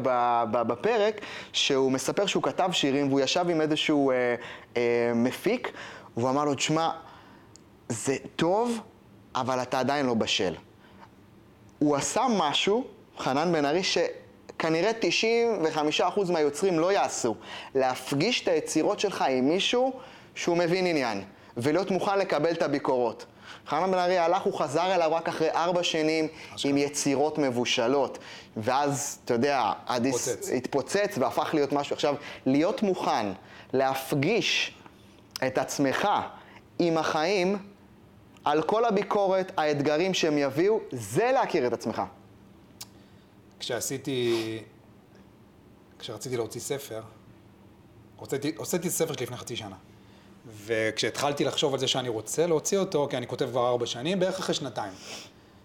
בפרק 0.51 1.21
שהוא 1.53 1.91
מספר 1.91 2.26
שהוא 2.26 2.43
כתב 2.43 2.69
שירים, 2.71 3.07
והוא 3.07 3.19
ישב 3.19 3.45
עם 3.49 3.61
איזשהו 3.61 4.11
אה, 4.11 4.36
אה, 4.78 5.11
מפיק, 5.15 5.71
והוא 6.18 6.30
אמר 6.30 6.45
לו, 6.45 6.55
תשמע, 6.55 6.89
זה 7.89 8.16
טוב, 8.36 8.80
אבל 9.36 9.61
אתה 9.61 9.80
עדיין 9.80 10.05
לא 10.05 10.14
בשל. 10.14 10.55
הוא 11.80 11.95
עשה 11.95 12.22
משהו, 12.38 12.84
חנן 13.18 13.51
בן 13.51 13.66
ארי, 13.66 13.82
שכנראה 13.84 14.91
95% 15.99 16.32
מהיוצרים 16.32 16.80
לא 16.80 16.91
יעשו. 16.91 17.36
להפגיש 17.76 18.41
את 18.43 18.47
היצירות 18.47 18.99
שלך 18.99 19.22
עם 19.30 19.49
מישהו 19.49 19.93
שהוא 20.36 20.57
מבין 20.57 20.86
עניין, 20.86 21.24
ולהיות 21.57 21.91
מוכן 21.91 22.20
לקבל 22.20 22.51
את 22.51 22.61
הביקורות. 22.61 23.26
חנן 23.68 23.91
בן 23.91 23.97
ארי 23.97 24.18
הלך, 24.18 24.41
הוא 24.41 24.59
חזר 24.59 24.95
אליו 24.95 25.09
רק 25.14 25.28
אחרי 25.28 25.51
ארבע 25.51 25.84
שנים 25.84 26.28
עם 26.66 26.78
יצירות 26.78 27.38
מבושלות. 27.38 28.18
ואז, 28.57 29.20
אתה 29.26 29.34
יודע, 29.34 29.72
התפוצץ. 29.88 30.49
התפוצץ 30.49 31.18
והפך 31.18 31.49
להיות 31.53 31.74
משהו. 31.74 31.93
עכשיו, 31.93 32.16
להיות 32.45 32.84
מוכן 32.84 33.26
להפגיש 33.74 34.74
את 35.48 35.58
עצמך 35.58 36.08
עם 36.80 36.98
החיים, 36.98 37.58
על 38.46 38.62
כל 38.62 38.86
הביקורת, 38.86 39.52
האתגרים 39.58 40.14
שהם 40.14 40.38
יביאו, 40.38 40.80
זה 40.91 41.32
להכיר 41.34 41.68
את 41.68 41.74
עצמך. 41.74 42.02
כשעשיתי, 43.60 44.60
כשרציתי 46.00 46.38
להוציא 46.38 46.62
ספר, 46.62 47.02
הוצאתי, 48.16 48.52
הוצאתי 48.58 48.89
ספר 48.89 49.14
שלי 49.14 49.26
לפני 49.26 49.38
חצי 49.38 49.56
שנה. 49.56 49.76
וכשהתחלתי 50.66 51.44
לחשוב 51.44 51.74
על 51.74 51.80
זה 51.80 51.88
שאני 51.88 52.10
רוצה 52.10 52.48
להוציא 52.48 52.78
אותו, 52.78 53.08
כי 53.10 53.18
אני 53.18 53.28
כותב 53.28 53.50
כבר 53.50 53.68
ארבע 53.68 53.86
שנים, 53.86 54.20
בערך 54.20 54.39
אחרי 54.39 54.56
שנתיים. 54.56 54.94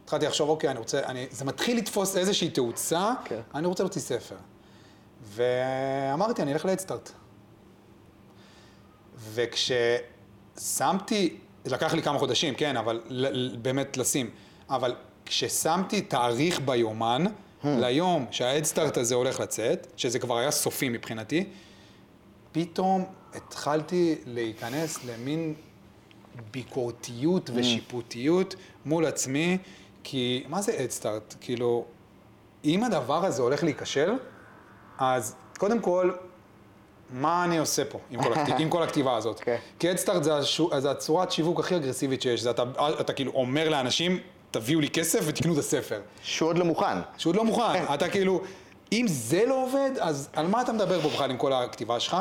התחלתי 0.04 0.26
לחשוב, 0.26 0.48
אוקיי, 0.48 0.70
אני 0.70 0.78
רוצה, 0.78 1.00
אני, 1.06 1.26
זה 1.30 1.44
מתחיל 1.44 1.78
לתפוס 1.78 2.16
איזושהי 2.16 2.50
תאוצה, 2.50 3.12
okay. 3.24 3.28
כן. 3.28 3.40
אני 3.54 3.66
רוצה 3.66 3.82
להוציא 3.82 4.00
ספר. 4.00 4.36
ואמרתי, 5.22 6.42
אני 6.42 6.52
אלך 6.52 6.64
לאדסטארט. 6.64 7.10
וכששמתי, 10.54 11.06
לקח 11.64 11.94
לי 11.94 12.02
כמה 12.02 12.18
חודשים, 12.18 12.54
כן, 12.54 12.76
אבל 12.76 13.00
באמת 13.60 13.96
לשים, 13.96 14.30
אבל 14.70 14.94
כששמתי 15.26 16.00
תאריך 16.00 16.60
ביומן, 16.60 17.24
hmm. 17.26 17.66
ליום 17.66 18.26
שהאדסטארט 18.30 18.96
הזה 18.96 19.14
הולך 19.14 19.40
לצאת, 19.40 19.86
שזה 19.96 20.18
כבר 20.18 20.38
היה 20.38 20.50
סופי 20.50 20.88
מבחינתי, 20.88 21.44
פתאום 22.52 23.04
התחלתי 23.34 24.18
להיכנס 24.26 25.04
למין 25.04 25.54
ביקורתיות 26.50 27.48
hmm. 27.48 27.52
ושיפוטיות 27.54 28.54
מול 28.84 29.06
עצמי, 29.06 29.58
כי 30.04 30.44
מה 30.48 30.62
זה 30.62 30.84
אדסטארט? 30.84 31.34
כאילו, 31.40 31.84
אם 32.64 32.84
הדבר 32.84 33.24
הזה 33.24 33.42
הולך 33.42 33.62
להיכשל, 33.62 34.12
אז 34.98 35.34
קודם 35.58 35.80
כל, 35.80 36.12
מה 37.10 37.44
אני 37.44 37.58
עושה 37.58 37.84
פה 37.84 37.98
עם 38.10 38.22
כל, 38.22 38.32
הכתיב, 38.32 38.54
עם 38.62 38.68
כל 38.68 38.82
הכתיבה 38.82 39.16
הזאת? 39.16 39.40
Okay. 39.40 39.44
כן. 39.44 39.56
כי 39.78 39.90
אדסטארט 39.90 40.22
זה, 40.24 40.36
השו, 40.36 40.70
זה 40.78 40.90
הצורת 40.90 41.32
שיווק 41.32 41.60
הכי 41.60 41.76
אגרסיבית 41.76 42.22
שיש, 42.22 42.40
זה 42.40 42.50
אתה, 42.50 42.62
אתה 43.00 43.12
כאילו 43.12 43.32
אומר 43.32 43.68
לאנשים, 43.68 44.18
תביאו 44.50 44.80
לי 44.80 44.88
כסף 44.90 45.20
ותקנו 45.26 45.52
את 45.52 45.58
הספר. 45.58 46.00
שהוא 46.22 46.48
עוד 46.48 46.58
לא 46.58 46.64
מוכן. 46.64 46.98
שהוא 47.18 47.30
עוד 47.30 47.36
לא 47.36 47.44
מוכן. 47.44 47.84
אתה 47.94 48.08
כאילו, 48.08 48.40
אם 48.92 49.06
זה 49.08 49.44
לא 49.46 49.64
עובד, 49.64 49.90
אז 50.00 50.28
על 50.32 50.46
מה 50.46 50.62
אתה 50.62 50.72
מדבר 50.72 51.00
פה 51.00 51.08
בכלל 51.08 51.30
עם 51.30 51.36
כל 51.36 51.52
הכתיבה 51.52 52.00
שלך? 52.00 52.16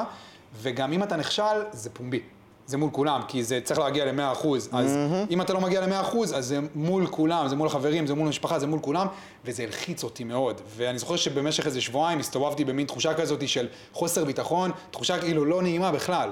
וגם 0.61 0.93
אם 0.93 1.03
אתה 1.03 1.15
נכשל, 1.15 1.43
זה 1.71 1.89
פומבי. 1.89 2.21
זה 2.67 2.77
מול 2.77 2.89
כולם, 2.91 3.21
כי 3.27 3.43
זה 3.43 3.59
צריך 3.63 3.79
להגיע 3.79 4.11
ל-100%. 4.11 4.47
אז 4.71 4.71
mm-hmm. 4.71 5.31
אם 5.31 5.41
אתה 5.41 5.53
לא 5.53 5.61
מגיע 5.61 5.87
ל-100%, 5.87 6.17
אז 6.35 6.45
זה 6.45 6.59
מול 6.75 7.07
כולם, 7.07 7.47
זה 7.47 7.55
מול 7.55 7.67
החברים, 7.67 8.07
זה 8.07 8.13
מול 8.13 8.27
המשפחה, 8.27 8.59
זה 8.59 8.67
מול 8.67 8.79
כולם, 8.79 9.07
וזה 9.45 9.63
הלחיץ 9.63 10.03
אותי 10.03 10.23
מאוד. 10.23 10.61
ואני 10.75 10.99
זוכר 10.99 11.15
שבמשך 11.15 11.65
איזה 11.65 11.81
שבועיים 11.81 12.19
הסתובבתי 12.19 12.65
במין 12.65 12.87
תחושה 12.87 13.13
כזאת 13.13 13.47
של 13.47 13.67
חוסר 13.93 14.25
ביטחון, 14.25 14.71
תחושה 14.91 15.19
כאילו 15.19 15.45
לא 15.45 15.61
נעימה 15.61 15.91
בכלל. 15.91 16.29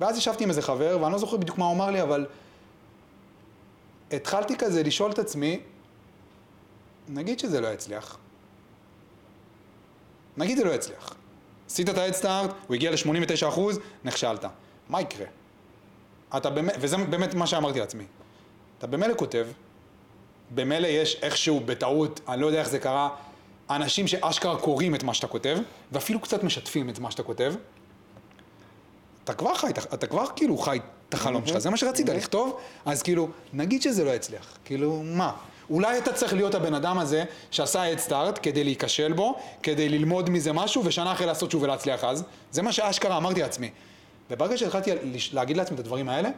ואז 0.00 0.18
ישבתי 0.18 0.44
עם 0.44 0.50
איזה 0.50 0.62
חבר, 0.62 0.98
ואני 1.00 1.12
לא 1.12 1.18
זוכר 1.18 1.36
בדיוק 1.36 1.58
מה 1.58 1.64
הוא 1.64 1.74
אמר 1.74 1.90
לי, 1.90 2.02
אבל 2.02 2.26
התחלתי 4.10 4.56
כזה 4.56 4.82
לשאול 4.82 5.10
את 5.10 5.18
עצמי, 5.18 5.60
נגיד 7.08 7.38
שזה 7.38 7.60
לא 7.60 7.68
יצליח. 7.68 8.18
נגיד 10.36 10.58
זה 10.58 10.64
לא 10.64 10.70
יצליח. 10.70 11.14
עשית 11.66 11.88
את 11.88 11.98
האדסטארט, 11.98 12.50
הוא 12.66 12.74
הגיע 12.74 12.90
ל-89%, 12.90 13.60
נכשלת. 14.04 14.44
מה 14.88 15.00
יקרה? 15.00 15.26
אתה 16.36 16.50
באמת, 16.50 16.74
וזה 16.80 16.96
באמת 16.96 17.34
מה 17.34 17.46
שאמרתי 17.46 17.80
לעצמי. 17.80 18.04
אתה 18.78 18.86
במילא 18.86 19.14
כותב, 19.16 19.46
במילא 20.54 20.86
יש 20.86 21.16
איכשהו 21.22 21.60
בטעות, 21.60 22.20
אני 22.28 22.40
לא 22.40 22.46
יודע 22.46 22.58
איך 22.60 22.68
זה 22.68 22.78
קרה, 22.78 23.08
אנשים 23.70 24.06
שאשכרה 24.06 24.56
קוראים 24.56 24.94
את 24.94 25.02
מה 25.02 25.14
שאתה 25.14 25.26
כותב, 25.26 25.58
ואפילו 25.92 26.20
קצת 26.20 26.44
משתפים 26.44 26.90
את 26.90 26.98
מה 26.98 27.10
שאתה 27.10 27.22
כותב. 27.22 27.54
אתה 29.24 29.34
כבר 29.34 29.54
חי, 29.54 29.70
אתה 29.94 30.06
כבר 30.06 30.24
כאילו 30.36 30.58
חי 30.58 30.78
את 31.08 31.14
החלום 31.14 31.46
שלך, 31.46 31.58
זה 31.58 31.70
מה 31.70 31.76
שרצית, 31.76 32.08
לכתוב, 32.08 32.60
אז 32.84 33.02
כאילו, 33.02 33.28
נגיד 33.52 33.82
שזה 33.82 34.04
לא 34.04 34.10
יצליח, 34.10 34.58
כאילו, 34.64 35.02
מה? 35.04 35.32
אולי 35.70 35.98
אתה 35.98 36.12
צריך 36.12 36.32
להיות 36.32 36.54
הבן 36.54 36.74
אדם 36.74 36.98
הזה 36.98 37.24
שעשה 37.50 37.92
את 37.92 37.98
סטארט 37.98 38.38
כדי 38.42 38.64
להיכשל 38.64 39.12
בו, 39.12 39.38
כדי 39.62 39.88
ללמוד 39.88 40.30
מזה 40.30 40.52
משהו, 40.52 40.82
ושנה 40.84 41.12
אחרי 41.12 41.26
לעשות 41.26 41.50
שוב 41.50 41.62
ולהצליח 41.62 42.04
אז. 42.04 42.24
זה 42.50 42.62
מה 42.62 42.72
שאשכרה 42.72 43.16
אמרתי 43.16 43.40
לעצמי. 43.40 43.70
וברגע 44.30 44.56
שהתחלתי 44.56 44.90
להגיד 45.32 45.56
לעצמי 45.56 45.74
את 45.74 45.80
הדברים 45.80 46.08
האלה, 46.08 46.28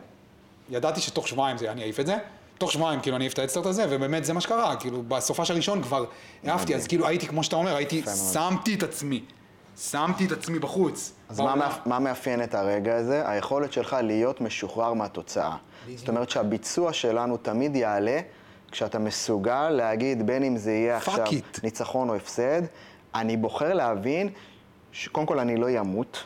ידעתי 0.70 1.01
שתוך 1.01 1.28
שבועיים 1.28 1.59
זה, 1.59 1.72
אני 1.72 1.82
אעיף 1.82 2.01
את 2.01 2.07
זה. 2.07 2.16
תוך 2.59 2.72
שבועיים 2.72 3.01
כאילו 3.01 3.16
אני 3.16 3.24
אעיף 3.24 3.32
את 3.32 3.39
האדסטארט 3.39 3.66
הזה, 3.66 3.87
ובאמת 3.91 4.24
זה 4.24 4.32
מה 4.32 4.41
שקרה, 4.41 4.76
כאילו 4.76 5.03
בסופה 5.09 5.45
של 5.45 5.55
הראשון 5.55 5.82
כבר 5.82 6.05
העפתי, 6.45 6.74
אז 6.74 6.87
כאילו 6.87 7.07
הייתי, 7.07 7.26
כמו 7.26 7.45
שאתה 7.45 7.57
אומר, 7.57 7.76
הייתי, 7.76 8.03
שמתי 8.32 8.74
את 8.74 8.82
עצמי. 8.82 9.24
שמתי 9.76 10.26
את 10.26 10.32
עצמי 10.32 10.59
בחוץ. 10.59 11.12
אז 11.28 11.41
מה, 11.41 11.78
מה 11.87 11.99
מאפיין 11.99 12.43
את 12.43 12.55
הרגע 12.55 12.97
הזה? 12.97 13.28
היכולת 13.30 13.72
שלך 13.72 13.97
להיות 14.03 14.41
משוחרר 14.41 14.93
מהתוצאה. 14.93 15.57
זאת 15.95 16.09
אומרת 16.09 16.30
שהביצוע 16.30 16.93
שלנו 16.93 17.37
תמיד 17.37 17.76
יעלה 17.76 18.20
כשאתה 18.70 18.99
מסוגל 18.99 19.70
להגיד, 19.70 20.26
בין 20.26 20.45
אם 20.45 20.57
זה 20.57 20.72
יהיה 20.72 20.97
עכשיו 20.97 21.26
it. 21.26 21.61
ניצחון 21.62 22.09
או 22.09 22.14
הפסד, 22.14 22.62
אני 23.14 23.37
בוחר 23.37 23.74
להבין 23.74 24.28
שקודם 24.93 25.26
כל 25.26 25.39
אני 25.39 25.57
לא 25.57 25.80
אמות. 25.80 26.24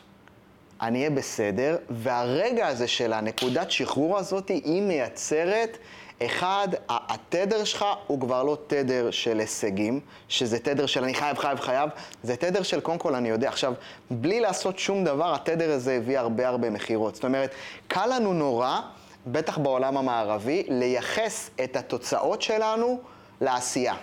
אני 0.83 0.99
אהיה 0.99 1.11
בסדר, 1.11 1.77
והרגע 1.91 2.67
הזה 2.67 2.89
של 2.89 3.13
הנקודת 3.13 3.71
שחרור 3.71 4.19
הזאת, 4.19 4.49
היא 4.49 4.83
מייצרת, 4.83 5.79
אחד, 6.27 6.69
התדר 6.89 7.65
שלך 7.65 7.85
הוא 8.07 8.21
כבר 8.21 8.43
לא 8.43 8.59
תדר 8.67 9.11
של 9.11 9.39
הישגים, 9.41 10.01
שזה 10.29 10.59
תדר 10.59 10.87
של 10.87 11.05
אני 11.05 11.15
חייב, 11.15 11.39
חייב, 11.39 11.61
חייב, 11.61 11.91
זה 12.23 12.37
תדר 12.37 12.63
של 12.63 12.81
קודם 12.81 12.99
כל 12.99 13.15
אני 13.15 13.29
יודע. 13.29 13.49
עכשיו, 13.49 13.75
בלי 14.11 14.41
לעשות 14.41 14.79
שום 14.79 15.05
דבר, 15.05 15.35
התדר 15.35 15.73
הזה 15.73 15.95
הביא 15.95 16.19
הרבה 16.19 16.49
הרבה 16.49 16.71
מכירות. 16.71 17.15
זאת 17.15 17.25
אומרת, 17.25 17.51
קל 17.89 18.07
לנו 18.07 18.33
נורא, 18.33 18.81
בטח 19.27 19.59
בעולם 19.59 19.97
המערבי, 19.97 20.63
לייחס 20.69 21.51
את 21.65 21.77
התוצאות 21.77 22.43
שלנו 22.43 23.01
לעשייה. 23.41 23.95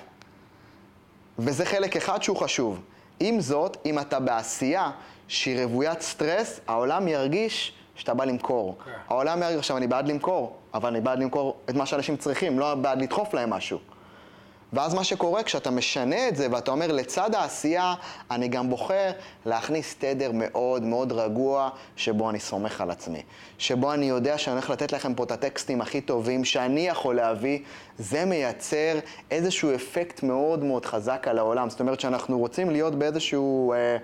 וזה 1.39 1.65
חלק 1.65 1.95
אחד 1.95 2.23
שהוא 2.23 2.37
חשוב. 2.37 2.81
עם 3.19 3.39
זאת, 3.41 3.77
אם 3.85 3.99
אתה 3.99 4.19
בעשייה 4.19 4.91
שהיא 5.27 5.63
רוויית 5.63 6.01
סטרס, 6.01 6.59
העולם 6.67 7.07
ירגיש 7.07 7.73
שאתה 7.95 8.13
בא 8.13 8.25
למכור. 8.25 8.75
Okay. 8.79 8.85
כן. 8.85 8.91
העולם 9.07 9.41
ירגיש, 9.41 9.57
עכשיו 9.57 9.77
אני 9.77 9.87
בעד 9.87 10.07
למכור, 10.07 10.55
אבל 10.73 10.89
אני 10.89 11.01
בעד 11.01 11.19
למכור 11.19 11.57
את 11.69 11.75
מה 11.75 11.85
שאנשים 11.85 12.17
צריכים, 12.17 12.59
לא 12.59 12.75
בעד 12.75 13.01
לדחוף 13.01 13.33
להם 13.33 13.49
משהו. 13.49 13.79
ואז 14.73 14.93
מה 14.93 15.03
שקורה, 15.03 15.43
כשאתה 15.43 15.71
משנה 15.71 16.27
את 16.27 16.35
זה 16.35 16.47
ואתה 16.51 16.71
אומר, 16.71 16.91
לצד 16.91 17.35
העשייה, 17.35 17.93
אני 18.31 18.47
גם 18.47 18.69
בוחר 18.69 19.11
להכניס 19.45 19.95
תדר 19.99 20.31
מאוד 20.33 20.83
מאוד 20.83 21.11
רגוע, 21.11 21.69
שבו 21.95 22.29
אני 22.29 22.39
סומך 22.39 22.81
על 22.81 22.91
עצמי. 22.91 23.21
שבו 23.57 23.93
אני 23.93 24.05
יודע 24.05 24.37
שאני 24.37 24.53
הולך 24.53 24.69
לתת 24.69 24.91
לכם 24.91 25.13
פה 25.13 25.23
את 25.23 25.31
הטקסטים 25.31 25.81
הכי 25.81 26.01
טובים 26.01 26.45
שאני 26.45 26.87
יכול 26.87 27.15
להביא, 27.15 27.59
זה 27.97 28.25
מייצר 28.25 28.99
איזשהו 29.31 29.75
אפקט 29.75 30.23
מאוד 30.23 30.63
מאוד 30.63 30.85
חזק 30.85 31.27
על 31.27 31.37
העולם. 31.37 31.69
זאת 31.69 31.79
אומרת 31.79 31.99
שאנחנו 31.99 32.39
רוצים 32.39 32.69
להיות 32.69 32.95
באיזשהו... 32.95 33.73
אה, 33.73 33.97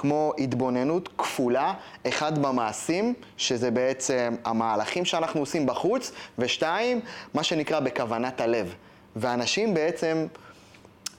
כמו 0.00 0.32
התבוננות 0.38 1.08
כפולה, 1.18 1.74
אחד 2.08 2.38
במעשים, 2.38 3.14
שזה 3.36 3.70
בעצם 3.70 4.34
המהלכים 4.44 5.04
שאנחנו 5.04 5.40
עושים 5.40 5.66
בחוץ, 5.66 6.12
ושתיים, 6.38 7.00
מה 7.34 7.42
שנקרא 7.42 7.80
בכוונת 7.80 8.40
הלב. 8.40 8.74
ואנשים 9.16 9.74
בעצם, 9.74 10.26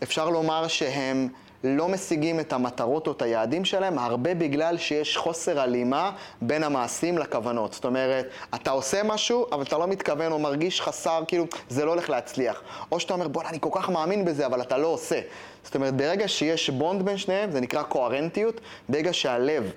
אפשר 0.03 0.29
לומר 0.29 0.67
שהם 0.67 1.27
לא 1.64 1.89
משיגים 1.89 2.39
את 2.39 2.53
המטרות 2.53 3.07
או 3.07 3.12
את 3.12 3.22
היעדים 3.22 3.66
שלהם, 3.66 3.99
הרבה 3.99 4.34
בגלל 4.34 4.78
שיש 4.78 5.18
חוסר 5.18 5.59
הלימה 5.59 6.12
בין 6.41 6.64
המעשים 6.64 7.18
לכוונות. 7.18 7.74
זאת 7.74 7.86
אומרת, 7.86 8.30
אתה 8.55 8.72
עושה 8.72 9.03
משהו, 9.03 9.45
אבל 9.51 9.64
אתה 9.64 9.78
לא 9.78 9.88
מתכוון 9.88 10.32
או 10.32 10.39
מרגיש 10.39 10.82
חסר, 10.82 11.24
כאילו, 11.28 11.45
זה 11.70 11.86
לא 11.86 11.91
הולך 11.91 12.09
להצליח. 12.09 12.62
או 12.91 12.99
שאתה 12.99 13.14
אומר, 13.14 13.28
בוא'נה, 13.28 13.49
אני 13.49 13.57
כל 13.62 13.70
כך 13.74 13.89
מאמין 13.89 14.26
בזה, 14.26 14.45
אבל 14.45 14.62
אתה 14.62 14.78
לא 14.78 14.88
עושה. 14.88 15.20
זאת 15.64 15.76
אומרת, 15.76 15.95
ברגע 15.95 16.28
שיש 16.28 16.70
בונד 16.70 17.05
בין 17.05 17.18
שניהם, 17.18 17.51
זה 17.51 17.62
נקרא 17.62 17.84
קוהרנטיות, 17.84 18.62
ברגע 18.89 19.14
שהלב, 19.14 19.72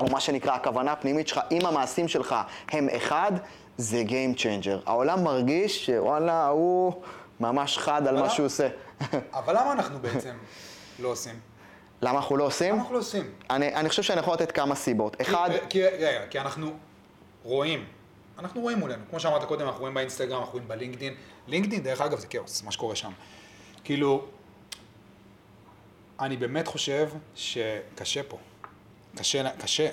או 0.00 0.06
מה 0.10 0.20
שנקרא 0.20 0.52
הכוונה 0.52 0.92
הפנימית 0.92 1.28
שלך, 1.28 1.40
עם 1.50 1.66
המעשים 1.66 2.08
שלך 2.08 2.34
הם 2.70 2.88
אחד, 2.96 3.32
זה 3.76 4.02
Game 4.06 4.38
Changer. 4.38 4.78
העולם 4.86 5.24
מרגיש 5.24 5.86
שוואלה, 5.86 6.46
הוא... 6.46 6.92
ממש 7.40 7.78
חד 7.78 8.06
על 8.06 8.20
מה 8.20 8.30
שהוא 8.30 8.46
עושה. 8.46 8.68
אבל 9.32 9.56
למה 9.56 9.72
אנחנו 9.72 9.98
בעצם 9.98 10.30
לא 11.02 11.08
עושים? 11.08 11.40
למה 12.02 12.18
אנחנו 12.18 12.36
לא 12.36 12.44
עושים? 12.44 12.68
למה 12.68 12.78
אנחנו 12.78 12.94
לא 12.94 12.98
עושים? 12.98 13.30
אני, 13.50 13.74
אני 13.74 13.88
חושב 13.88 14.02
שאני 14.02 14.20
יכול 14.20 14.34
לתת 14.34 14.52
כמה 14.52 14.74
סיבות. 14.74 15.20
אחד... 15.20 15.50
כי, 15.68 15.82
רגע, 15.82 16.26
כי 16.30 16.40
אנחנו 16.40 16.72
רואים, 17.44 17.84
אנחנו 18.38 18.60
רואים 18.60 18.78
מולנו. 18.78 19.02
כמו 19.10 19.20
שאמרת 19.20 19.44
קודם, 19.44 19.66
אנחנו 19.66 19.80
רואים 19.80 19.94
באינסטגרם, 19.94 20.38
אנחנו 20.38 20.52
רואים 20.52 20.68
בלינקדין. 20.68 21.14
לינקדין, 21.46 21.82
דרך 21.82 22.00
אגב, 22.00 22.18
זה 22.18 22.26
כאוס, 22.26 22.62
מה 22.62 22.72
שקורה 22.72 22.96
שם. 22.96 23.12
כאילו, 23.84 24.24
אני 26.20 26.36
באמת 26.36 26.66
חושב 26.66 27.08
שקשה 27.34 28.22
פה. 28.22 28.38
קשה, 29.16 29.50
קשה, 29.50 29.88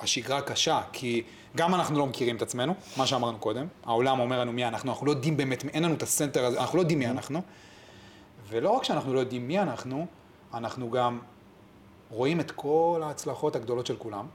השגרה 0.00 0.40
קשה, 0.40 0.80
כי 0.92 1.22
גם 1.56 1.74
אנחנו 1.74 1.98
לא 1.98 2.06
מכירים 2.06 2.36
את 2.36 2.42
עצמנו, 2.42 2.74
מה 2.96 3.06
שאמרנו 3.06 3.38
קודם, 3.38 3.66
העולם 3.84 4.20
אומר 4.20 4.40
לנו 4.40 4.52
מי 4.52 4.64
אנחנו, 4.64 4.90
אנחנו 4.90 5.06
לא 5.06 5.10
יודעים 5.10 5.36
באמת, 5.36 5.64
אין 5.64 5.82
לנו 5.82 5.94
את 5.94 6.02
הסנטר 6.02 6.44
הזה, 6.44 6.60
אנחנו 6.60 6.76
לא 6.76 6.82
יודעים 6.82 6.98
מי 6.98 7.06
אנחנו, 7.06 7.42
ולא 8.48 8.70
רק 8.70 8.84
שאנחנו 8.84 9.14
לא 9.14 9.20
יודעים 9.20 9.48
מי 9.48 9.58
אנחנו, 9.58 10.06
אנחנו 10.54 10.90
גם 10.90 11.18
רואים 12.10 12.40
את 12.40 12.50
כל 12.50 13.00
ההצלחות 13.04 13.56
הגדולות 13.56 13.86
של 13.86 13.96
כולם, 13.96 14.26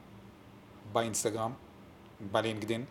באינסטגרם, 0.92 1.52
בלינקדין, 2.32 2.84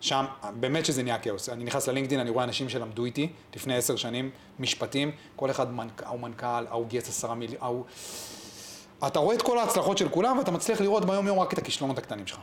שם 0.00 0.24
באמת 0.60 0.86
שזה 0.86 1.02
נהיה 1.02 1.18
כאוס. 1.18 1.48
אני 1.48 1.64
נכנס 1.64 1.88
ללינקדין, 1.88 2.20
אני 2.20 2.30
רואה 2.30 2.44
אנשים 2.44 2.68
שלמדו 2.68 3.04
איתי 3.04 3.32
לפני 3.56 3.76
עשר 3.76 3.96
שנים, 3.96 4.30
משפטים, 4.58 5.10
כל 5.36 5.50
אחד 5.50 5.72
מנכ... 5.72 6.02
ההוא 6.02 6.20
מנכ"ל, 6.20 6.66
ההוא 6.68 6.86
גייס 6.86 7.08
עשרה 7.08 7.34
מיליון, 7.34 7.62
ההוא... 7.62 7.84
אתה 9.06 9.18
רואה 9.18 9.36
את 9.36 9.42
כל 9.42 9.58
ההצלחות 9.58 9.98
של 9.98 10.08
כולם 10.08 10.38
ואתה 10.38 10.50
מצליח 10.50 10.80
לראות 10.80 11.04
ביום 11.04 11.26
יום 11.26 11.40
רק 11.40 11.52
את 11.52 11.58
הכישלונות 11.58 11.98
הקטנים 11.98 12.26
שלך. 12.26 12.38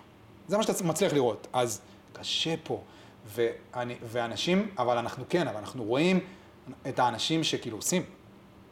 זה 0.47 0.57
מה 0.57 0.63
שאתה 0.63 0.83
מצליח 0.83 1.13
לראות. 1.13 1.47
אז 1.53 1.81
קשה 2.13 2.55
פה. 2.63 2.81
ואני, 3.25 3.95
ואנשים, 4.03 4.67
אבל 4.77 4.97
אנחנו 4.97 5.23
כן, 5.29 5.47
אבל 5.47 5.57
אנחנו 5.57 5.83
רואים 5.83 6.19
את 6.87 6.99
האנשים 6.99 7.43
שכאילו 7.43 7.77
עושים. 7.77 8.03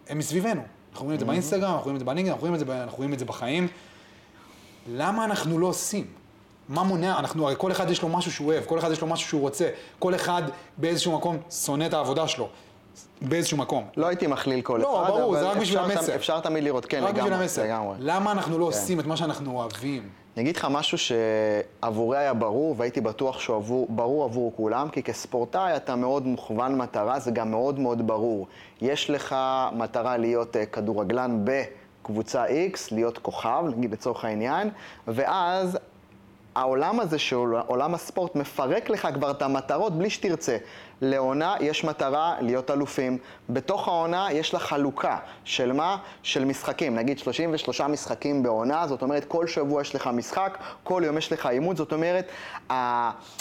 הם 0.07 0.17
מסביבנו. 0.17 0.61
אנחנו 0.97 1.05
רואים 1.05 1.15
את 1.15 1.19
זה. 1.19 1.25
באינסטגרם, 1.25 1.71
אנחנו 1.71 1.83
רואים 1.83 1.95
את 1.95 1.99
זה 1.99 2.05
בלינקדאין, 2.05 2.33
אנחנו 2.33 2.47
רואים 2.47 2.53
את 2.53 2.59
זה, 2.67 2.83
אנחנו 2.83 2.97
רואים 2.97 3.13
את 3.13 3.19
זה 3.19 3.25
בחיים. 3.25 3.67
למה 4.91 5.25
אנחנו 5.25 5.59
לא 5.59 5.67
עושים? 5.67 6.05
מה 6.69 6.83
מונע? 6.83 7.19
אנחנו, 7.19 7.45
הרי 7.45 7.55
כל 7.57 7.71
אחד 7.71 7.89
יש 7.89 8.01
לו 8.01 8.09
משהו 8.09 8.31
שהוא 8.31 8.47
אוהב, 8.47 8.65
כל 8.65 8.79
אחד 8.79 8.91
יש 8.91 9.01
לו 9.01 9.07
משהו 9.07 9.29
שהוא 9.29 9.41
רוצה, 9.41 9.69
כל 9.99 10.15
אחד 10.15 10.43
באיזשהו 10.77 11.17
מקום 11.17 11.37
שונא 11.51 11.85
את 11.85 11.93
העבודה 11.93 12.27
שלו. 12.27 12.49
באיזשהו 13.21 13.57
מקום. 13.57 13.87
לא 13.97 14.07
הייתי 14.07 14.27
מכליל 14.27 14.61
כל 14.61 14.79
לא, 14.81 15.03
אחד, 15.03 15.09
ברור, 15.09 15.39
זה 15.39 15.49
רק 15.49 15.57
בשביל 15.57 15.79
המסר. 15.79 16.15
אפשר 16.15 16.39
תמיד 16.39 16.63
לראות, 16.63 16.85
כן, 16.85 17.03
לגמרי. 17.03 17.13
בשביל 17.13 17.33
המסר. 17.33 17.63
למה 17.99 18.31
אנחנו 18.31 18.59
לא 18.59 18.65
כן. 18.65 18.71
עושים 18.71 18.99
את 18.99 19.05
מה 19.05 19.17
שאנחנו 19.17 19.51
אוהבים? 19.51 20.09
אני 20.37 20.43
אגיד 20.43 20.55
לך 20.55 20.67
משהו 20.69 20.97
שעבורי 20.97 22.17
היה 22.17 22.33
ברור, 22.33 22.75
והייתי 22.77 23.01
בטוח 23.01 23.39
שהוא 23.39 23.87
ברור 23.89 24.23
עבור 24.23 24.53
כולם, 24.55 24.89
כי 24.89 25.03
כספורטאי 25.03 25.75
אתה 25.75 25.95
מאוד 25.95 26.27
מוכוון 26.27 26.77
מטרה, 26.77 27.19
זה 27.19 27.31
גם 27.31 27.51
מאוד 27.51 27.79
מאוד 27.79 28.07
ברור. 28.07 28.47
יש 28.81 29.09
לך 29.09 29.35
מטרה 29.73 30.17
להיות 30.17 30.55
uh, 30.55 30.59
כדורגלן 30.65 31.43
בקבוצה 31.43 32.45
X, 32.45 32.77
להיות 32.91 33.17
כוכב, 33.17 33.63
נגיד 33.77 33.91
לצורך 33.91 34.25
העניין, 34.25 34.69
ואז 35.07 35.77
העולם 36.55 36.99
הזה 36.99 37.19
של 37.19 37.37
עולם 37.67 37.93
הספורט 37.93 38.35
מפרק 38.35 38.89
לך 38.89 39.07
כבר 39.13 39.31
את 39.31 39.41
המטרות 39.41 39.97
בלי 39.97 40.09
שתרצה. 40.09 40.57
לעונה 41.01 41.55
יש 41.59 41.83
מטרה 41.83 42.35
להיות 42.41 42.71
אלופים. 42.71 43.17
בתוך 43.49 43.87
העונה 43.87 44.27
יש 44.31 44.53
לה 44.53 44.59
חלוקה 44.59 45.17
של 45.43 45.73
מה? 45.73 45.97
של 46.23 46.45
משחקים. 46.45 46.95
נגיד 46.95 47.19
33 47.19 47.81
משחקים 47.81 48.43
בעונה, 48.43 48.87
זאת 48.87 49.01
אומרת 49.01 49.25
כל 49.25 49.47
שבוע 49.47 49.81
יש 49.81 49.95
לך 49.95 50.07
משחק, 50.07 50.57
כל 50.83 51.01
יום 51.05 51.17
יש 51.17 51.31
לך 51.31 51.45
עימות, 51.45 51.77
זאת 51.77 51.93
אומרת, 51.93 52.31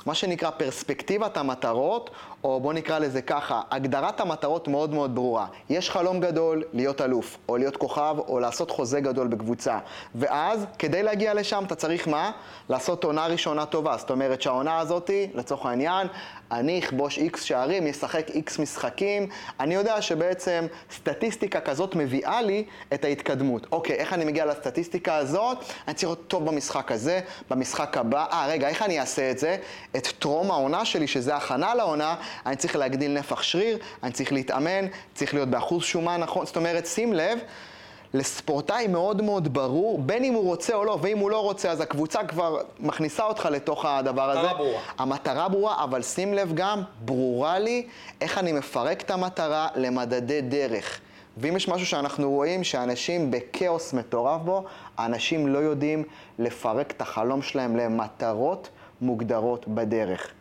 מה 0.06 0.14
שנקרא 0.14 0.50
פרספקטיבת 0.50 1.36
המטרות, 1.36 2.10
או 2.44 2.60
בוא 2.60 2.72
נקרא 2.72 2.98
לזה 2.98 3.22
ככה, 3.22 3.60
הגדרת 3.70 4.20
המטרות 4.20 4.68
מאוד 4.68 4.94
מאוד 4.94 5.14
ברורה. 5.14 5.46
יש 5.70 5.90
חלום 5.90 6.20
גדול 6.20 6.62
להיות 6.72 7.00
אלוף, 7.00 7.38
או 7.48 7.56
להיות 7.56 7.76
כוכב, 7.76 8.16
או 8.28 8.40
לעשות 8.40 8.70
חוזה 8.70 9.00
גדול 9.00 9.26
בקבוצה. 9.26 9.78
ואז, 10.14 10.66
כדי 10.78 11.02
להגיע 11.02 11.34
לשם, 11.34 11.64
אתה 11.66 11.74
צריך 11.74 12.08
מה? 12.08 12.30
לעשות 12.68 13.04
עונה 13.04 13.26
ראשונה 13.26 13.66
טובה. 13.66 13.96
זאת 13.96 14.10
אומרת 14.10 14.42
שהעונה 14.42 14.78
הזאתי, 14.78 15.30
לצורך 15.34 15.66
העניין, 15.66 16.06
אני 16.50 16.78
אכבוש 16.78 17.18
איקס 17.18 17.45
שערים, 17.46 17.86
אשחק 17.86 18.30
איקס 18.30 18.58
משחקים, 18.58 19.28
אני 19.60 19.74
יודע 19.74 20.02
שבעצם 20.02 20.66
סטטיסטיקה 20.90 21.60
כזאת 21.60 21.94
מביאה 21.94 22.42
לי 22.42 22.64
את 22.94 23.04
ההתקדמות. 23.04 23.66
אוקיי, 23.72 23.96
איך 23.96 24.12
אני 24.12 24.24
מגיע 24.24 24.46
לסטטיסטיקה 24.46 25.16
הזאת? 25.16 25.58
אני 25.88 25.94
צריך 25.94 26.08
להיות 26.08 26.28
טוב 26.28 26.46
במשחק 26.46 26.92
הזה, 26.92 27.20
במשחק 27.50 27.96
הבא. 27.96 28.26
אה, 28.32 28.46
רגע, 28.48 28.68
איך 28.68 28.82
אני 28.82 29.00
אעשה 29.00 29.30
את 29.30 29.38
זה? 29.38 29.56
את 29.96 30.06
טרום 30.18 30.50
העונה 30.50 30.84
שלי, 30.84 31.06
שזה 31.06 31.36
הכנה 31.36 31.74
לעונה, 31.74 32.16
אני 32.46 32.56
צריך 32.56 32.76
להגדיל 32.76 33.12
נפח 33.12 33.42
שריר, 33.42 33.78
אני 34.02 34.12
צריך 34.12 34.32
להתאמן, 34.32 34.86
צריך 35.14 35.34
להיות 35.34 35.48
באחוז 35.48 35.82
שומן 35.82 36.20
נכון. 36.20 36.46
זאת 36.46 36.56
אומרת, 36.56 36.86
שים 36.86 37.12
לב. 37.12 37.38
לספורטאי 38.16 38.86
מאוד 38.86 39.22
מאוד 39.22 39.54
ברור, 39.54 39.98
בין 39.98 40.24
אם 40.24 40.34
הוא 40.34 40.44
רוצה 40.44 40.74
או 40.74 40.84
לא, 40.84 40.98
ואם 41.02 41.18
הוא 41.18 41.30
לא 41.30 41.42
רוצה, 41.42 41.70
אז 41.70 41.80
הקבוצה 41.80 42.24
כבר 42.24 42.60
מכניסה 42.80 43.24
אותך 43.24 43.48
לתוך 43.52 43.84
הדבר 43.84 44.30
הזה. 44.30 44.40
המטרה 44.40 44.54
ברורה. 44.58 44.80
המטרה 44.98 45.48
ברורה, 45.48 45.84
אבל 45.84 46.02
שים 46.02 46.34
לב 46.34 46.52
גם, 46.54 46.82
ברורה 47.04 47.58
לי 47.58 47.86
איך 48.20 48.38
אני 48.38 48.52
מפרק 48.52 49.02
את 49.02 49.10
המטרה 49.10 49.68
למדדי 49.76 50.40
דרך. 50.40 51.00
ואם 51.36 51.56
יש 51.56 51.68
משהו 51.68 51.86
שאנחנו 51.86 52.30
רואים 52.30 52.64
שאנשים 52.64 53.30
בכאוס 53.30 53.92
מטורף 53.92 54.40
בו, 54.40 54.64
האנשים 54.96 55.46
לא 55.46 55.58
יודעים 55.58 56.04
לפרק 56.38 56.90
את 56.90 57.00
החלום 57.00 57.42
שלהם 57.42 57.76
למטרות 57.76 58.68
מוגדרות 59.00 59.68
בדרך. 59.68 60.32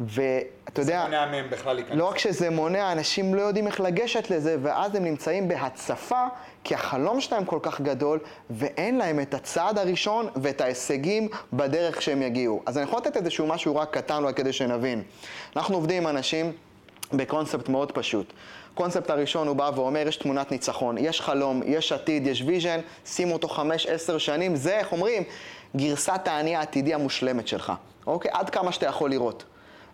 ואתה 0.00 0.80
יודע, 0.80 0.98
זה 0.98 1.04
מונע 1.04 1.26
מהם 1.26 1.50
בכלל 1.50 1.76
להיכנס. 1.76 1.98
לא 1.98 2.08
רק 2.08 2.18
שזה 2.18 2.50
מונע, 2.50 2.92
אנשים 2.92 3.34
לא 3.34 3.42
יודעים 3.42 3.66
איך 3.66 3.80
לגשת 3.80 4.30
לזה, 4.30 4.56
ואז 4.62 4.94
הם 4.94 5.04
נמצאים 5.04 5.48
בהצפה, 5.48 6.24
כי 6.64 6.74
החלום 6.74 7.20
שלהם 7.20 7.44
כל 7.44 7.58
כך 7.62 7.80
גדול, 7.80 8.18
ואין 8.50 8.98
להם 8.98 9.20
את 9.20 9.34
הצעד 9.34 9.78
הראשון 9.78 10.28
ואת 10.36 10.60
ההישגים 10.60 11.28
בדרך 11.52 12.02
שהם 12.02 12.22
יגיעו. 12.22 12.62
אז 12.66 12.78
אני 12.78 12.84
יכול 12.84 12.98
לתת 12.98 13.16
איזשהו 13.16 13.46
משהו 13.46 13.76
רק 13.76 13.96
קטן, 13.96 14.24
רק 14.24 14.36
כדי 14.36 14.52
שנבין. 14.52 15.02
אנחנו 15.56 15.74
עובדים 15.74 16.02
עם 16.06 16.16
אנשים 16.16 16.52
בקונספט 17.12 17.68
מאוד 17.68 17.92
פשוט. 17.92 18.32
הקונספט 18.74 19.10
הראשון 19.10 19.48
הוא 19.48 19.56
בא 19.56 19.70
ואומר, 19.74 20.08
יש 20.08 20.16
תמונת 20.16 20.50
ניצחון, 20.50 20.98
יש 20.98 21.20
חלום, 21.20 21.62
יש 21.66 21.92
עתיד, 21.92 22.26
יש 22.26 22.42
vision, 22.46 22.80
שימו 23.06 23.32
אותו 23.32 23.48
חמש, 23.48 23.86
עשר 23.86 24.18
שנים, 24.18 24.56
זה, 24.56 24.78
איך 24.78 24.92
אומרים, 24.92 25.22
גרסת 25.76 26.20
האני 26.26 26.56
העתידי 26.56 26.94
המושלמת 26.94 27.48
שלך, 27.48 27.72
אוקיי? 28.06 28.30
עד 28.34 28.50
כמה 28.50 28.72
שאתה 28.72 28.86
יכול 28.86 29.10
לראות. 29.10 29.44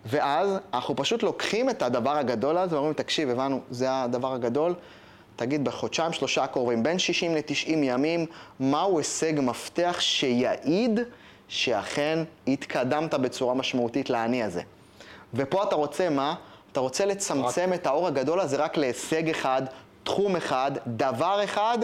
ואז 0.05 0.57
אנחנו 0.73 0.95
פשוט 0.95 1.23
לוקחים 1.23 1.69
את 1.69 1.81
הדבר 1.81 2.17
הגדול 2.17 2.57
הזה 2.57 2.75
ואומרים, 2.75 2.93
תקשיב, 2.93 3.29
הבנו, 3.29 3.59
זה 3.69 3.87
הדבר 3.89 4.33
הגדול, 4.33 4.73
תגיד, 5.35 5.63
בחודשיים, 5.65 6.13
שלושה 6.13 6.43
הקרובים, 6.43 6.83
בין 6.83 6.99
60 6.99 7.35
ל-90 7.35 7.69
ימים, 7.69 8.25
מהו 8.59 8.97
הישג 8.97 9.33
מפתח 9.39 9.95
שיעיד 9.99 10.99
שאכן 11.47 12.19
התקדמת 12.47 13.13
בצורה 13.13 13.53
משמעותית 13.53 14.09
לאני 14.09 14.43
הזה. 14.43 14.61
ופה 15.33 15.63
אתה 15.63 15.75
רוצה 15.75 16.09
מה? 16.09 16.35
אתה 16.71 16.79
רוצה 16.79 17.05
לצמצם 17.05 17.69
רק... 17.73 17.79
את 17.79 17.87
האור 17.87 18.07
הגדול 18.07 18.39
הזה 18.39 18.57
רק 18.57 18.77
להישג 18.77 19.29
אחד, 19.29 19.61
תחום 20.03 20.35
אחד, 20.35 20.71
דבר 20.87 21.43
אחד, 21.43 21.77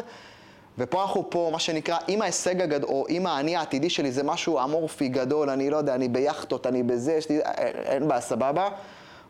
ופה 0.78 1.02
אנחנו 1.02 1.30
פה, 1.30 1.50
מה 1.52 1.60
שנקרא, 1.60 1.98
אם 2.10 2.22
ההישג 2.22 2.62
הגדול, 2.62 2.90
או 2.90 3.06
אם 3.10 3.28
האני 3.28 3.56
העתידי 3.56 3.90
שלי 3.90 4.12
זה 4.12 4.24
משהו 4.24 4.60
אמורפי 4.60 5.08
גדול, 5.08 5.50
אני 5.50 5.70
לא 5.70 5.78
יודע, 5.78 5.96
אני 5.96 6.08
ביאכטות, 6.08 6.68
אני 6.68 6.84
בזה, 6.84 7.14
יש 7.14 7.30
לי, 7.30 7.40
אין 7.86 8.08
בעיה, 8.08 8.22
סבבה. 8.22 8.70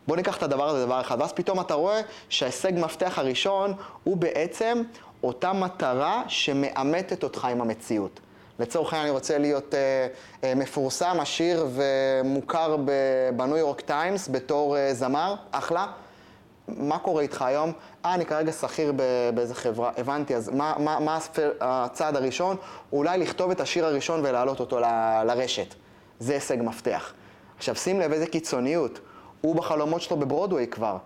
בוא 0.06 0.16
ניקח 0.16 0.36
את 0.36 0.42
הדבר 0.42 0.68
הזה 0.68 0.86
דבר 0.86 1.00
אחד, 1.00 1.20
ואז 1.20 1.32
פתאום 1.32 1.60
אתה 1.60 1.74
רואה 1.74 2.00
שההישג 2.28 2.72
מפתח 2.76 3.18
הראשון 3.18 3.74
הוא 4.04 4.16
בעצם 4.16 4.82
אותה 5.22 5.52
מטרה 5.52 6.22
שמאמתת 6.28 7.22
אותך 7.22 7.44
עם 7.44 7.60
המציאות. 7.60 8.20
לצורך 8.58 8.92
העניין 8.92 9.08
אני 9.08 9.14
רוצה 9.14 9.38
להיות 9.38 9.74
אה, 9.74 10.06
אה, 10.44 10.54
מפורסם, 10.54 11.20
עשיר 11.20 11.66
ומוכר 11.72 12.76
בניו 13.36 13.56
יורק 13.56 13.80
טיימס 13.80 14.28
בתור 14.28 14.76
אה, 14.76 14.94
זמר, 14.94 15.34
אחלה. 15.50 15.86
מה 16.68 16.98
קורה 16.98 17.22
איתך 17.22 17.42
היום? 17.42 17.72
אה, 18.04 18.14
אני 18.14 18.26
כרגע 18.26 18.52
שכיר 18.52 18.92
באיזה 19.34 19.54
חברה, 19.54 19.90
הבנתי, 19.96 20.36
אז 20.36 20.48
מה, 20.48 20.74
מה, 20.78 21.00
מה 21.00 21.18
הצעד 21.60 22.16
הראשון? 22.16 22.56
אולי 22.92 23.18
לכתוב 23.18 23.50
את 23.50 23.60
השיר 23.60 23.86
הראשון 23.86 24.20
ולהעלות 24.20 24.60
אותו 24.60 24.80
ל, 24.80 24.84
לרשת. 25.24 25.74
זה 26.18 26.34
הישג 26.34 26.56
מפתח. 26.62 27.12
עכשיו 27.56 27.76
שים 27.76 28.00
לב 28.00 28.12
איזה 28.12 28.26
קיצוניות. 28.26 29.00
הוא 29.40 29.56
בחלומות 29.56 30.00
שלו 30.00 30.16
בברודוויי 30.16 30.66
כבר, 30.66 30.96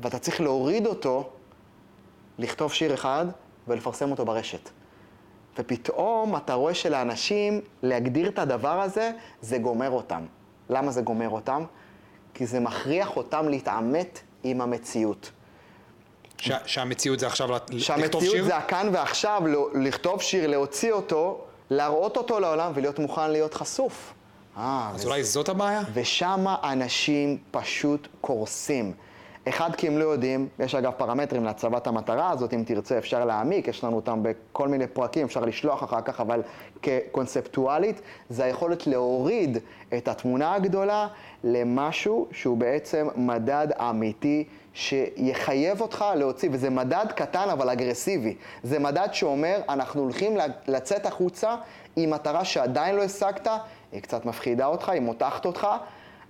ואתה 0.00 0.18
צריך 0.18 0.40
להוריד 0.40 0.86
אותו, 0.86 1.30
לכתוב 2.38 2.72
שיר 2.72 2.94
אחד 2.94 3.26
ולפרסם 3.68 4.10
אותו 4.10 4.24
ברשת. 4.24 4.70
ופתאום 5.58 6.36
אתה 6.36 6.54
רואה 6.54 6.74
שלאנשים, 6.74 7.60
להגדיר 7.82 8.28
את 8.28 8.38
הדבר 8.38 8.80
הזה, 8.80 9.12
זה 9.40 9.58
גומר 9.58 9.90
אותם. 9.90 10.22
למה 10.70 10.90
זה 10.90 11.02
גומר 11.02 11.28
אותם? 11.28 11.64
כי 12.34 12.46
זה 12.46 12.60
מכריח 12.60 13.16
אותם 13.16 13.48
להתעמת 13.48 14.20
עם 14.44 14.60
המציאות. 14.60 15.30
ש- 16.38 16.50
שהמציאות 16.66 17.20
זה 17.20 17.26
עכשיו 17.26 17.48
לכתוב 17.50 17.70
שיר? 17.70 17.80
שהמציאות 17.80 18.44
זה 18.46 18.56
הכאן 18.56 18.88
ועכשיו, 18.92 19.42
לא- 19.46 19.68
לכתוב 19.74 20.22
שיר, 20.22 20.46
להוציא 20.46 20.92
אותו, 20.92 21.40
להראות 21.70 22.16
אותו 22.16 22.40
לעולם 22.40 22.72
ולהיות 22.74 22.98
מוכן 22.98 23.30
להיות 23.30 23.54
חשוף. 23.54 24.12
אה, 24.56 24.90
אז 24.94 25.00
וזה... 25.00 25.08
אולי 25.08 25.24
זאת 25.24 25.48
הבעיה? 25.48 25.82
ושם 25.92 26.44
אנשים 26.62 27.38
פשוט 27.50 28.08
קורסים. 28.20 28.92
אחד, 29.48 29.74
כי 29.74 29.86
הם 29.86 29.98
לא 29.98 30.04
יודעים, 30.04 30.48
יש 30.58 30.74
אגב 30.74 30.92
פרמטרים 30.96 31.44
להצבת 31.44 31.86
המטרה 31.86 32.30
הזאת, 32.30 32.54
אם 32.54 32.62
תרצה 32.66 32.98
אפשר 32.98 33.24
להעמיק, 33.24 33.68
יש 33.68 33.84
לנו 33.84 33.96
אותם 33.96 34.22
בכל 34.22 34.68
מיני 34.68 34.86
פרקים, 34.86 35.26
אפשר 35.26 35.40
לשלוח 35.40 35.84
אחר 35.84 36.00
כך, 36.00 36.20
אבל 36.20 36.42
כקונספטואלית, 36.82 38.00
זה 38.28 38.44
היכולת 38.44 38.86
להוריד 38.86 39.58
את 39.96 40.08
התמונה 40.08 40.54
הגדולה 40.54 41.08
למשהו 41.44 42.26
שהוא 42.32 42.56
בעצם 42.56 43.08
מדד 43.16 43.68
אמיתי 43.80 44.44
שיחייב 44.74 45.80
אותך 45.80 46.04
להוציא, 46.16 46.48
וזה 46.52 46.70
מדד 46.70 47.06
קטן 47.14 47.48
אבל 47.52 47.70
אגרסיבי. 47.70 48.36
זה 48.62 48.78
מדד 48.78 49.08
שאומר, 49.12 49.60
אנחנו 49.68 50.02
הולכים 50.02 50.36
לצאת 50.68 51.06
החוצה 51.06 51.56
עם 51.96 52.10
מטרה 52.10 52.44
שעדיין 52.44 52.96
לא 52.96 53.02
השגת, 53.02 53.48
היא 53.92 54.02
קצת 54.02 54.24
מפחידה 54.24 54.66
אותך, 54.66 54.88
היא 54.88 55.00
מותחת 55.00 55.46
אותך, 55.46 55.66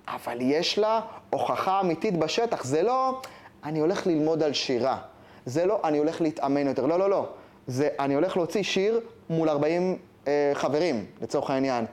אבל 0.08 0.38
יש 0.40 0.78
לה 0.78 1.00
הוכחה 1.30 1.80
אמיתית 1.80 2.18
בשטח. 2.18 2.64
זה 2.64 2.82
לא, 2.82 3.20
אני 3.64 3.78
הולך 3.78 4.06
ללמוד 4.06 4.42
על 4.42 4.52
שירה. 4.52 4.98
זה 5.46 5.66
לא, 5.66 5.80
אני 5.84 5.98
הולך 5.98 6.20
להתאמן 6.20 6.66
יותר. 6.66 6.86
לא, 6.86 6.98
לא, 6.98 7.10
לא. 7.10 7.26
זה, 7.66 7.88
אני 7.98 8.14
הולך 8.14 8.36
להוציא 8.36 8.62
שיר 8.62 9.00
מול 9.30 9.48
40 9.48 9.98
אה, 10.26 10.50
חברים, 10.54 11.06
לצורך 11.22 11.50
העניין. 11.50 11.84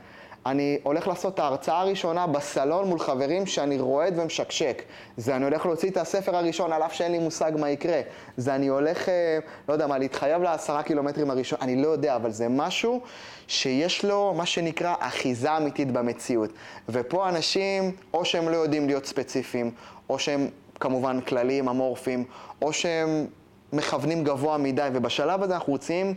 אני 0.45 0.79
הולך 0.83 1.07
לעשות 1.07 1.33
את 1.33 1.39
ההרצאה 1.39 1.79
הראשונה 1.79 2.27
בסלון 2.27 2.87
מול 2.87 2.99
חברים 2.99 3.45
שאני 3.45 3.79
רועד 3.79 4.19
ומשקשק. 4.19 4.83
זה 5.17 5.35
אני 5.35 5.43
הולך 5.43 5.65
להוציא 5.65 5.89
את 5.89 5.97
הספר 5.97 6.35
הראשון 6.35 6.73
על 6.73 6.83
אף 6.83 6.93
שאין 6.93 7.11
לי 7.11 7.19
מושג 7.19 7.51
מה 7.59 7.69
יקרה. 7.69 8.01
זה 8.37 8.55
אני 8.55 8.67
הולך, 8.67 9.09
אה, 9.09 9.39
לא 9.69 9.73
יודע 9.73 9.87
מה, 9.87 9.97
להתחייב 9.97 10.41
לעשרה 10.41 10.83
קילומטרים 10.83 11.29
הראשון, 11.29 11.59
אני 11.61 11.81
לא 11.81 11.87
יודע, 11.87 12.15
אבל 12.15 12.31
זה 12.31 12.49
משהו 12.49 13.01
שיש 13.47 14.05
לו 14.05 14.33
מה 14.37 14.45
שנקרא 14.45 14.95
אחיזה 14.99 15.57
אמיתית 15.57 15.91
במציאות. 15.91 16.49
ופה 16.89 17.29
אנשים, 17.29 17.95
או 18.13 18.25
שהם 18.25 18.49
לא 18.49 18.57
יודעים 18.57 18.87
להיות 18.87 19.05
ספציפיים, 19.05 19.71
או 20.09 20.19
שהם 20.19 20.47
כמובן 20.79 21.21
כלליים, 21.21 21.69
אמורפיים, 21.69 22.25
או 22.61 22.73
שהם 22.73 23.27
מכוונים 23.73 24.23
גבוה 24.23 24.57
מדי, 24.57 24.89
ובשלב 24.93 25.43
הזה 25.43 25.55
אנחנו 25.55 25.73
רוצים 25.73 26.13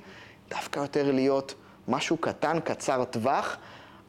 דווקא 0.51 0.81
יותר 0.81 1.13
להיות 1.13 1.55
משהו 1.89 2.17
קטן, 2.17 2.61
קצר 2.61 3.05
טווח. 3.05 3.57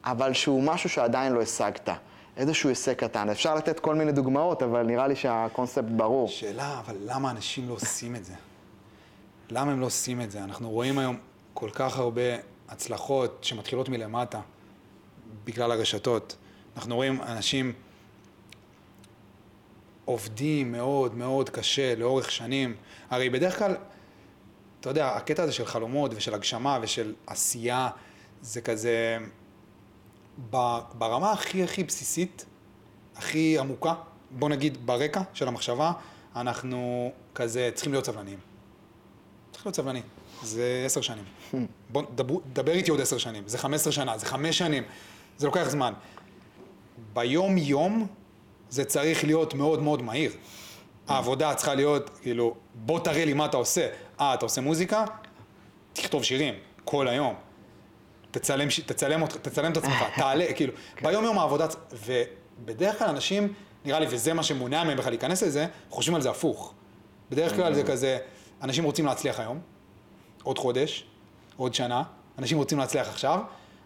אבל 0.06 0.34
שהוא 0.34 0.64
משהו 0.64 0.90
שעדיין 0.90 1.34
לא 1.34 1.42
השגת. 1.42 1.90
איזשהו 2.38 2.70
הישג 2.70 2.94
קטן. 2.94 3.30
אפשר 3.30 3.56
לתת 3.56 3.80
כל 3.80 3.96
מיני 3.96 4.12
דוגמאות, 4.12 4.64
אבל 4.64 4.84
נראה 4.84 5.08
לי 5.08 5.16
שהקונספט 5.16 5.84
ברור. 5.84 6.28
שאלה, 6.28 6.80
אבל 6.80 6.96
למה 7.06 7.32
אנשים 7.32 7.70
לא 7.70 7.74
עושים 7.74 8.16
את 8.16 8.26
זה? 8.26 8.34
למה 9.50 9.72
הם 9.72 9.80
לא 9.80 9.86
עושים 9.86 10.22
את 10.22 10.32
זה? 10.32 10.44
אנחנו 10.44 10.70
רואים 10.70 11.00
היום 11.00 11.18
כל 11.54 11.70
כך 11.74 11.98
הרבה 11.98 12.22
הצלחות 12.70 13.40
שמתחילות 13.42 13.90
מלמטה, 13.90 14.40
בגלל 15.46 15.72
הרשתות. 15.72 16.36
אנחנו 16.76 16.96
רואים 16.96 17.22
אנשים 17.22 17.74
עובדים 20.06 20.72
מאוד 20.72 21.16
מאוד 21.16 21.50
קשה 21.50 21.96
לאורך 21.96 22.32
שנים. 22.32 22.76
הרי 23.10 23.30
בדרך 23.30 23.60
כלל, 23.60 23.76
אתה 24.80 24.90
יודע, 24.90 25.08
הקטע 25.08 25.44
הזה 25.44 25.52
של 25.52 25.66
חלומות 25.66 26.12
ושל 26.16 26.34
הגשמה 26.34 26.80
ושל 26.82 27.14
עשייה, 27.28 27.90
זה 28.42 28.62
כזה... 28.62 29.18
ברמה 30.98 31.32
הכי 31.32 31.64
הכי 31.64 31.84
בסיסית, 31.84 32.46
הכי 33.16 33.60
עמוקה, 33.60 33.94
בוא 34.32 34.50
נגיד 34.50 34.86
ברקע 34.86 35.22
של 35.34 35.48
המחשבה, 35.48 35.92
אנחנו 36.36 37.12
כזה 37.36 37.70
צריכים 37.74 37.94
להיות 37.94 38.06
סבלניים. 38.06 38.40
צריכים 39.52 39.70
להיות 39.70 39.76
סבלניים. 39.76 40.04
זה 40.44 40.84
עשר 40.86 41.02
שנים. 41.02 41.24
בוא, 41.90 42.04
דבר, 42.16 42.36
דבר 42.54 42.72
איתי 42.72 42.92
עוד 42.92 43.02
עשר 43.02 43.18
שנים. 43.18 43.44
זה 43.48 43.58
חמש 43.58 43.76
עשרה 43.76 43.94
שנה, 43.94 44.18
זה 44.18 44.26
חמש 44.26 44.58
שנים. 44.58 44.84
זה 45.38 45.48
לוקח 45.48 45.70
זמן. 45.70 45.94
ביום-יום 47.14 48.08
זה 48.70 48.86
צריך 48.86 49.24
להיות 49.24 49.54
מאוד 49.54 49.82
מאוד 49.82 50.02
מהיר. 50.02 50.32
העבודה 51.08 51.56
צריכה 51.56 51.76
להיות, 51.76 52.10
כאילו, 52.22 52.56
בוא 52.76 53.00
תראה 53.00 53.26
לי 53.26 53.34
מה 53.34 53.46
אתה 53.46 53.58
עושה. 53.58 53.88
אה, 54.20 54.34
אתה 54.34 54.46
עושה 54.46 54.62
מוזיקה? 54.62 55.06
תכתוב 55.94 56.24
שירים, 56.24 56.54
כל 56.86 57.08
היום. 57.08 57.36
תצלם, 58.34 58.68
תצלם, 58.86 59.28
תצלם 59.28 59.72
את 59.72 59.78
עצמך, 59.78 60.04
תעלה, 60.18 60.46
כאילו, 60.56 60.74
כן. 60.96 61.08
ביום 61.08 61.24
יום 61.24 61.40
העבודה, 61.40 61.68
ובדרך 61.92 63.00
כלל 63.00 63.10
אנשים, 63.10 63.54
נראה 63.86 64.00
לי, 64.00 64.06
וזה 64.10 64.34
מה 64.34 64.44
שמונע 64.44 64.84
מהם 64.84 64.98
בכלל 64.98 65.12
להיכנס 65.12 65.44
לזה, 65.44 65.68
חושבים 65.90 66.16
על 66.16 66.22
זה 66.22 66.30
הפוך. 66.30 66.74
בדרך 67.32 67.56
כלל 67.56 67.74
זה 67.74 67.82
mm-hmm. 67.82 67.88
כזה, 67.88 68.18
אנשים 68.62 68.84
רוצים 68.84 69.06
להצליח 69.06 69.40
היום, 69.40 69.60
עוד 70.44 70.58
חודש, 70.58 71.06
עוד 71.58 71.74
שנה, 71.74 72.04
אנשים 72.40 72.58
רוצים 72.58 72.78
להצליח 72.78 73.08
עכשיו, 73.08 73.40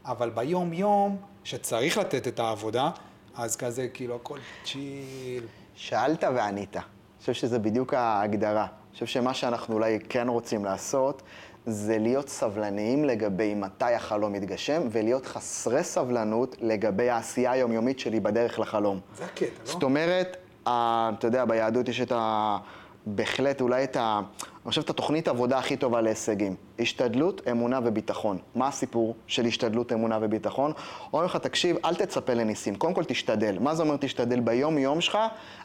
אבל 0.06 0.30
ביום 0.30 0.74
יום 0.74 1.18
שצריך 1.43 1.98
לתת 1.98 2.28
את 2.28 2.39
העבודה, 2.39 2.89
אז 3.36 3.56
כזה, 3.56 3.88
כאילו, 3.88 4.16
הכל 4.16 4.39
צ'יל. 4.64 5.43
שאלת 5.76 6.24
וענית. 6.24 6.76
אני 6.76 6.84
חושב 7.20 7.34
שזה 7.34 7.60
בדיוק 7.60 7.93
ההגדרה. 7.93 8.64
אני 8.64 8.93
חושב 8.93 9.06
שמה 9.06 9.34
שאנחנו 9.34 9.74
אולי 9.74 10.00
כן 10.10 10.28
רוצים 10.28 10.66
לעשות, 10.66 11.22
זה 11.70 11.97
להיות 11.97 12.30
סבלניים 12.30 13.05
לגבי 13.05 13.53
מתי 13.55 13.93
החלום 13.93 14.36
יתגשם, 14.36 14.82
ולהיות 14.91 15.26
חסרי 15.26 15.84
סבלנות 15.84 16.55
לגבי 16.61 17.09
העשייה 17.09 17.51
היומיומית 17.51 17.99
שלי 17.99 18.20
בדרך 18.20 18.59
לחלום. 18.59 18.99
זה 19.18 19.26
הקטע, 19.26 19.45
לא? 19.45 19.72
זאת 19.72 19.84
אומרת, 19.84 20.38
אתה 20.63 21.28
יודע, 21.28 21.45
ביהדות 21.45 21.89
יש 21.89 22.01
את 22.01 22.11
ה... 22.11 22.57
בהחלט, 23.05 23.61
אולי 23.61 23.84
את 23.84 23.95
ה... 23.95 24.22
אני 24.41 24.70
חושב 24.70 24.82
את 24.82 24.89
התוכנית 24.89 25.28
עבודה 25.28 25.57
הכי 25.57 25.78
טובה 25.78 26.01
להישגים. 26.01 26.55
השתדלות, 26.80 27.41
אמונה 27.51 27.80
וביטחון. 27.84 28.38
מה 28.55 28.68
הסיפור 28.68 29.15
של 29.28 29.45
השתדלות, 29.45 29.93
אמונה 29.93 30.20
וביטחון? 30.22 30.72
אומרים 31.13 31.26
לך, 31.30 31.36
תקשיב, 31.36 31.78
אל 31.86 31.95
תצפה 31.95 32.34
לניסים. 32.34 32.76
קודם 32.76 32.93
כל 32.93 33.03
תשתדל. 33.03 33.57
מה 33.59 33.76
זה 33.76 33.84
אומר 33.84 33.97
תשתדל? 33.97 34.39
ביום-יום 34.39 35.01
שלך, 35.01 35.18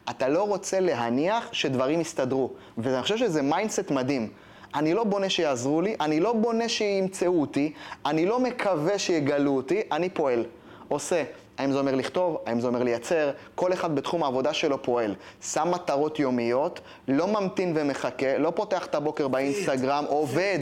אתה 0.09 0.29
לא 0.29 0.43
רוצה 0.47 0.79
להניח 0.79 1.49
שדברים 1.51 2.01
יסתדרו. 2.01 2.49
ואני 2.77 3.01
חושב 3.01 3.17
שזה 3.17 3.41
mindset 3.41 3.91
מדהים. 3.91 4.29
אני 4.75 4.93
לא 4.93 5.03
בונה 5.03 5.29
שיעזרו 5.29 5.81
לי, 5.81 5.95
אני 6.01 6.19
לא 6.19 6.33
בונה 6.33 6.69
שימצאו 6.69 7.41
אותי, 7.41 7.73
אני 8.05 8.25
לא 8.25 8.39
מקווה 8.39 8.99
שיגלו 8.99 9.55
אותי, 9.55 9.81
אני 9.91 10.09
פועל. 10.09 10.45
עושה. 10.87 11.23
האם 11.57 11.71
זה 11.71 11.79
אומר 11.79 11.95
לכתוב? 11.95 12.37
האם 12.45 12.59
זה 12.59 12.67
אומר 12.67 12.83
לייצר? 12.83 13.31
כל 13.55 13.73
אחד 13.73 13.95
בתחום 13.95 14.23
העבודה 14.23 14.53
שלו 14.53 14.83
פועל. 14.83 15.15
שם 15.41 15.71
מטרות 15.71 16.19
יומיות, 16.19 16.79
לא 17.07 17.27
ממתין 17.27 17.73
ומחכה, 17.75 18.37
לא 18.37 18.51
פותח 18.55 18.85
את 18.85 18.95
הבוקר 18.95 19.27
באינסטגרם, 19.27 20.05
עובד. 20.07 20.59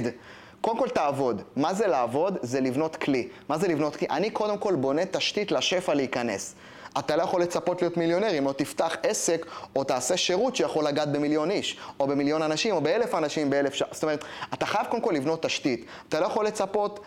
קודם 0.61 0.77
כל 0.77 0.89
תעבוד. 0.89 1.41
מה 1.55 1.73
זה 1.73 1.87
לעבוד? 1.87 2.37
זה 2.41 2.61
לבנות 2.61 2.95
כלי. 2.95 3.27
מה 3.49 3.57
זה 3.57 3.67
לבנות 3.67 3.95
כלי? 3.95 4.07
אני 4.09 4.29
קודם 4.29 4.57
כל 4.57 4.75
בונה 4.75 5.05
תשתית 5.05 5.51
לשפע 5.51 5.93
להיכנס. 5.93 6.55
אתה 6.99 7.15
לא 7.15 7.23
יכול 7.23 7.41
לצפות 7.41 7.81
להיות 7.81 7.97
מיליונר 7.97 8.37
אם 8.37 8.45
לא 8.47 8.53
תפתח 8.53 8.95
עסק 9.03 9.45
או 9.75 9.83
תעשה 9.83 10.17
שירות 10.17 10.55
שיכול 10.55 10.87
לגעת 10.87 11.11
במיליון 11.11 11.51
איש, 11.51 11.77
או 11.99 12.07
במיליון 12.07 12.41
אנשים, 12.41 12.75
או 12.75 12.81
באלף 12.81 13.15
אנשים, 13.15 13.49
באלף 13.49 13.73
ש... 13.73 13.83
זאת 13.91 14.03
אומרת, 14.03 14.23
אתה 14.53 14.65
חייב 14.65 14.85
קודם 14.85 15.01
כל 15.01 15.11
לבנות 15.11 15.43
תשתית. 15.43 15.85
אתה 16.09 16.19
לא 16.19 16.25
יכול 16.25 16.45
לצפות 16.45 16.99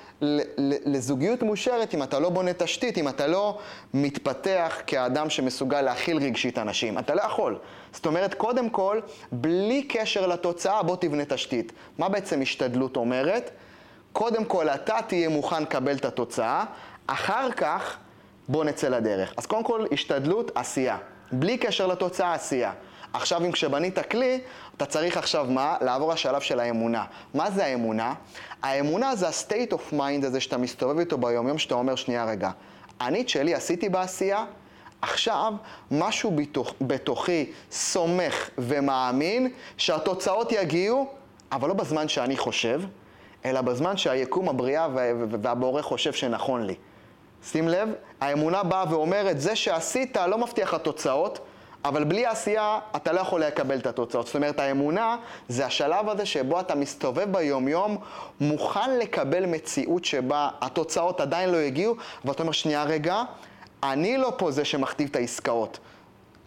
לזוגיות 0.86 1.42
מאושרת 1.42 1.94
אם 1.94 2.02
אתה 2.02 2.18
לא 2.18 2.30
בונה 2.30 2.52
תשתית, 2.52 2.98
אם 2.98 3.08
אתה 3.08 3.26
לא 3.26 3.58
מתפתח 3.94 4.80
כאדם 4.86 5.30
שמסוגל 5.30 5.80
להכיל 5.80 6.16
רגשית 6.18 6.58
אנשים. 6.58 6.98
אתה 6.98 7.14
לא 7.14 7.22
יכול. 7.22 7.58
זאת 7.92 8.06
אומרת, 8.06 8.34
קודם 8.34 8.70
כל, 8.70 9.00
בלי 9.32 9.82
קשר 9.82 10.26
לתוצאה, 10.26 10.82
בוא 10.82 10.96
תבנה 10.96 11.24
תשתית. 11.24 11.72
מה 11.98 12.08
בעצם 12.08 12.42
השתדלות 12.42 12.96
אומרת? 12.96 13.50
קודם 14.12 14.44
כל, 14.44 14.68
אתה 14.68 14.96
תהיה 15.06 15.28
מוכן 15.28 15.62
לקבל 15.62 15.96
את 15.96 16.04
התוצאה, 16.04 16.64
אחר 17.06 17.52
כך 17.52 17.96
בוא 18.48 18.64
נצא 18.64 18.88
לדרך. 18.88 19.34
אז 19.36 19.46
קודם 19.46 19.64
כל, 19.64 19.86
השתדלות, 19.92 20.50
עשייה. 20.54 20.98
בלי 21.32 21.58
קשר 21.58 21.86
לתוצאה, 21.86 22.34
עשייה. 22.34 22.72
עכשיו, 23.12 23.44
אם 23.44 23.52
כשבנית 23.52 23.98
כלי, 23.98 24.40
אתה 24.76 24.86
צריך 24.86 25.16
עכשיו 25.16 25.46
מה? 25.50 25.76
לעבור 25.80 26.12
לשלב 26.12 26.40
של 26.40 26.60
האמונה. 26.60 27.04
מה 27.34 27.50
זה 27.50 27.64
האמונה? 27.64 28.14
האמונה 28.62 29.16
זה 29.16 29.28
ה-state 29.28 29.72
of 29.72 29.92
mind 29.92 30.26
הזה 30.26 30.40
שאתה 30.40 30.58
מסתובב 30.58 30.98
איתו 30.98 31.18
ביום-יום, 31.18 31.58
שאתה 31.58 31.74
אומר, 31.74 31.94
שנייה 31.94 32.24
רגע, 32.24 32.50
אני 33.00 33.20
את 33.20 33.28
שלי 33.28 33.54
עשיתי 33.54 33.88
בעשייה, 33.88 34.44
עכשיו 35.02 35.52
משהו 35.90 36.30
בתוך, 36.30 36.74
בתוכי 36.80 37.52
סומך 37.70 38.50
ומאמין 38.58 39.52
שהתוצאות 39.76 40.52
יגיעו, 40.52 41.08
אבל 41.52 41.68
לא 41.68 41.74
בזמן 41.74 42.08
שאני 42.08 42.36
חושב, 42.36 42.80
אלא 43.44 43.60
בזמן 43.60 43.96
שהיקום, 43.96 44.48
הבריאה 44.48 44.88
והבורא 45.42 45.82
חושב 45.82 46.12
שנכון 46.12 46.66
לי. 46.66 46.74
שים 47.44 47.68
לב, 47.68 47.88
האמונה 48.20 48.62
באה 48.62 48.84
ואומרת, 48.90 49.40
זה 49.40 49.56
שעשית 49.56 50.16
לא 50.16 50.38
מבטיח 50.38 50.74
לך 50.74 50.80
תוצאות, 50.80 51.38
אבל 51.84 52.04
בלי 52.04 52.26
עשייה 52.26 52.78
אתה 52.96 53.12
לא 53.12 53.20
יכול 53.20 53.42
לקבל 53.42 53.78
את 53.78 53.86
התוצאות. 53.86 54.26
זאת 54.26 54.36
אומרת, 54.36 54.60
האמונה 54.60 55.16
זה 55.48 55.66
השלב 55.66 56.08
הזה 56.08 56.26
שבו 56.26 56.60
אתה 56.60 56.74
מסתובב 56.74 57.32
ביום-יום, 57.32 57.96
מוכן 58.40 58.98
לקבל 58.98 59.46
מציאות 59.46 60.04
שבה 60.04 60.48
התוצאות 60.60 61.20
עדיין 61.20 61.50
לא 61.50 61.56
הגיעו, 61.56 61.96
ואתה 62.24 62.42
אומר, 62.42 62.52
שנייה 62.52 62.84
רגע, 62.84 63.22
אני 63.82 64.16
לא 64.18 64.32
פה 64.36 64.50
זה 64.50 64.64
שמכתיב 64.64 65.08
את 65.10 65.16
העסקאות. 65.16 65.78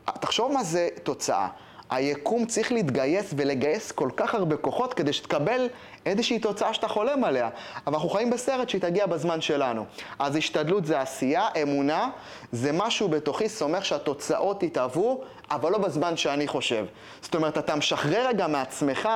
תחשוב 0.06 0.52
מה 0.52 0.64
זה 0.64 0.90
תוצאה. 1.04 1.48
היקום 1.90 2.46
צריך 2.46 2.72
להתגייס 2.72 3.34
ולגייס 3.36 3.92
כל 3.92 4.10
כך 4.16 4.36
הרבה 4.36 4.58
כוחות 4.58 4.94
כדי 4.94 5.14
שתקבל 5.14 5.68
איזושהי 6.06 6.40
תוצאה 6.40 6.74
שאתה 6.74 6.88
חולם 6.88 7.24
עליה. 7.24 7.50
אבל 7.88 7.96
אנחנו 7.96 8.10
חיים 8.10 8.30
בסרט 8.30 8.70
שהיא 8.70 8.82
תגיע 8.82 9.06
בזמן 9.06 9.42
שלנו. 9.42 9.86
אז 10.20 10.36
השתדלות 10.36 10.86
זה 10.86 11.02
עשייה, 11.02 11.48
אמונה 11.62 12.10
זה 12.52 12.72
משהו 12.72 13.10
בתוכי 13.10 13.50
סומך 13.50 13.86
שהתוצאות 13.86 14.64
יתהוו, 14.64 15.24
אבל 15.52 15.72
לא 15.72 15.78
בזמן 15.78 16.18
שאני 16.18 16.48
חושב. 16.48 16.86
זאת 17.22 17.36
אומרת, 17.36 17.58
אתה 17.58 17.76
משחרר 17.76 18.28
רגע 18.28 18.48
מעצמך 18.48 19.10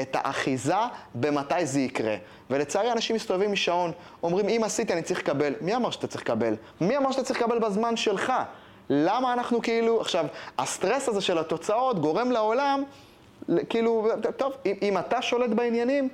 את 0.00 0.16
האחיזה 0.20 0.74
במתי 1.14 1.66
זה 1.66 1.80
יקרה. 1.80 2.16
ולצערי 2.50 2.92
אנשים 2.92 3.16
מסתובבים 3.16 3.52
משעון, 3.52 3.92
אומרים, 4.22 4.48
אם 4.48 4.60
עשיתי 4.64 4.92
אני 4.92 5.02
צריך 5.02 5.20
לקבל. 5.20 5.54
מי 5.60 5.76
אמר 5.76 5.90
שאתה 5.90 6.06
צריך 6.06 6.22
לקבל? 6.22 6.54
מי 6.80 6.96
אמר 6.96 7.12
שאתה 7.12 7.24
צריך 7.24 7.42
לקבל 7.42 7.58
בזמן 7.58 7.96
שלך? 7.96 8.32
למה 8.90 9.32
אנחנו 9.32 9.62
כאילו, 9.62 10.00
עכשיו, 10.00 10.26
הסטרס 10.58 11.08
הזה 11.08 11.20
של 11.20 11.38
התוצאות 11.38 11.98
גורם 11.98 12.30
לעולם, 12.30 12.82
כאילו, 13.68 14.08
טוב, 14.36 14.52
אם, 14.82 14.98
אתה 14.98 15.22
שולט 15.22 15.50
בעניינים, 15.50 16.08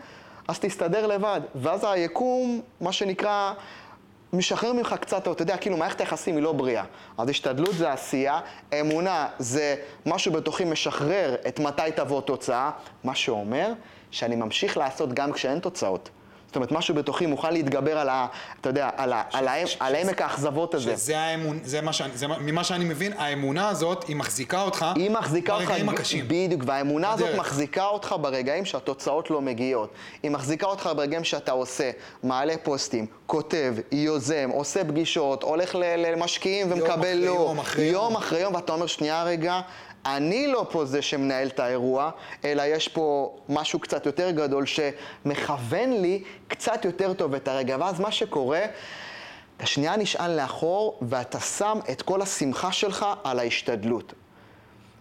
אז 0.49 0.59
תסתדר 0.59 1.07
לבד. 1.07 1.41
ואז 1.55 1.85
היקום, 1.85 2.61
מה 2.81 2.93
שנקרא, 2.93 3.53
משחרר 4.33 4.73
ממך 4.73 4.95
קצת, 5.01 5.29
אתה 5.29 5.43
יודע, 5.43 5.57
כאילו 5.57 5.77
מערכת 5.77 6.01
היחסים 6.01 6.37
היא 6.37 6.43
לא 6.43 6.53
בריאה. 6.53 6.85
אז 7.19 7.29
השתדלות 7.29 7.75
זה 7.75 7.93
עשייה, 7.93 8.41
אמונה 8.81 9.29
זה 9.39 9.77
משהו 10.07 10.33
בתוכי 10.33 10.65
משחרר 10.65 11.37
את 11.49 11.61
מתי 11.61 11.83
תבוא 11.97 12.21
תוצאה, 12.21 12.71
מה 13.05 13.15
שאומר 13.15 13.73
שאני 14.11 14.37
ממשיך 14.37 14.77
לעשות 14.77 15.13
גם 15.13 15.33
כשאין 15.33 15.59
תוצאות. 15.59 16.11
זאת 16.55 16.57
אומרת, 16.57 16.73
משהו 16.73 16.95
בתוכי 16.95 17.27
מוכן 17.27 17.53
להתגבר 17.53 17.99
על 17.99 18.09
ה... 18.09 18.27
אתה 18.61 18.69
יודע, 18.69 18.91
על, 18.97 19.13
ה, 19.13 19.23
ש, 19.31 19.35
על, 19.35 19.49
ה, 19.49 19.67
ש, 19.67 19.77
על 19.81 19.95
העמק 19.95 20.23
האכזבות 20.23 20.75
הזה. 20.75 20.97
שזה 20.97 21.19
האמון, 21.19 21.59
זה 21.65 21.81
מה 21.81 21.93
שאני, 21.93 22.17
זה, 22.17 22.27
ממה 22.27 22.65
שאני 22.65 22.85
מבין, 22.85 23.13
האמונה 23.19 23.69
הזאת, 23.69 24.05
היא 24.09 24.17
מחזיקה 24.17 24.63
אותך 24.63 24.87
היא 24.97 25.11
מחזיקה 25.11 25.59
ברגעים 25.59 25.89
אותך, 25.89 26.01
הקשים. 26.01 26.25
בדיוק, 26.29 26.63
והאמונה 26.67 27.17
בדרך. 27.17 27.29
הזאת 27.29 27.41
מחזיקה 27.41 27.87
אותך 27.87 28.15
ברגעים 28.21 28.65
שהתוצאות 28.65 29.31
לא 29.31 29.41
מגיעות. 29.41 29.91
היא 30.23 30.31
מחזיקה 30.31 30.67
אותך 30.67 30.91
ברגעים 30.97 31.25
שאתה 31.25 31.53
עושה, 31.53 31.91
מעלה 32.23 32.55
פוסטים, 32.63 33.07
כותב, 33.27 33.75
יוזם, 33.93 34.51
עושה 34.53 34.85
פגישות, 34.85 35.43
הולך 35.43 35.75
למשקיעים 35.99 36.73
ומקבל 36.73 37.15
לא. 37.15 37.25
יום 37.25 37.59
אחרי 37.59 37.85
יום. 37.85 37.95
יום 37.95 38.17
אחרי 38.17 38.41
יום, 38.41 38.55
ואתה 38.55 38.73
אומר, 38.73 38.87
שנייה 38.87 39.25
רגע, 39.25 39.61
אני 40.07 40.47
לא 40.47 40.67
פה 40.71 40.85
זה 40.85 41.03
שמנהל 41.03 41.47
את 41.49 41.61
האירוע, 41.61 42.11
אלא 42.45 42.63
יש 42.63 42.89
פה 42.89 43.37
משהו 43.49 43.79
קצת 43.79 44.07
יותר 44.07 44.31
גדול 44.31 44.65
שמכוון 44.67 45.93
לי 45.93 46.23
קצת 46.49 46.85
יותר 46.85 47.13
טוב 47.13 47.35
את 47.35 47.49
הרגע. 47.49 47.77
ואז 47.81 48.01
מה 48.01 48.13
שקורה, 48.13 48.65
אתה 49.57 49.67
שנייה 49.67 49.97
נשען 49.97 50.31
לאחור 50.31 50.99
ואתה 51.03 51.41
שם 51.41 51.79
את 51.91 52.03
כל 52.03 52.23
השמחה 52.23 52.73
שלך 52.73 53.07
על 53.25 53.39
ההשתדלות. 53.39 54.13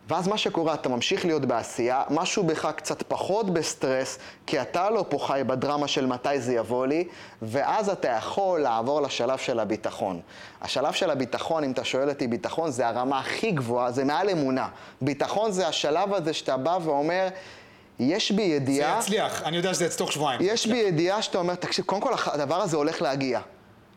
ואז 0.10 0.28
מה 0.28 0.38
שקורה, 0.38 0.74
אתה 0.74 0.90
ממשיך 0.90 1.26
להיות 1.26 1.46
בעשייה, 1.46 2.04
משהו 2.10 2.44
בך 2.44 2.72
קצת 2.76 3.04
פחות 3.08 3.50
בסטרס, 3.54 4.20
כי 4.46 4.62
אתה 4.62 4.90
לא 4.90 5.06
פה 5.10 5.18
חי 5.20 5.42
בדרמה 5.48 5.88
של 5.88 6.06
מתי 6.06 6.40
זה 6.40 6.54
יבוא 6.54 6.88
לי, 6.88 7.08
ואז 7.42 7.90
אתה 7.90 8.08
יכול 8.08 8.60
לעבור 8.60 9.02
לשלב 9.02 9.38
של 9.38 9.60
הביטחון. 9.60 10.20
השלב 10.62 10.94
של 10.94 11.10
הביטחון, 11.10 11.64
אם 11.64 11.72
אתה 11.72 11.84
שואל 11.84 12.10
אותי, 12.10 12.28
ביטחון 12.28 12.72
זה 12.72 12.88
הרמה 12.88 13.20
הכי 13.20 13.52
גבוהה, 13.52 13.92
זה 13.92 14.04
מעל 14.04 14.30
אמונה. 14.30 14.68
ביטחון 15.02 15.52
זה 15.52 15.68
השלב 15.68 16.14
הזה 16.14 16.34
שאתה 16.34 16.58
בא 16.58 16.78
ואומר... 16.84 17.28
יש 18.00 18.32
בי 18.32 18.42
ידיעה... 18.42 19.02
זה 19.02 19.06
יצליח, 19.06 19.44
אני 19.44 19.58
יודע 19.58 19.74
שזה 19.74 19.86
יצטוך 19.86 20.12
שבועיים. 20.12 20.42
יש 20.44 20.68
בי 20.68 20.78
ידיעה 20.78 21.22
שאתה 21.22 21.38
אומר, 21.38 21.56
תקשיב, 21.56 21.86
קודם 21.86 22.02
כל 22.02 22.14
הדבר 22.26 22.62
הזה 22.62 22.78
הולך 22.78 23.02
להגיע. 23.02 23.40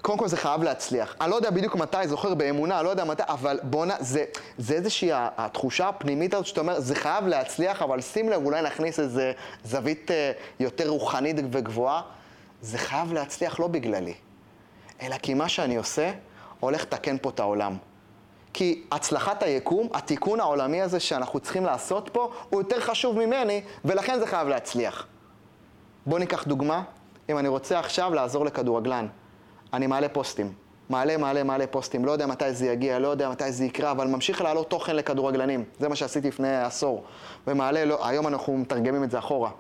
קודם 0.06 0.18
כל 0.18 0.28
זה 0.28 0.36
חייב 0.36 0.62
להצליח. 0.62 1.14
אני 1.20 1.30
לא 1.30 1.36
יודע 1.36 1.50
בדיוק 1.50 1.76
מתי, 1.76 2.08
זוכר 2.08 2.34
באמונה, 2.34 2.82
לא 2.82 2.88
יודע 2.88 3.04
מתי, 3.04 3.22
אבל 3.28 3.58
בואנה, 3.62 3.94
זה, 4.00 4.24
זה 4.58 4.74
איזושהי 4.74 5.10
התחושה 5.12 5.88
הפנימית 5.88 6.34
הזאת 6.34 6.46
שאתה 6.46 6.60
אומר, 6.60 6.80
זה 6.80 6.94
חייב 6.94 7.26
להצליח, 7.26 7.82
אבל 7.82 8.00
שים 8.00 8.28
לב, 8.28 8.44
אולי 8.44 8.62
נכניס 8.62 9.00
איזה 9.00 9.32
זווית 9.64 10.10
אה, 10.10 10.32
יותר 10.60 10.88
רוחנית 10.88 11.36
וגבוהה. 11.52 12.02
זה 12.62 12.78
חייב 12.78 13.12
להצליח 13.12 13.60
לא 13.60 13.66
בגללי, 13.66 14.14
אלא 15.02 15.16
כי 15.18 15.34
מה 15.34 15.48
שאני 15.48 15.76
עושה, 15.76 16.10
הולך 16.60 16.82
לתקן 16.82 17.16
פה 17.18 17.30
את 17.30 17.40
העולם. 17.40 17.76
כי 18.52 18.82
הצלחת 18.92 19.42
היקום, 19.42 19.88
התיקון 19.94 20.40
העולמי 20.40 20.82
הזה 20.82 21.00
שאנחנו 21.00 21.40
צריכים 21.40 21.64
לעשות 21.64 22.10
פה, 22.12 22.32
הוא 22.50 22.60
יותר 22.60 22.80
חשוב 22.80 23.18
ממני, 23.18 23.62
ולכן 23.84 24.18
זה 24.18 24.26
חייב 24.26 24.48
להצליח. 24.48 25.06
בואו 26.06 26.18
ניקח 26.18 26.44
דוגמה, 26.44 26.82
אם 27.28 27.38
אני 27.38 27.48
רוצה 27.48 27.78
עכשיו 27.78 28.14
לעזור 28.14 28.44
לכדורגלן. 28.44 29.06
אני 29.72 29.86
מעלה 29.86 30.08
פוסטים. 30.08 30.52
מעלה, 30.90 31.16
מעלה, 31.16 31.42
מעלה 31.42 31.66
פוסטים. 31.66 32.04
לא 32.04 32.12
יודע 32.12 32.26
מתי 32.26 32.52
זה 32.52 32.66
יגיע, 32.66 32.98
לא 32.98 33.08
יודע 33.08 33.30
מתי 33.30 33.52
זה 33.52 33.64
יקרה, 33.64 33.90
אבל 33.90 34.06
ממשיך 34.06 34.40
לעלות 34.40 34.70
תוכן 34.70 34.96
לכדורגלנים. 34.96 35.64
זה 35.78 35.88
מה 35.88 35.96
שעשיתי 35.96 36.28
לפני 36.28 36.56
עשור. 36.56 37.04
ומעלה, 37.46 37.84
לא, 37.84 38.06
היום 38.06 38.26
אנחנו 38.26 38.58
מתרגמים 38.58 39.04
את 39.04 39.10
זה 39.10 39.18
אחורה. 39.18 39.50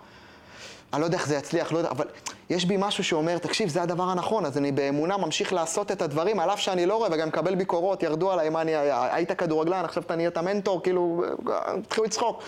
אני 0.96 1.00
לא 1.00 1.06
יודע 1.06 1.18
איך 1.18 1.26
זה 1.26 1.36
יצליח, 1.36 1.72
לא 1.72 1.78
יודע, 1.78 1.90
אבל 1.90 2.06
יש 2.50 2.64
בי 2.64 2.76
משהו 2.78 3.04
שאומר, 3.04 3.38
תקשיב, 3.38 3.68
זה 3.68 3.82
הדבר 3.82 4.02
הנכון, 4.02 4.44
אז 4.44 4.58
אני 4.58 4.72
באמונה 4.72 5.16
ממשיך 5.16 5.52
לעשות 5.52 5.92
את 5.92 6.02
הדברים, 6.02 6.40
על 6.40 6.50
אף 6.50 6.60
שאני 6.60 6.86
לא 6.86 6.96
רואה, 6.96 7.08
וגם 7.12 7.28
מקבל 7.28 7.54
ביקורות, 7.54 8.02
ירדו 8.02 8.32
עליי, 8.32 8.50
מה 8.50 8.60
אני, 8.60 8.72
היית 9.12 9.32
כדורגלן, 9.32 9.84
עכשיו 9.84 10.02
אתה 10.02 10.16
נהיית 10.16 10.38
מנטור, 10.38 10.82
כאילו, 10.82 11.24
התחילו 11.46 12.06
לצחוק. 12.06 12.42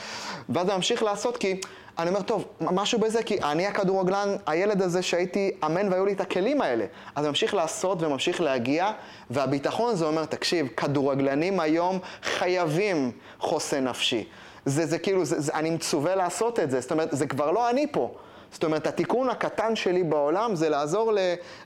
ואז 0.48 0.68
אני 0.68 0.76
ממשיך 0.76 1.02
לעשות, 1.02 1.36
כי 1.36 1.60
אני 1.98 2.08
אומר, 2.10 2.22
טוב, 2.22 2.44
משהו 2.60 2.98
בזה, 2.98 3.22
כי 3.22 3.42
אני 3.42 3.66
הכדורגלן, 3.66 4.36
הילד 4.46 4.82
הזה 4.82 5.02
שהייתי 5.02 5.50
אמן 5.64 5.92
והיו 5.92 6.06
לי 6.06 6.12
את 6.12 6.20
הכלים 6.20 6.60
האלה. 6.60 6.84
אז 7.16 7.24
אני 7.24 7.28
ממשיך 7.28 7.54
לעשות 7.54 8.02
וממשיך 8.02 8.40
להגיע, 8.40 8.90
והביטחון 9.30 9.96
זה 9.96 10.04
אומר, 10.04 10.24
תקשיב, 10.24 10.66
כדורגלנים 10.76 11.60
היום 11.60 11.98
חייבים 12.22 13.10
חוסן 13.38 13.84
נפשי. 13.84 14.24
זה, 14.64 14.86
זה 14.86 14.98
כאילו, 14.98 15.24
זה, 15.24 15.40
זה, 15.40 15.54
אני 15.54 15.70
מצווה 15.70 16.14
לעשות 16.14 16.60
את 16.60 16.70
זה, 16.70 16.80
זאת 16.80 16.92
אומרת, 16.92 17.08
זה 17.12 17.26
כבר 17.26 17.50
לא 17.50 17.70
אני 17.70 17.86
פה. 17.92 18.14
זאת 18.52 18.64
אומרת, 18.64 18.86
התיקון 18.86 19.30
הקטן 19.30 19.76
שלי 19.76 20.02
בעולם 20.02 20.54
זה 20.54 20.68
לעזור 20.68 21.12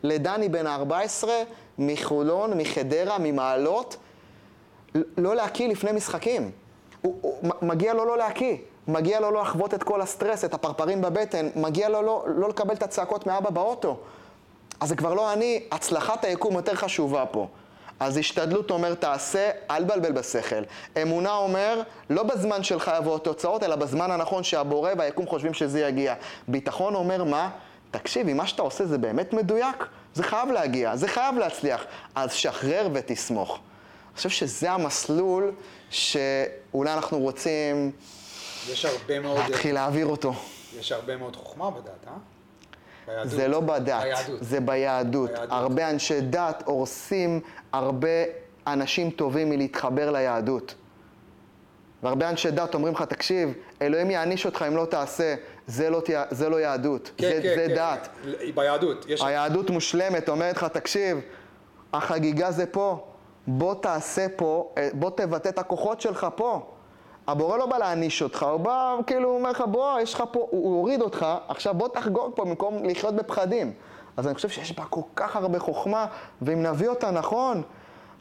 לדני 0.02 0.48
בן 0.48 0.66
ה-14 0.66 1.28
מחולון, 1.78 2.58
מחדרה, 2.58 3.16
ממעלות, 3.20 3.96
לא 4.94 5.34
להקיא 5.34 5.68
לפני 5.68 5.92
משחקים. 5.92 6.50
הוא, 7.02 7.18
הוא, 7.20 7.52
מגיע 7.62 7.94
לו 7.94 8.04
לא 8.04 8.18
להקיא. 8.18 8.56
מגיע 8.88 9.20
לו 9.20 9.30
לא 9.30 9.42
לחוות 9.42 9.74
את 9.74 9.82
כל 9.82 10.00
הסטרס, 10.00 10.44
את 10.44 10.54
הפרפרים 10.54 11.00
בבטן, 11.02 11.48
מגיע 11.56 11.88
לו 11.88 12.02
לא, 12.02 12.24
לא 12.26 12.48
לקבל 12.48 12.74
את 12.74 12.82
הצעקות 12.82 13.26
מאבא 13.26 13.50
באוטו. 13.50 13.98
אז 14.80 14.88
זה 14.88 14.96
כבר 14.96 15.14
לא 15.14 15.32
אני, 15.32 15.62
הצלחת 15.72 16.24
היקום 16.24 16.54
יותר 16.54 16.74
חשובה 16.74 17.26
פה. 17.26 17.48
אז 18.02 18.16
השתדלות 18.16 18.70
אומר 18.70 18.94
תעשה, 18.94 19.50
אל 19.70 19.84
בלבל 19.84 20.12
בשכל. 20.12 20.62
אמונה 21.02 21.32
אומר, 21.32 21.82
לא 22.10 22.22
בזמן 22.22 22.62
שלך 22.62 22.90
יבואו 22.98 23.18
תוצאות, 23.18 23.62
אלא 23.62 23.76
בזמן 23.76 24.10
הנכון 24.10 24.42
שהבורא 24.42 24.90
והיקום 24.98 25.26
חושבים 25.26 25.54
שזה 25.54 25.80
יגיע. 25.80 26.14
ביטחון 26.48 26.94
אומר 26.94 27.24
מה? 27.24 27.50
תקשיב, 27.90 28.28
אם 28.28 28.36
מה 28.36 28.46
שאתה 28.46 28.62
עושה 28.62 28.86
זה 28.86 28.98
באמת 28.98 29.32
מדויק, 29.32 29.86
זה 30.14 30.22
חייב 30.22 30.48
להגיע, 30.50 30.96
זה 30.96 31.08
חייב 31.08 31.38
להצליח. 31.38 31.84
אז 32.14 32.32
שחרר 32.32 32.88
ותסמוך. 32.92 33.50
אני 33.50 34.16
חושב 34.16 34.28
שזה 34.28 34.70
המסלול 34.70 35.52
שאולי 35.90 36.92
אנחנו 36.94 37.18
רוצים 37.18 37.92
יש 38.72 38.84
הרבה 38.84 39.20
מאוד... 39.20 39.38
להתחיל 39.38 39.74
להעביר 39.74 40.06
אותו. 40.06 40.34
יש 40.78 40.92
הרבה 40.92 41.16
מאוד 41.16 41.36
חוכמה 41.36 41.70
בדת, 41.70 42.06
אה? 42.06 42.12
ביהדות. 43.06 43.30
זה 43.30 43.48
לא 43.48 43.60
בדת, 43.60 44.02
ביהדות. 44.02 44.38
זה 44.40 44.60
ביהדות. 44.60 45.30
ביהדות. 45.30 45.48
הרבה 45.50 45.90
אנשי 45.90 46.20
דת 46.20 46.62
הורסים 46.66 47.40
הרבה 47.72 48.08
אנשים 48.66 49.10
טובים 49.10 49.50
מלהתחבר 49.50 50.10
ליהדות. 50.10 50.74
והרבה 52.02 52.30
אנשי 52.30 52.50
דת 52.50 52.74
אומרים 52.74 52.94
לך, 52.94 53.02
תקשיב, 53.02 53.52
אלוהים 53.82 54.10
יעניש 54.10 54.46
אותך 54.46 54.64
אם 54.68 54.76
לא 54.76 54.84
תעשה, 54.84 55.34
זה 55.66 55.90
לא, 55.90 56.02
זה 56.30 56.48
לא 56.48 56.60
יהדות, 56.60 57.10
כן, 57.16 57.28
זה, 57.28 57.42
כן, 57.42 57.54
זה 57.56 57.66
כן. 57.68 57.74
דת. 57.74 58.08
ביהדות. 58.54 59.06
יש... 59.08 59.22
היהדות 59.22 59.70
מושלמת, 59.70 60.28
אומרת 60.28 60.56
לך, 60.56 60.64
תקשיב, 60.64 61.18
החגיגה 61.92 62.50
זה 62.50 62.66
פה, 62.66 63.06
בוא 63.46 63.74
תעשה 63.74 64.26
פה, 64.36 64.72
אה, 64.78 64.88
בוא 64.92 65.10
תבטא 65.10 65.48
את 65.48 65.58
הכוחות 65.58 66.00
שלך 66.00 66.26
פה. 66.36 66.72
הבורא 67.26 67.56
לא 67.56 67.66
בא 67.66 67.78
להעניש 67.78 68.22
אותך, 68.22 68.42
הוא 68.42 68.60
בא, 68.60 68.96
כאילו, 69.06 69.28
הוא 69.28 69.38
אומר 69.38 69.50
לך, 69.50 69.60
בוא, 69.60 70.00
יש 70.00 70.14
לך 70.14 70.22
פה, 70.32 70.46
הוא, 70.50 70.76
הוריד 70.76 71.02
אותך, 71.02 71.26
עכשיו 71.48 71.74
בוא 71.74 71.88
תחגוג 71.88 72.32
פה 72.34 72.44
במקום 72.44 72.84
לחיות 72.84 73.14
בפחדים. 73.14 73.72
אז 74.16 74.26
אני 74.26 74.34
חושב 74.34 74.48
שיש 74.48 74.76
בה 74.76 74.84
כל 74.84 75.00
כך 75.16 75.36
הרבה 75.36 75.58
חוכמה, 75.58 76.06
ואם 76.42 76.62
נביא 76.62 76.88
אותה 76.88 77.10
נכון, 77.10 77.62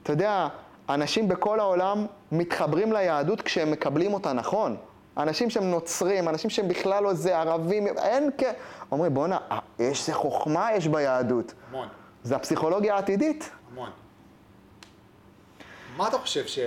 אתה 0.03 0.11
יודע, 0.11 0.47
אנשים 0.89 1.27
בכל 1.27 1.59
העולם 1.59 2.05
מתחברים 2.31 2.93
ליהדות 2.93 3.41
כשהם 3.41 3.71
מקבלים 3.71 4.13
אותה 4.13 4.33
נכון. 4.33 4.77
אנשים 5.17 5.49
שהם 5.49 5.71
נוצרים, 5.71 6.29
אנשים 6.29 6.49
שהם 6.49 6.67
בכלל 6.67 7.03
לא 7.03 7.09
איזה 7.09 7.37
ערבים, 7.37 7.87
אין 7.87 8.29
כ... 8.37 8.43
אומרים, 8.91 9.13
בואנה, 9.13 9.37
אה, 9.51 9.59
יש 9.79 9.99
איזה 10.01 10.13
חוכמה 10.13 10.69
יש 10.73 10.87
ביהדות. 10.87 11.53
המון, 11.69 11.87
זה 12.23 12.35
הפסיכולוגיה 12.35 12.95
העתידית. 12.95 13.49
המון. 13.71 13.89
מה 15.97 16.07
אתה 16.07 16.17
חושב 16.17 16.47
ש... 16.47 16.59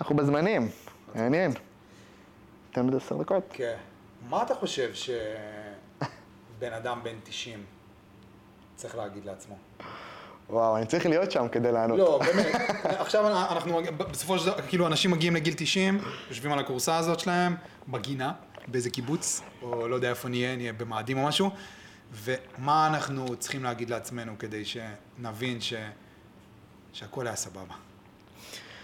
אנחנו? 0.00 0.16
בזמנים, 0.16 0.68
מעניין. 1.14 1.52
תן 2.72 2.86
לי 2.90 2.96
עשר 2.96 3.16
דקות. 3.16 3.44
כן. 3.52 3.76
מה 4.28 4.42
אתה 4.42 4.54
חושב 4.54 4.90
שבן 4.94 6.72
אדם 6.72 7.00
בן 7.02 7.16
90 7.24 7.64
צריך 8.76 8.96
להגיד 8.96 9.24
לעצמו? 9.24 9.56
וואו, 10.50 10.76
אני 10.76 10.86
צריך 10.86 11.06
להיות 11.06 11.30
שם 11.30 11.48
כדי 11.48 11.72
לענות. 11.72 11.98
לא, 11.98 12.20
באמת. 12.26 12.54
עכשיו 12.84 13.28
אנחנו, 13.52 13.80
בסופו 14.10 14.38
של 14.38 14.46
דבר, 14.46 14.62
כאילו 14.68 14.86
אנשים 14.86 15.10
מגיעים 15.10 15.36
לגיל 15.36 15.54
90, 15.56 15.98
יושבים 16.28 16.52
על 16.52 16.58
הכורסה 16.58 16.96
הזאת 16.96 17.20
שלהם, 17.20 17.56
בגינה, 17.88 18.32
באיזה 18.66 18.90
קיבוץ, 18.90 19.40
או 19.62 19.88
לא 19.88 19.94
יודע 19.94 20.10
איפה 20.10 20.28
נהיה, 20.28 20.56
נהיה 20.56 20.72
במאדים 20.72 21.18
או 21.18 21.24
משהו, 21.24 21.50
ומה 22.12 22.86
אנחנו 22.86 23.36
צריכים 23.36 23.64
להגיד 23.64 23.90
לעצמנו 23.90 24.32
כדי 24.38 24.64
שנבין 24.64 25.60
ש... 25.60 25.74
שהכל 26.92 27.26
היה 27.26 27.36
סבבה. 27.36 27.74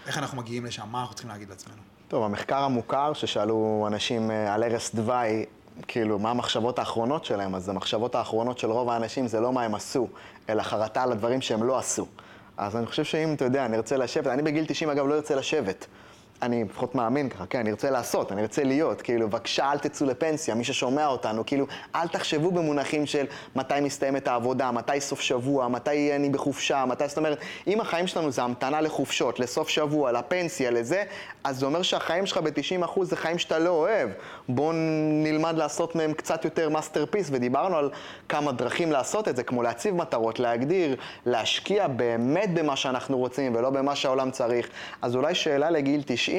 איך 0.07 0.17
אנחנו 0.17 0.37
מגיעים 0.37 0.65
לשם, 0.65 0.83
מה 0.91 1.01
אנחנו 1.01 1.15
צריכים 1.15 1.31
להגיד 1.31 1.49
לעצמנו. 1.49 1.77
טוב, 2.07 2.23
המחקר 2.23 2.57
המוכר 2.57 3.13
ששאלו 3.13 3.85
אנשים 3.87 4.31
אה, 4.31 4.53
על 4.53 4.63
ערש 4.63 4.95
דווי, 4.95 5.45
כאילו, 5.87 6.19
מה 6.19 6.31
המחשבות 6.31 6.79
האחרונות 6.79 7.25
שלהם, 7.25 7.55
אז 7.55 7.69
המחשבות 7.69 8.15
האחרונות 8.15 8.57
של 8.57 8.71
רוב 8.71 8.89
האנשים 8.89 9.27
זה 9.27 9.39
לא 9.39 9.53
מה 9.53 9.63
הם 9.63 9.75
עשו, 9.75 10.07
אלא 10.49 10.63
חרטה 10.63 11.03
על 11.03 11.11
הדברים 11.11 11.41
שהם 11.41 11.63
לא 11.63 11.79
עשו. 11.79 12.07
אז 12.57 12.75
אני 12.75 12.85
חושב 12.85 13.03
שאם, 13.03 13.33
אתה 13.33 13.45
יודע, 13.45 13.65
אני 13.65 13.77
ארצה 13.77 13.97
לשבת, 13.97 14.27
אני 14.27 14.41
בגיל 14.41 14.65
90 14.67 14.89
אגב 14.89 15.07
לא 15.07 15.15
ארצה 15.15 15.35
לשבת. 15.35 15.87
אני 16.41 16.63
לפחות 16.63 16.95
מאמין 16.95 17.29
ככה, 17.29 17.45
כן, 17.45 17.59
אני 17.59 17.69
ארצה 17.69 17.89
לעשות, 17.89 18.31
אני 18.31 18.41
ארצה 18.41 18.63
להיות, 18.63 19.01
כאילו, 19.01 19.29
בבקשה 19.29 19.71
אל 19.71 19.77
תצאו 19.77 20.07
לפנסיה, 20.07 20.55
מי 20.55 20.63
ששומע 20.63 21.07
אותנו, 21.07 21.45
כאילו, 21.45 21.65
אל 21.95 22.07
תחשבו 22.07 22.51
במונחים 22.51 23.05
של 23.05 23.25
מתי 23.55 23.73
מסתיימת 23.81 24.27
העבודה, 24.27 24.71
מתי 24.71 25.01
סוף 25.01 25.21
שבוע, 25.21 25.67
מתי 25.67 26.15
אני 26.15 26.29
בחופשה, 26.29 26.85
מתי, 26.85 27.07
זאת 27.07 27.17
אומרת, 27.17 27.37
אם 27.67 27.81
החיים 27.81 28.07
שלנו 28.07 28.31
זה 28.31 28.43
המתנה 28.43 28.81
לחופשות, 28.81 29.39
לסוף 29.39 29.69
שבוע, 29.69 30.11
לפנסיה, 30.11 30.71
לזה, 30.71 31.03
אז 31.43 31.59
זה 31.59 31.65
אומר 31.65 31.81
שהחיים 31.81 32.25
שלך 32.25 32.37
ב-90% 32.37 33.03
זה 33.03 33.15
חיים 33.15 33.37
שאתה 33.37 33.59
לא 33.59 33.69
אוהב. 33.69 34.09
בואו 34.49 34.71
נלמד 35.23 35.57
לעשות 35.57 35.95
מהם 35.95 36.13
קצת 36.13 36.45
יותר 36.45 36.69
masterpiece, 36.69 37.29
ודיברנו 37.31 37.77
על 37.77 37.89
כמה 38.29 38.51
דרכים 38.51 38.91
לעשות 38.91 39.27
את 39.27 39.35
זה, 39.35 39.43
כמו 39.43 39.63
להציב 39.63 39.95
מטרות, 39.95 40.39
להגדיר, 40.39 40.95
להשקיע 41.25 41.87
באמת 41.87 42.53
במה 42.53 42.75
שאנחנו 42.75 43.17
רוצים 43.17 43.55
ולא 43.55 43.69
במה 43.69 43.95
שהעולם 43.95 44.31
צריך. 44.31 44.69
אז 45.01 45.15
אולי 45.15 45.35
שאלה 45.35 45.69
לגיל 45.69 46.01
90, 46.05 46.30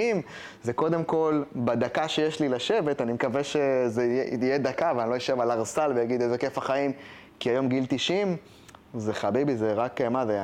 זה 0.63 0.73
קודם 0.73 1.05
כל, 1.05 1.43
בדקה 1.57 2.09
שיש 2.09 2.41
לי 2.41 2.49
לשבת, 2.49 3.01
אני 3.01 3.13
מקווה 3.13 3.45
שזה 3.45 4.05
יהיה 4.43 4.59
דקה 4.59 4.93
ואני 4.97 5.11
לא 5.11 5.17
אשב 5.17 5.41
על 5.41 5.51
ערסל 5.51 5.93
ואגיד 5.97 6.23
איזה 6.23 6.39
כיף 6.39 6.59
החיים, 6.59 6.93
כי 7.39 7.51
היום 7.51 7.69
גיל 7.69 7.85
90, 7.89 8.37
זה 8.95 9.15
חביבי, 9.15 9.57
זה 9.57 9.73
רק, 9.73 10.01
מה 10.01 10.27
זה, 10.27 10.41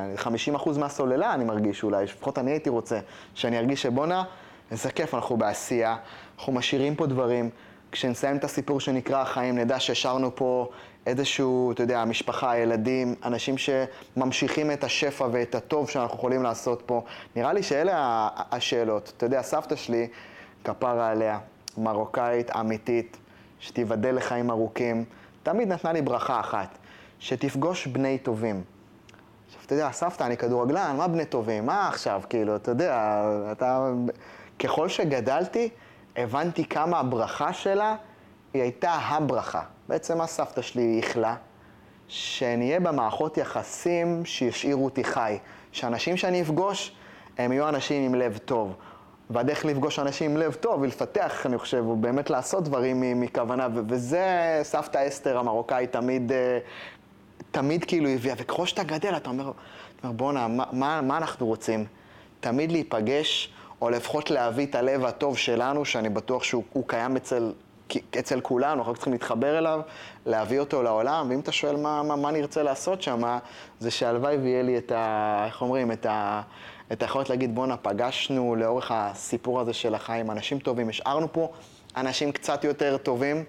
50% 0.55 0.79
מהסוללה 0.79 1.33
אני 1.33 1.43
מרגיש 1.43 1.83
אולי, 1.83 2.03
לפחות 2.03 2.37
אני 2.37 2.51
הייתי 2.51 2.69
רוצה, 2.69 2.99
שאני 3.35 3.59
ארגיש 3.59 3.81
שבואנה, 3.81 4.23
איזה 4.71 4.91
כיף, 4.91 5.13
אנחנו 5.13 5.37
בעשייה, 5.37 5.95
אנחנו 6.37 6.53
משאירים 6.53 6.95
פה 6.95 7.07
דברים. 7.07 7.49
כשנסיים 7.91 8.37
את 8.37 8.43
הסיפור 8.43 8.79
שנקרא 8.79 9.21
החיים, 9.21 9.57
נדע 9.57 9.79
שהשארנו 9.79 10.35
פה 10.35 10.69
איזשהו, 11.05 11.71
אתה 11.71 11.83
יודע, 11.83 12.05
משפחה, 12.05 12.57
ילדים, 12.57 13.15
אנשים 13.25 13.55
שממשיכים 13.57 14.71
את 14.71 14.83
השפע 14.83 15.27
ואת 15.31 15.55
הטוב 15.55 15.89
שאנחנו 15.89 16.17
יכולים 16.17 16.43
לעשות 16.43 16.83
פה. 16.85 17.03
נראה 17.35 17.53
לי 17.53 17.63
שאלה 17.63 18.29
השאלות. 18.51 19.13
אתה 19.17 19.25
יודע, 19.25 19.41
סבתא 19.41 19.75
שלי, 19.75 20.07
כפרה 20.63 21.09
עליה, 21.09 21.39
מרוקאית 21.77 22.55
אמיתית, 22.55 23.17
שתיבדל 23.59 24.15
לחיים 24.15 24.49
ארוכים, 24.49 25.05
תמיד 25.43 25.67
נתנה 25.67 25.93
לי 25.93 26.01
ברכה 26.01 26.39
אחת, 26.39 26.77
שתפגוש 27.19 27.87
בני 27.87 28.17
טובים. 28.17 28.63
עכשיו, 29.47 29.61
אתה 29.65 29.75
יודע, 29.75 29.91
סבתא, 29.91 30.23
אני 30.23 30.37
כדורגלן, 30.37 30.95
מה 30.97 31.07
בני 31.07 31.25
טובים? 31.25 31.65
מה 31.65 31.87
עכשיו, 31.87 32.21
כאילו, 32.29 32.55
אתה 32.55 32.71
יודע, 32.71 33.23
אתה... 33.51 33.91
ככל 34.59 34.89
שגדלתי, 34.89 35.69
הבנתי 36.15 36.65
כמה 36.65 36.99
הברכה 36.99 37.53
שלה 37.53 37.95
היא 38.53 38.61
הייתה 38.61 38.91
הברכה. 38.91 39.61
בעצם 39.87 40.17
מה 40.17 40.27
סבתא 40.27 40.61
שלי 40.61 40.81
ייחלה? 40.81 41.35
שנהיה 42.07 42.79
במערכות 42.79 43.37
יחסים 43.37 44.25
שישאירו 44.25 44.85
אותי 44.85 45.03
חי. 45.03 45.37
שאנשים 45.71 46.17
שאני 46.17 46.41
אפגוש, 46.41 46.91
הם 47.37 47.51
יהיו 47.51 47.69
אנשים 47.69 48.03
עם 48.05 48.15
לב 48.15 48.37
טוב. 48.37 48.75
והדרך 49.29 49.65
לפגוש 49.65 49.99
אנשים 49.99 50.31
עם 50.31 50.37
לב 50.37 50.53
טוב 50.53 50.81
ולפתח, 50.81 51.45
אני 51.45 51.57
חושב, 51.57 51.77
הוא 51.77 51.97
באמת 51.97 52.29
לעשות 52.29 52.63
דברים 52.63 53.21
מכוונה, 53.21 53.67
וזה 53.87 54.59
סבתא 54.63 55.07
אסתר 55.07 55.37
המרוקאית 55.37 55.91
תמיד, 55.91 56.31
אה, 56.31 56.59
תמיד 57.51 57.85
כאילו 57.85 58.09
הביאה. 58.09 58.35
וככל 58.37 58.65
שאתה 58.65 58.83
גדל, 58.83 59.15
אתה 59.17 59.29
אומר, 59.29 59.51
אומר 60.03 60.13
בואנה, 60.13 60.47
מה, 60.47 60.65
מה, 60.71 61.01
מה 61.01 61.17
אנחנו 61.17 61.45
רוצים? 61.45 61.85
תמיד 62.39 62.71
להיפגש, 62.71 63.53
או 63.81 63.89
לפחות 63.89 64.29
להביא 64.29 64.65
את 64.65 64.75
הלב 64.75 65.05
הטוב 65.05 65.37
שלנו, 65.37 65.85
שאני 65.85 66.09
בטוח 66.09 66.43
שהוא 66.43 66.63
הוא 66.73 66.83
קיים 66.87 67.15
אצל, 67.15 67.53
אצל 68.19 68.41
כולנו, 68.41 68.79
אנחנו 68.79 68.93
צריכים 68.93 69.13
להתחבר 69.13 69.57
אליו, 69.57 69.81
להביא 70.25 70.59
אותו 70.59 70.83
לעולם, 70.83 71.29
ואם 71.29 71.39
אתה 71.39 71.51
שואל 71.51 71.75
מה, 71.75 72.03
מה, 72.03 72.15
מה 72.15 72.31
נרצה 72.31 72.63
לעשות 72.63 73.01
שם, 73.01 73.37
זה 73.79 73.91
שהלוואי 73.91 74.37
ויהיה 74.37 74.63
לי 74.63 74.77
את 74.77 74.91
ה... 74.91 75.43
איך 75.45 75.61
אומרים? 75.61 75.91
את 75.91 76.05
ה... 76.05 76.41
את 76.91 77.01
היכולת 77.01 77.29
להגיד, 77.29 77.55
בואנה, 77.55 77.77
פגשנו 77.77 78.55
לאורך 78.55 78.91
הסיפור 78.91 79.59
הזה 79.59 79.73
של 79.73 79.95
החיים 79.95 80.31
אנשים 80.31 80.59
טובים, 80.59 80.89
השארנו 80.89 81.33
פה 81.33 81.51
אנשים 81.97 82.31
קצת 82.31 82.63
יותר 82.63 82.97
טובים, 82.97 83.43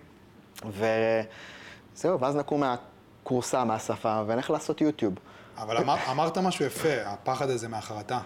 וזהו, 0.66 2.20
ואז 2.20 2.36
נקום 2.36 2.60
מהכורסה, 2.60 3.64
מהשפה, 3.64 4.22
ונלך 4.26 4.50
לעשות 4.50 4.80
יוטיוב. 4.80 5.14
אבל 5.58 5.76
אמר, 5.76 5.96
אמרת 6.10 6.38
משהו 6.38 6.64
יפה, 6.64 7.02
הפחד 7.04 7.50
הזה 7.50 7.68
מהחרטה. 7.68 8.18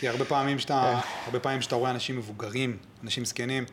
כי 0.00 0.08
הרבה 0.08 0.24
פעמים 0.24 0.58
שאתה, 0.58 1.00
הרבה 1.24 1.40
פעמים 1.40 1.62
שאתה 1.62 1.74
רואה 1.74 1.90
אנשים 1.90 2.16
מבוגרים, 2.16 2.76
אנשים 3.04 3.24
זקנים, 3.24 3.64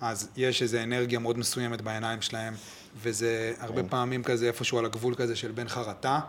אז 0.00 0.28
יש 0.36 0.62
איזו 0.62 0.78
אנרגיה 0.78 1.18
מאוד 1.18 1.38
מסוימת 1.38 1.80
בעיניים 1.80 2.22
שלהם, 2.22 2.54
וזה 3.02 3.54
הרבה 3.58 3.82
פעמים 3.82 4.22
כזה 4.22 4.46
איפשהו 4.46 4.78
על 4.78 4.84
הגבול 4.84 5.14
כזה 5.14 5.36
של 5.36 5.52
בין 5.52 5.68
חרטה 5.68 6.20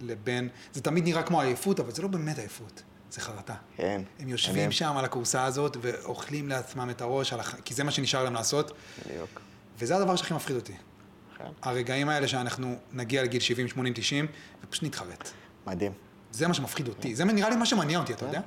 לבין, 0.00 0.48
זה 0.72 0.82
תמיד 0.82 1.04
נראה 1.04 1.22
כמו 1.22 1.40
עייפות, 1.40 1.80
אבל 1.80 1.92
זה 1.92 2.02
לא 2.02 2.08
באמת 2.08 2.38
עייפות, 2.38 2.82
זה 3.10 3.20
חרטה. 3.20 3.54
כן. 3.76 4.02
הם 4.18 4.28
יושבים 4.28 4.54
מדהים. 4.54 4.72
שם 4.72 4.96
על 4.96 5.04
הכורסה 5.04 5.44
הזאת 5.44 5.76
ואוכלים 5.80 6.48
לעצמם 6.48 6.90
את 6.90 7.00
הראש, 7.00 7.32
הח... 7.32 7.54
כי 7.64 7.74
זה 7.74 7.84
מה 7.84 7.90
שנשאר 7.90 8.24
להם 8.24 8.34
לעשות, 8.34 8.72
בדיוק. 9.06 9.40
וזה 9.78 9.96
הדבר 9.96 10.16
שהכי 10.16 10.34
מפחיד 10.34 10.56
אותי. 10.56 10.74
כן. 11.38 11.44
הרגעים 11.62 12.08
האלה 12.08 12.28
שאנחנו 12.28 12.76
נגיע 12.92 13.22
לגיל 13.22 13.40
70, 13.40 13.68
80, 13.68 13.92
90, 13.94 14.26
ופשוט 14.64 14.84
נתחרט. 14.84 15.30
מדהים. 15.66 15.92
זה 16.32 16.48
מה 16.48 16.54
שמפחיד 16.54 16.88
אותי, 16.88 17.16
זה 17.16 17.24
נראה 17.24 17.50
לי 17.50 17.56
מה 17.56 17.66
שמעניין 17.66 18.00
אותי, 18.00 18.12
אתה 18.12 18.24
יודע? 18.24 18.40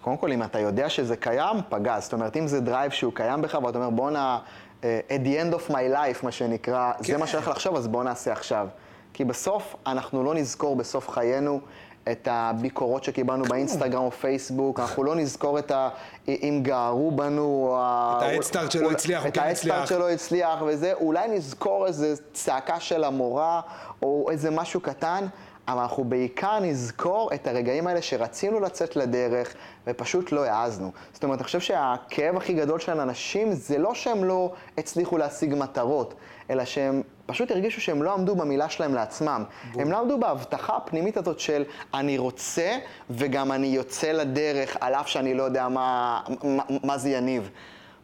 קודם 0.00 0.16
כל, 0.16 0.32
אם 0.32 0.42
אתה 0.42 0.58
יודע 0.58 0.88
שזה 0.88 1.16
קיים, 1.16 1.56
פגז. 1.68 2.02
זאת 2.02 2.12
אומרת, 2.12 2.36
אם 2.36 2.46
זה 2.46 2.60
drive 2.60 2.90
שהוא 2.90 3.12
קיים 3.14 3.42
בך, 3.42 3.58
ואתה 3.64 3.78
אומר, 3.78 3.90
בואנה, 3.90 4.38
אה, 4.84 5.00
at 5.08 5.26
the 5.26 5.52
end 5.52 5.54
of 5.54 5.70
my 5.70 5.94
life, 5.94 6.24
מה 6.24 6.32
שנקרא, 6.32 6.92
זה 6.98 7.12
כן. 7.12 7.20
מה 7.20 7.26
שהולך 7.26 7.48
לחשוב, 7.48 7.76
אז 7.76 7.88
בוא 7.88 8.04
נעשה 8.04 8.32
עכשיו. 8.32 8.68
כי 9.12 9.24
בסוף, 9.24 9.76
אנחנו 9.86 10.24
לא 10.24 10.34
נזכור 10.34 10.76
בסוף 10.76 11.08
חיינו, 11.08 11.60
uh, 11.62 11.90
את 12.12 12.28
הביקורות 12.30 13.04
שקיבלנו 13.04 13.44
באינסטגרם 13.44 14.02
או 14.02 14.10
פייסבוק, 14.10 14.80
אנחנו 14.80 15.04
לא 15.04 15.14
נזכור 15.14 15.58
את 15.58 15.70
ה... 15.70 15.88
אם 16.28 16.60
גערו 16.62 17.10
בנו, 17.10 17.76
את 18.16 18.22
האדסטארט 18.22 18.70
שלא 18.70 18.90
הצליח, 18.90 19.26
את 19.26 19.36
האדסטארט 19.36 19.88
שלא 19.88 20.10
הצליח 20.10 20.62
וזה, 20.66 20.92
אולי 20.92 21.28
נזכור 21.28 21.86
איזה 21.86 22.14
צעקה 22.32 22.80
של 22.80 23.04
המורה, 23.04 23.60
או 24.02 24.28
איזה 24.30 24.50
משהו 24.50 24.80
קטן. 24.80 25.26
אבל 25.72 25.82
אנחנו 25.82 26.04
בעיקר 26.04 26.58
נזכור 26.60 27.30
את 27.34 27.46
הרגעים 27.46 27.86
האלה 27.86 28.02
שרצינו 28.02 28.60
לצאת 28.60 28.96
לדרך 28.96 29.54
ופשוט 29.86 30.32
לא 30.32 30.44
העזנו. 30.44 30.92
זאת 31.12 31.24
אומרת, 31.24 31.38
אני 31.38 31.44
חושב 31.44 31.60
שהכאב 31.60 32.36
הכי 32.36 32.52
גדול 32.52 32.78
של 32.80 33.00
אנשים 33.00 33.52
זה 33.52 33.78
לא 33.78 33.94
שהם 33.94 34.24
לא 34.24 34.52
הצליחו 34.78 35.18
להשיג 35.18 35.54
מטרות, 35.54 36.14
אלא 36.50 36.64
שהם 36.64 37.02
פשוט 37.26 37.50
הרגישו 37.50 37.80
שהם 37.80 38.02
לא 38.02 38.12
עמדו 38.12 38.36
במילה 38.36 38.68
שלהם 38.68 38.94
לעצמם. 38.94 39.44
בוא. 39.72 39.82
הם 39.82 39.90
לא 39.90 39.98
עמדו 39.98 40.18
בהבטחה 40.18 40.76
הפנימית 40.76 41.16
הזאת 41.16 41.40
של 41.40 41.64
אני 41.94 42.18
רוצה 42.18 42.78
וגם 43.10 43.52
אני 43.52 43.66
יוצא 43.66 44.12
לדרך 44.12 44.76
על 44.80 44.94
אף 44.94 45.08
שאני 45.08 45.34
לא 45.34 45.42
יודע 45.42 45.68
מה, 45.68 46.20
מה, 46.44 46.62
מה 46.84 46.98
זה 46.98 47.10
יניב. 47.10 47.50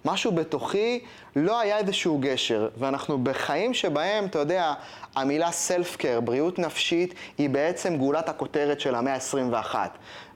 משהו 0.06 0.32
בתוכי 0.32 1.00
לא 1.36 1.60
היה 1.60 1.78
איזשהו 1.78 2.18
גשר, 2.18 2.68
ואנחנו 2.78 3.24
בחיים 3.24 3.74
שבהם, 3.74 4.24
אתה 4.24 4.38
יודע, 4.38 4.72
המילה 5.16 5.50
סלף-קר, 5.50 6.20
בריאות 6.20 6.58
נפשית, 6.58 7.14
היא 7.38 7.50
בעצם 7.50 7.96
גאולת 7.96 8.28
הכותרת 8.28 8.80
של 8.80 8.94
המאה 8.94 9.14
ה-21. 9.14 9.74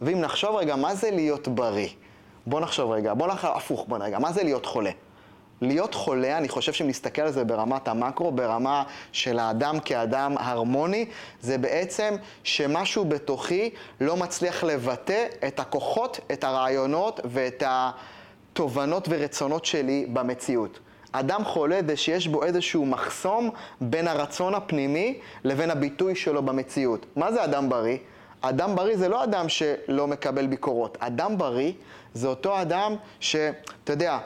ואם 0.03 0.21
נחשוב 0.21 0.57
רגע, 0.57 0.77
מה 0.77 0.95
זה 0.95 1.11
להיות 1.11 1.49
בריא? 1.49 1.89
בוא 2.47 2.61
נחשוב 2.61 2.91
רגע, 2.91 3.15
בוא 3.15 3.27
נחשוב 3.27 3.51
הפוך, 3.55 3.85
בוא 3.89 3.99
רגע, 4.01 4.19
מה 4.19 4.33
זה 4.33 4.43
להיות 4.43 4.67
חולה? 4.67 4.91
להיות 5.63 5.95
חולה, 5.95 6.39
אני 6.39 6.49
חושב 6.49 6.73
שאם 6.73 6.89
נסתכל 6.89 7.23
על 7.23 7.33
זה 7.33 7.45
ברמת 7.45 7.89
המקרו, 7.89 8.33
ברמה 8.33 8.83
של 9.13 9.39
האדם 9.39 9.81
כאדם 9.81 10.35
הרמוני, 10.39 11.07
זה 11.41 11.59
בעצם 11.59 12.15
שמשהו 12.45 13.05
בתוכי 13.05 13.71
לא 14.01 14.17
מצליח 14.17 14.65
לבטא 14.65 15.27
את 15.47 15.61
הכוחות, 15.61 16.21
את 16.33 16.45
הרעיונות 16.45 17.21
ואת 17.25 17.63
התובנות 18.53 19.07
ורצונות 19.11 19.65
שלי 19.65 20.07
במציאות. 20.13 20.79
אדם 21.13 21.45
חולה 21.45 21.81
זה 21.87 21.97
שיש 21.97 22.29
בו 22.29 22.45
איזשהו 22.45 22.87
מחסום 22.87 23.51
בין 23.81 24.09
הרצון 24.09 24.55
הפנימי 24.55 25.19
לבין 25.45 25.71
הביטוי 25.71 26.15
שלו 26.15 26.43
במציאות. 26.43 27.07
מה 27.17 27.33
זה 27.33 27.45
אדם 27.45 27.69
בריא? 27.69 27.97
אדם 28.41 28.77
בריא 28.77 28.97
זה 28.97 29.09
לא 29.09 29.25
אדם 29.25 29.49
שלא 29.49 30.07
מקבל 30.07 30.47
ביקורות. 30.47 30.99
אדם 31.01 31.39
בריא 31.39 31.73
זה 32.15 32.29
אותו 32.29 32.61
אדם 32.61 32.95
שאתה 33.21 33.93
יודע, 33.93 34.19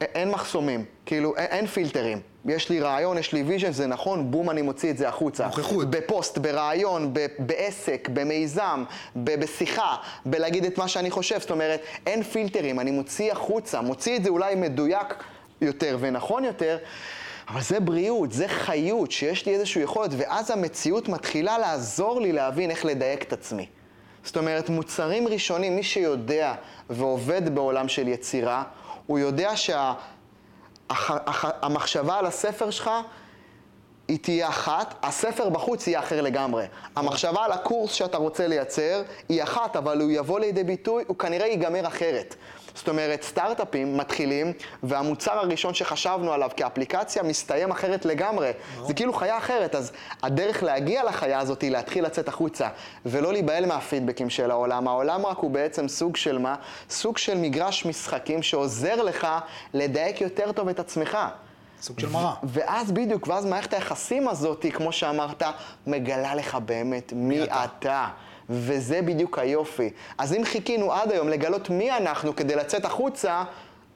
אין 0.00 0.30
מחסומים, 0.30 0.84
כאילו 1.06 1.36
אין, 1.36 1.46
אין 1.46 1.66
פילטרים. 1.66 2.20
יש 2.46 2.68
לי 2.70 2.80
רעיון, 2.80 3.18
יש 3.18 3.32
לי 3.32 3.42
vision, 3.42 3.72
זה 3.72 3.86
נכון, 3.86 4.30
בום, 4.30 4.50
אני 4.50 4.62
מוציא 4.62 4.90
את 4.90 4.98
זה 4.98 5.08
החוצה. 5.08 5.46
נוכחות. 5.46 5.90
בפוסט, 5.90 6.38
ברעיון, 6.38 7.14
ב- 7.14 7.26
בעסק, 7.38 8.08
במיזם, 8.12 8.84
ב- 9.16 9.40
בשיחה, 9.40 9.96
בלהגיד 10.26 10.64
את 10.64 10.78
מה 10.78 10.88
שאני 10.88 11.10
חושב. 11.10 11.40
זאת 11.40 11.50
אומרת, 11.50 11.80
אין 12.06 12.22
פילטרים, 12.22 12.80
אני 12.80 12.90
מוציא 12.90 13.32
החוצה, 13.32 13.80
מוציא 13.80 14.16
את 14.16 14.24
זה 14.24 14.30
אולי 14.30 14.54
מדויק 14.54 15.14
יותר 15.60 15.96
ונכון 16.00 16.44
יותר, 16.44 16.78
אבל 17.48 17.60
זה 17.60 17.80
בריאות, 17.80 18.32
זה 18.32 18.48
חיות, 18.48 19.10
שיש 19.10 19.46
לי 19.46 19.54
איזושהי 19.54 19.82
יכולת, 19.82 20.10
ואז 20.16 20.50
המציאות 20.50 21.08
מתחילה 21.08 21.58
לעזור 21.58 22.20
לי 22.20 22.32
להבין 22.32 22.70
איך 22.70 22.84
לדייק 22.84 23.22
את 23.22 23.32
עצמי. 23.32 23.66
זאת 24.24 24.36
אומרת, 24.36 24.68
מוצרים 24.68 25.28
ראשונים, 25.28 25.76
מי 25.76 25.82
שיודע 25.82 26.54
ועובד 26.90 27.54
בעולם 27.54 27.88
של 27.88 28.08
יצירה, 28.08 28.62
הוא 29.06 29.18
יודע 29.18 29.56
שהמחשבה 30.92 32.12
שה, 32.12 32.18
על 32.18 32.26
הספר 32.26 32.70
שלך 32.70 32.90
היא 34.08 34.18
תהיה 34.22 34.48
אחת, 34.48 34.94
הספר 35.02 35.48
בחוץ 35.48 35.86
יהיה 35.86 35.98
אחר 35.98 36.20
לגמרי. 36.20 36.66
המחשבה 36.96 37.44
על 37.44 37.52
הקורס 37.52 37.92
שאתה 37.92 38.16
רוצה 38.16 38.46
לייצר 38.46 39.02
היא 39.28 39.42
אחת, 39.42 39.76
אבל 39.76 40.00
הוא 40.00 40.10
יבוא 40.10 40.40
לידי 40.40 40.64
ביטוי, 40.64 41.04
הוא 41.06 41.18
כנראה 41.18 41.46
ייגמר 41.46 41.86
אחרת. 41.86 42.34
זאת 42.74 42.88
אומרת, 42.88 43.22
סטארט-אפים 43.22 43.96
מתחילים, 43.96 44.52
והמוצר 44.82 45.32
הראשון 45.32 45.74
שחשבנו 45.74 46.32
עליו 46.32 46.50
כאפליקציה 46.56 47.22
מסתיים 47.22 47.70
אחרת 47.70 48.04
לגמרי. 48.04 48.50
No. 48.50 48.86
זה 48.86 48.94
כאילו 48.94 49.12
חיה 49.12 49.38
אחרת, 49.38 49.74
אז 49.74 49.92
הדרך 50.22 50.62
להגיע 50.62 51.04
לחיה 51.04 51.38
הזאת 51.38 51.62
היא 51.62 51.70
להתחיל 51.70 52.04
לצאת 52.04 52.28
החוצה, 52.28 52.68
ולא 53.06 53.32
להיבהל 53.32 53.66
מהפידבקים 53.66 54.30
של 54.30 54.50
העולם. 54.50 54.88
העולם 54.88 55.26
רק 55.26 55.38
הוא 55.38 55.50
בעצם 55.50 55.88
סוג 55.88 56.16
של 56.16 56.38
מה? 56.38 56.54
סוג 56.90 57.18
של 57.18 57.38
מגרש 57.38 57.86
משחקים 57.86 58.42
שעוזר 58.42 59.02
לך 59.02 59.26
לדייק 59.74 60.20
יותר 60.20 60.52
טוב 60.52 60.68
את 60.68 60.80
עצמך. 60.80 61.18
סוג 61.82 62.00
של 62.00 62.08
מראה. 62.08 62.32
ואז 62.42 62.92
בדיוק, 62.92 63.28
ואז 63.28 63.46
מערכת 63.46 63.74
היחסים 63.74 64.28
הזאת, 64.28 64.66
כמו 64.74 64.92
שאמרת, 64.92 65.42
מגלה 65.86 66.34
לך 66.34 66.54
באמת 66.54 67.12
מי, 67.12 67.38
מי 67.38 67.44
אתה. 67.44 67.64
אתה. 67.64 68.06
וזה 68.50 69.02
בדיוק 69.02 69.38
היופי. 69.38 69.90
אז 70.18 70.32
אם 70.34 70.44
חיכינו 70.44 70.92
עד 70.92 71.12
היום 71.12 71.28
לגלות 71.28 71.70
מי 71.70 71.90
אנחנו 71.90 72.36
כדי 72.36 72.56
לצאת 72.56 72.84
החוצה, 72.84 73.44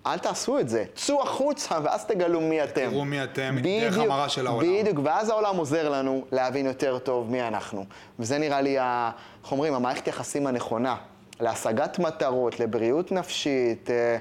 אל 0.07 0.19
תעשו 0.19 0.59
את 0.59 0.69
זה. 0.69 0.85
צאו 0.95 1.23
החוצה 1.23 1.79
ואז 1.83 2.05
תגלו 2.05 2.41
מי 2.41 2.65
אתם. 2.65 2.91
תראו 2.91 3.05
מי 3.05 3.25
אתם, 3.25 3.57
בדיוק, 3.59 3.95
דרך 3.95 3.99
המראה 3.99 4.29
של 4.29 4.47
העולם. 4.47 4.81
בדיוק, 4.81 4.99
ואז 5.03 5.29
העולם 5.29 5.57
עוזר 5.57 5.89
לנו 5.89 6.25
להבין 6.33 6.67
יותר 6.67 6.99
טוב 6.99 7.31
מי 7.31 7.43
אנחנו. 7.43 7.85
וזה 8.19 8.39
נראה 8.39 8.61
לי, 8.61 8.79
איך 8.79 9.53
אומרים, 9.53 9.75
המערכת 9.75 10.09
יחסים 10.09 10.47
הנכונה. 10.47 10.97
להשגת 11.41 11.99
מטרות, 11.99 12.61
לבריאות 12.61 13.13
נפשית. 13.13 13.91
אה, 13.91 14.17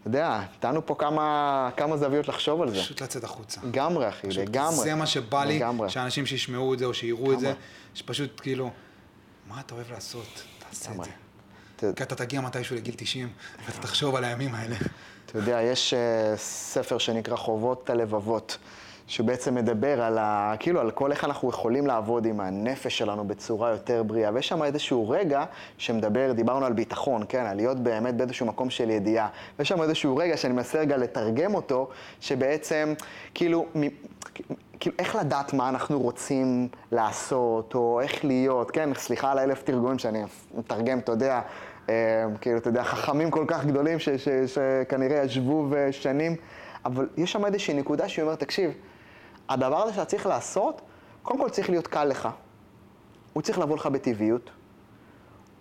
אתה 0.00 0.08
יודע, 0.08 0.40
נתנו 0.56 0.86
פה 0.86 0.94
כמה, 0.94 1.70
כמה 1.76 1.96
זוויות 1.96 2.28
לחשוב 2.28 2.62
על 2.62 2.70
זה. 2.70 2.80
פשוט 2.80 3.02
לצאת 3.02 3.24
החוצה. 3.24 3.60
לגמרי, 3.64 4.08
אחי, 4.08 4.26
לגמרי. 4.26 4.76
זה 4.76 4.94
מה 4.94 5.06
שבא 5.06 5.44
לי, 5.44 5.56
לגמרי. 5.56 5.90
שאנשים 5.90 6.26
שישמעו 6.26 6.74
את 6.74 6.78
זה 6.78 6.84
או 6.84 6.94
שיראו 6.94 7.32
את 7.32 7.40
זה, 7.40 7.52
שפשוט 7.94 8.40
כאילו, 8.40 8.70
מה 9.48 9.60
אתה 9.60 9.74
אוהב 9.74 9.92
לעשות? 9.92 10.42
תעשה 10.58 10.90
את 10.92 10.96
זה. 11.80 11.92
כי 11.96 12.02
אתה 12.02 12.14
תגיע 12.14 12.40
מתישהו 12.40 12.76
לגיל 12.76 12.94
90, 12.98 13.28
ואתה 13.66 13.80
תחשוב 13.80 14.16
על 14.16 14.24
הימים 14.24 14.54
האלה. 14.54 14.76
אתה 15.26 15.38
יודע, 15.38 15.62
יש 15.62 15.94
uh, 15.94 16.36
ספר 16.36 16.98
שנקרא 16.98 17.36
חובות 17.36 17.90
הלבבות. 17.90 18.58
שבעצם 19.06 19.54
מדבר 19.54 20.02
על 20.02 20.18
ה... 20.18 20.54
כאילו, 20.58 20.80
על 20.80 20.90
כל 20.90 21.12
איך 21.12 21.24
אנחנו 21.24 21.48
יכולים 21.48 21.86
לעבוד 21.86 22.26
עם 22.26 22.40
הנפש 22.40 22.98
שלנו 22.98 23.28
בצורה 23.28 23.70
יותר 23.70 24.02
בריאה. 24.02 24.30
ויש 24.34 24.48
שם 24.48 24.62
איזשהו 24.62 25.10
רגע 25.10 25.44
שמדבר, 25.78 26.32
דיברנו 26.32 26.66
על 26.66 26.72
ביטחון, 26.72 27.22
כן? 27.28 27.46
על 27.46 27.56
להיות 27.56 27.78
באמת 27.78 28.14
באיזשהו 28.14 28.46
מקום 28.46 28.70
של 28.70 28.90
ידיעה. 28.90 29.28
ויש 29.58 29.68
שם 29.68 29.82
איזשהו 29.82 30.16
רגע 30.16 30.36
שאני 30.36 30.52
מנסה 30.52 30.80
רגע 30.80 30.96
לתרגם 30.96 31.54
אותו, 31.54 31.88
שבעצם, 32.20 32.94
כאילו, 33.34 33.66
מ... 33.76 33.82
כאילו, 34.80 34.96
איך 34.98 35.16
לדעת 35.16 35.52
מה 35.52 35.68
אנחנו 35.68 36.00
רוצים 36.00 36.68
לעשות, 36.92 37.74
או 37.74 38.00
איך 38.00 38.24
להיות, 38.24 38.70
כן? 38.70 38.94
סליחה 38.94 39.32
על 39.32 39.38
האלף 39.38 39.62
תרגומים 39.62 39.98
שאני 39.98 40.22
מתרגם, 40.54 40.98
אתה 40.98 41.12
יודע, 41.12 41.40
אה, 41.88 42.24
כאילו, 42.40 42.58
אתה 42.58 42.68
יודע, 42.68 42.84
חכמים 42.84 43.30
כל 43.30 43.44
כך 43.48 43.66
גדולים 43.66 43.98
שכנראה 44.46 45.22
ישבו 45.24 45.66
ושנים, 45.70 46.36
אבל 46.84 47.08
יש 47.16 47.32
שם 47.32 47.44
איזושהי 47.44 47.74
נקודה 47.74 48.08
שהיא 48.08 48.22
אומרת, 48.22 48.40
תקשיב, 48.40 48.70
הדבר 49.48 49.82
הזה 49.82 49.92
שאתה 49.92 50.04
צריך 50.04 50.26
לעשות, 50.26 50.80
קודם 51.22 51.40
כל 51.40 51.48
צריך 51.48 51.70
להיות 51.70 51.86
קל 51.86 52.04
לך. 52.04 52.28
הוא 53.32 53.42
צריך 53.42 53.58
לבוא 53.58 53.76
לך 53.76 53.86
בטבעיות. 53.86 54.50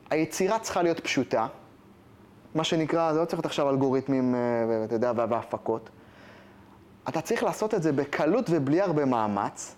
היצירה 0.09 0.59
צריכה 0.59 0.81
להיות 0.81 0.99
פשוטה. 0.99 1.47
מה 2.55 2.63
שנקרא, 2.63 3.13
זה 3.13 3.19
לא 3.19 3.25
צריך 3.25 3.37
להיות 3.39 3.45
עכשיו 3.45 3.69
אלגוריתמים, 3.69 4.35
אה, 4.35 4.39
אתה 4.85 4.95
יודע, 4.95 5.11
והפקות. 5.15 5.89
אתה 7.09 7.21
צריך 7.21 7.43
לעשות 7.43 7.73
את 7.73 7.83
זה 7.83 7.91
בקלות 7.91 8.45
ובלי 8.49 8.81
הרבה 8.81 9.05
מאמץ, 9.05 9.75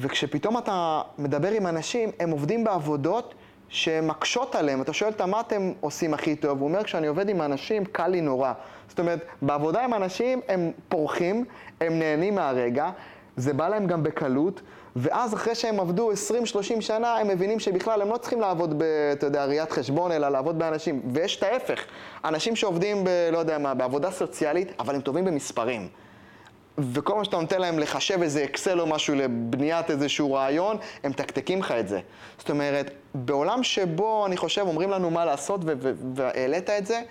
וכשפתאום 0.00 0.58
אתה 0.58 1.02
מדבר 1.18 1.50
עם 1.50 1.66
אנשים, 1.66 2.10
הם 2.20 2.30
עובדים 2.30 2.64
בעבודות 2.64 3.34
שמקשות 3.68 4.54
עליהם. 4.54 4.82
אתה 4.82 4.92
שואל 4.92 5.12
אותם, 5.12 5.30
מה 5.30 5.40
אתם 5.40 5.72
עושים 5.80 6.14
הכי 6.14 6.36
טוב? 6.36 6.60
הוא 6.60 6.68
אומר, 6.68 6.84
כשאני 6.84 7.06
עובד 7.06 7.28
עם 7.28 7.42
אנשים, 7.42 7.84
קל 7.84 8.08
לי 8.08 8.20
נורא. 8.20 8.52
זאת 8.88 8.98
אומרת, 8.98 9.24
בעבודה 9.42 9.84
עם 9.84 9.94
אנשים 9.94 10.40
הם 10.48 10.72
פורחים, 10.88 11.44
הם 11.80 11.98
נהנים 11.98 12.34
מהרגע, 12.34 12.90
זה 13.36 13.52
בא 13.52 13.68
להם 13.68 13.86
גם 13.86 14.02
בקלות, 14.02 14.60
ואז 14.96 15.34
אחרי 15.34 15.54
שהם 15.54 15.80
עבדו 15.80 16.12
20-30 16.12 16.80
שנה, 16.80 17.16
הם 17.16 17.28
מבינים 17.28 17.60
שבכלל 17.60 18.02
הם 18.02 18.08
לא 18.08 18.16
צריכים 18.16 18.40
לעבוד 18.40 18.78
ב, 18.78 18.82
אתה 19.12 19.26
יודע, 19.26 19.44
ראיית 19.44 19.72
חשבון, 19.72 20.12
אלא 20.12 20.28
לעבוד 20.28 20.58
באנשים. 20.58 21.02
ויש 21.12 21.36
את 21.36 21.42
ההפך, 21.42 21.84
אנשים 22.24 22.56
שעובדים 22.56 23.04
ב, 23.04 23.08
לא 23.32 23.38
יודע 23.38 23.58
מה, 23.58 23.74
בעבודה 23.74 24.10
סוציאלית, 24.10 24.72
אבל 24.78 24.94
הם 24.94 25.00
טובים 25.00 25.24
במספרים. 25.24 25.88
וכל 26.78 27.14
מה 27.14 27.24
שאתה 27.24 27.36
נותן 27.36 27.60
להם 27.60 27.78
לחשב 27.78 28.22
איזה 28.22 28.44
אקסל 28.44 28.80
או 28.80 28.86
משהו 28.86 29.14
לבניית 29.14 29.90
איזשהו 29.90 30.32
רעיון, 30.32 30.76
הם 31.04 31.10
מתקתקים 31.10 31.60
לך 31.60 31.70
את 31.72 31.88
זה. 31.88 32.00
זאת 32.38 32.50
אומרת, 32.50 32.90
בעולם 33.14 33.62
שבו, 33.62 34.26
אני 34.26 34.36
חושב, 34.36 34.62
אומרים 34.62 34.90
לנו 34.90 35.10
מה 35.10 35.24
לעשות 35.24 35.60
והעלית 36.14 36.70
את 36.70 36.86
זה, 36.86 37.02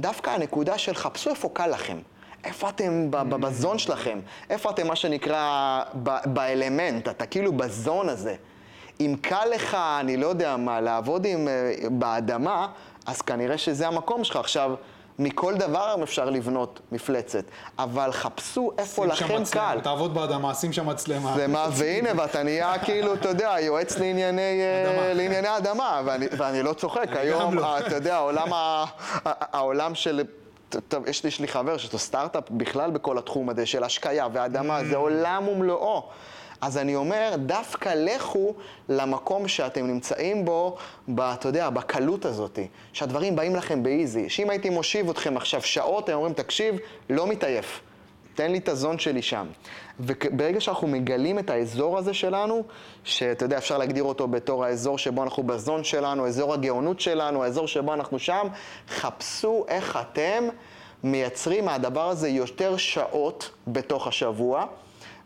דווקא 0.00 0.30
הנקודה 0.30 0.78
של 0.78 0.94
חפשו 0.94 1.30
איפה 1.30 1.48
קל 1.52 1.66
לכם. 1.66 1.98
איפה 2.44 2.68
אתם 2.68 3.10
בזון 3.10 3.78
שלכם? 3.78 4.20
איפה 4.50 4.70
אתם, 4.70 4.86
מה 4.86 4.96
שנקרא, 4.96 5.82
באלמנט? 6.24 7.08
אתה 7.08 7.26
כאילו 7.26 7.52
בזון 7.52 8.08
הזה. 8.08 8.34
אם 9.00 9.14
קל 9.20 9.44
לך, 9.54 9.76
אני 10.00 10.16
לא 10.16 10.26
יודע 10.26 10.56
מה, 10.56 10.80
לעבוד 10.80 11.26
עם, 11.26 11.48
אה, 11.48 11.74
באדמה, 11.90 12.68
אז 13.06 13.22
כנראה 13.22 13.58
שזה 13.58 13.88
המקום 13.88 14.24
שלך. 14.24 14.36
עכשיו, 14.36 14.74
מכל 15.18 15.54
דבר 15.54 15.88
היום 15.88 16.02
אפשר 16.02 16.30
לבנות 16.30 16.80
מפלצת, 16.92 17.44
אבל 17.78 18.12
חפשו 18.12 18.70
איפה 18.78 19.06
לכם 19.06 19.44
קל. 19.52 19.80
תעבוד 19.82 20.14
באדמה, 20.14 20.54
שים 20.54 20.72
שם 20.72 20.86
מצלמה. 20.86 21.32
זה 21.36 21.46
מה, 21.46 21.68
והנה, 21.72 22.08
ואתה 22.16 22.42
נהיה 22.42 22.78
כאילו, 22.78 23.14
אתה 23.14 23.28
יודע, 23.28 23.54
יועץ 23.60 23.98
לענייני 23.98 24.60
אה, 24.60 24.90
אדמה. 24.92 25.14
לענייני 25.14 25.56
אדמה, 25.56 26.02
ואני, 26.04 26.26
ואני 26.38 26.62
לא 26.62 26.72
צוחק, 26.72 27.06
היום, 27.16 27.54
לא. 27.54 27.64
אה, 27.64 27.78
אתה 27.78 27.94
יודע, 27.94 28.16
העולם, 28.16 28.52
ה- 28.52 28.84
העולם 29.24 29.94
של... 29.94 30.22
טוב, 30.88 31.06
יש 31.08 31.40
לי, 31.40 31.48
חבר 31.48 31.76
לו 31.92 31.98
סטארט-אפ 31.98 32.44
בכלל 32.50 32.90
בכל 32.90 33.18
התחום 33.18 33.48
הזה 33.48 33.66
של 33.66 33.84
השקיה 33.84 34.26
ואדמה, 34.32 34.84
זה 34.84 34.96
עולם 34.96 35.48
ומלואו. 35.48 36.02
אז 36.60 36.78
אני 36.78 36.94
אומר, 36.96 37.34
דווקא 37.36 37.88
לכו 37.88 38.54
למקום 38.88 39.48
שאתם 39.48 39.86
נמצאים 39.86 40.44
בו, 40.44 40.76
ב, 41.08 41.20
אתה 41.20 41.48
יודע, 41.48 41.70
בקלות 41.70 42.24
הזאת, 42.24 42.58
שהדברים 42.92 43.36
באים 43.36 43.56
לכם 43.56 43.82
באיזי. 43.82 44.28
שאם 44.28 44.50
הייתי 44.50 44.70
מושיב 44.70 45.10
אתכם 45.10 45.36
עכשיו 45.36 45.62
שעות, 45.62 46.04
אתם 46.04 46.12
אומרים, 46.12 46.32
תקשיב, 46.32 46.76
לא 47.10 47.26
מתעייף. 47.26 47.80
תן 48.34 48.50
לי 48.50 48.58
את 48.58 48.68
הזון 48.68 48.98
שלי 48.98 49.22
שם. 49.22 49.46
וברגע 50.00 50.60
שאנחנו 50.60 50.88
מגלים 50.88 51.38
את 51.38 51.50
האזור 51.50 51.98
הזה 51.98 52.14
שלנו, 52.14 52.62
שאתה 53.04 53.44
יודע, 53.44 53.58
אפשר 53.58 53.78
להגדיר 53.78 54.04
אותו 54.04 54.28
בתור 54.28 54.64
האזור 54.64 54.98
שבו 54.98 55.22
אנחנו 55.22 55.42
בזון 55.42 55.84
שלנו, 55.84 56.26
אזור 56.26 56.54
הגאונות 56.54 57.00
שלנו, 57.00 57.44
האזור 57.44 57.68
שבו 57.68 57.94
אנחנו 57.94 58.18
שם, 58.18 58.46
חפשו 58.88 59.64
איך 59.68 59.98
אתם 60.00 60.48
מייצרים 61.04 61.64
מהדבר 61.64 62.08
הזה 62.08 62.28
יותר 62.28 62.76
שעות 62.76 63.50
בתוך 63.66 64.06
השבוע. 64.06 64.66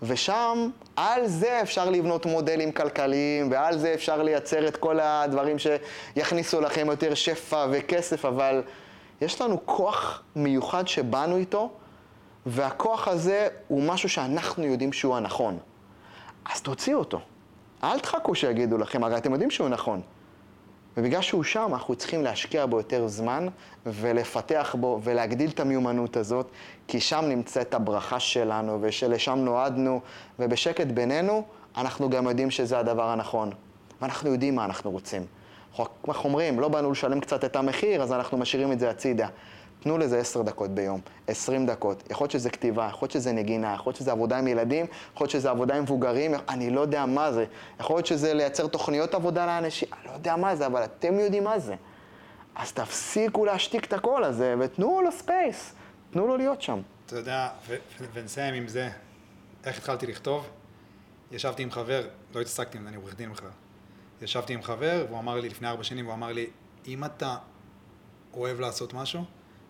ושם, 0.02 0.70
על 0.96 1.26
זה 1.26 1.62
אפשר 1.62 1.90
לבנות 1.90 2.26
מודלים 2.26 2.72
כלכליים, 2.72 3.50
ועל 3.50 3.78
זה 3.78 3.94
אפשר 3.94 4.22
לייצר 4.22 4.68
את 4.68 4.76
כל 4.76 5.00
הדברים 5.00 5.56
שיכניסו 5.58 6.60
לכם 6.60 6.86
יותר 6.90 7.14
שפע 7.14 7.66
וכסף, 7.70 8.24
אבל 8.24 8.62
יש 9.20 9.40
לנו 9.40 9.66
כוח 9.66 10.22
מיוחד 10.36 10.88
שבאנו 10.88 11.36
איתו, 11.36 11.70
והכוח 12.46 13.08
הזה 13.08 13.48
הוא 13.68 13.82
משהו 13.82 14.08
שאנחנו 14.08 14.64
יודעים 14.64 14.92
שהוא 14.92 15.16
הנכון. 15.16 15.58
אז 16.52 16.60
תוציאו 16.60 16.98
אותו. 16.98 17.20
אל 17.84 17.98
תחכו 17.98 18.34
שיגידו 18.34 18.78
לכם, 18.78 19.04
הרי 19.04 19.16
אתם 19.16 19.32
יודעים 19.32 19.50
שהוא 19.50 19.68
נכון. 19.68 20.00
ובגלל 20.96 21.20
שהוא 21.20 21.42
שם, 21.42 21.70
אנחנו 21.72 21.94
צריכים 21.96 22.22
להשקיע 22.22 22.66
בו 22.66 22.76
יותר 22.76 23.08
זמן 23.08 23.46
ולפתח 23.86 24.76
בו 24.80 25.00
ולהגדיל 25.04 25.50
את 25.50 25.60
המיומנות 25.60 26.16
הזאת, 26.16 26.50
כי 26.88 27.00
שם 27.00 27.24
נמצאת 27.28 27.74
הברכה 27.74 28.20
שלנו 28.20 28.78
ושלשם 28.80 29.38
נועדנו, 29.38 30.00
ובשקט 30.38 30.86
בינינו, 30.86 31.44
אנחנו 31.76 32.10
גם 32.10 32.26
יודעים 32.26 32.50
שזה 32.50 32.78
הדבר 32.78 33.08
הנכון. 33.08 33.50
ואנחנו 34.00 34.30
יודעים 34.30 34.54
מה 34.54 34.64
אנחנו 34.64 34.90
רוצים. 34.90 35.26
אנחנו 36.08 36.28
אומרים, 36.28 36.60
לא 36.60 36.68
באנו 36.68 36.90
לשלם 36.90 37.20
קצת 37.20 37.44
את 37.44 37.56
המחיר, 37.56 38.02
אז 38.02 38.12
אנחנו 38.12 38.38
משאירים 38.38 38.72
את 38.72 38.80
זה 38.80 38.90
הצידה. 38.90 39.28
תנו 39.80 39.98
לזה 39.98 40.18
עשר 40.18 40.42
דקות 40.42 40.70
ביום, 40.70 41.00
עשרים 41.26 41.66
דקות. 41.66 42.10
יכול 42.10 42.24
להיות 42.24 42.30
שזה 42.30 42.50
כתיבה, 42.50 42.88
יכול 42.90 43.06
להיות 43.06 43.12
שזה 43.12 43.32
נגינה, 43.32 43.74
יכול 43.74 43.90
להיות 43.90 43.96
שזה 43.96 44.12
עבודה 44.12 44.38
עם 44.38 44.46
ילדים, 44.46 44.86
יכול 45.14 45.24
להיות 45.24 45.30
שזה 45.30 45.50
עבודה 45.50 45.76
עם 45.76 45.82
מבוגרים, 45.82 46.34
אני 46.48 46.70
לא 46.70 46.80
יודע 46.80 47.06
מה 47.06 47.32
זה. 47.32 47.44
יכול 47.80 47.96
להיות 47.96 48.06
שזה 48.06 48.34
לייצר 48.34 48.66
תוכניות 48.66 49.14
עבודה 49.14 49.46
לאנשים, 49.46 49.88
אני 49.92 50.06
לא 50.06 50.12
יודע 50.12 50.36
מה 50.36 50.56
זה, 50.56 50.66
אבל 50.66 50.84
אתם 50.84 51.14
יודעים 51.20 51.44
מה 51.44 51.58
זה. 51.58 51.74
אז 52.54 52.72
תפסיקו 52.72 53.44
להשתיק 53.44 53.84
את 53.84 53.92
הקול 53.92 54.24
הזה, 54.24 54.54
ותנו 54.58 55.02
לו 55.02 55.12
space, 55.12 55.74
תנו 56.10 56.26
לו 56.26 56.36
להיות 56.36 56.62
שם. 56.62 56.80
אתה 57.06 57.16
יודע, 57.16 57.48
ונסיים 58.12 58.54
עם 58.54 58.68
זה, 58.68 58.88
איך 59.64 59.78
התחלתי 59.78 60.06
לכתוב? 60.06 60.46
ישבתי 61.32 61.62
עם 61.62 61.70
חבר, 61.70 62.06
לא 62.34 62.40
התעסקתי 62.40 62.78
עם 62.78 62.82
זה, 62.82 62.88
אני 62.88 62.96
עורך 62.96 63.16
דין 63.16 63.32
בכלל. 63.32 63.48
ישבתי 64.22 64.54
עם 64.54 64.62
חבר, 64.62 65.04
והוא 65.08 65.18
אמר 65.18 65.40
לי, 65.40 65.48
לפני 65.48 65.68
ארבע 65.68 65.84
שנים, 65.84 66.06
הוא 66.06 66.14
אמר 66.14 66.32
לי, 66.32 66.46
אם 66.86 67.04
אתה 67.04 67.36
אוהב 68.34 68.60
לעשות 68.60 68.94
משהו, 68.94 69.24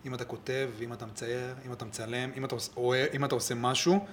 אם 0.05 0.13
אתה 0.13 0.25
כותב, 0.25 0.69
אם 0.81 0.93
אתה 0.93 1.05
מצייר, 1.05 1.55
אם 1.65 1.73
אתה 1.73 1.85
מצלם, 1.85 2.29
אם 2.37 2.45
אתה, 2.45 2.55
אוהב, 2.77 3.07
אם 3.13 3.25
אתה 3.25 3.35
עושה 3.35 3.55
משהו, 3.55 4.05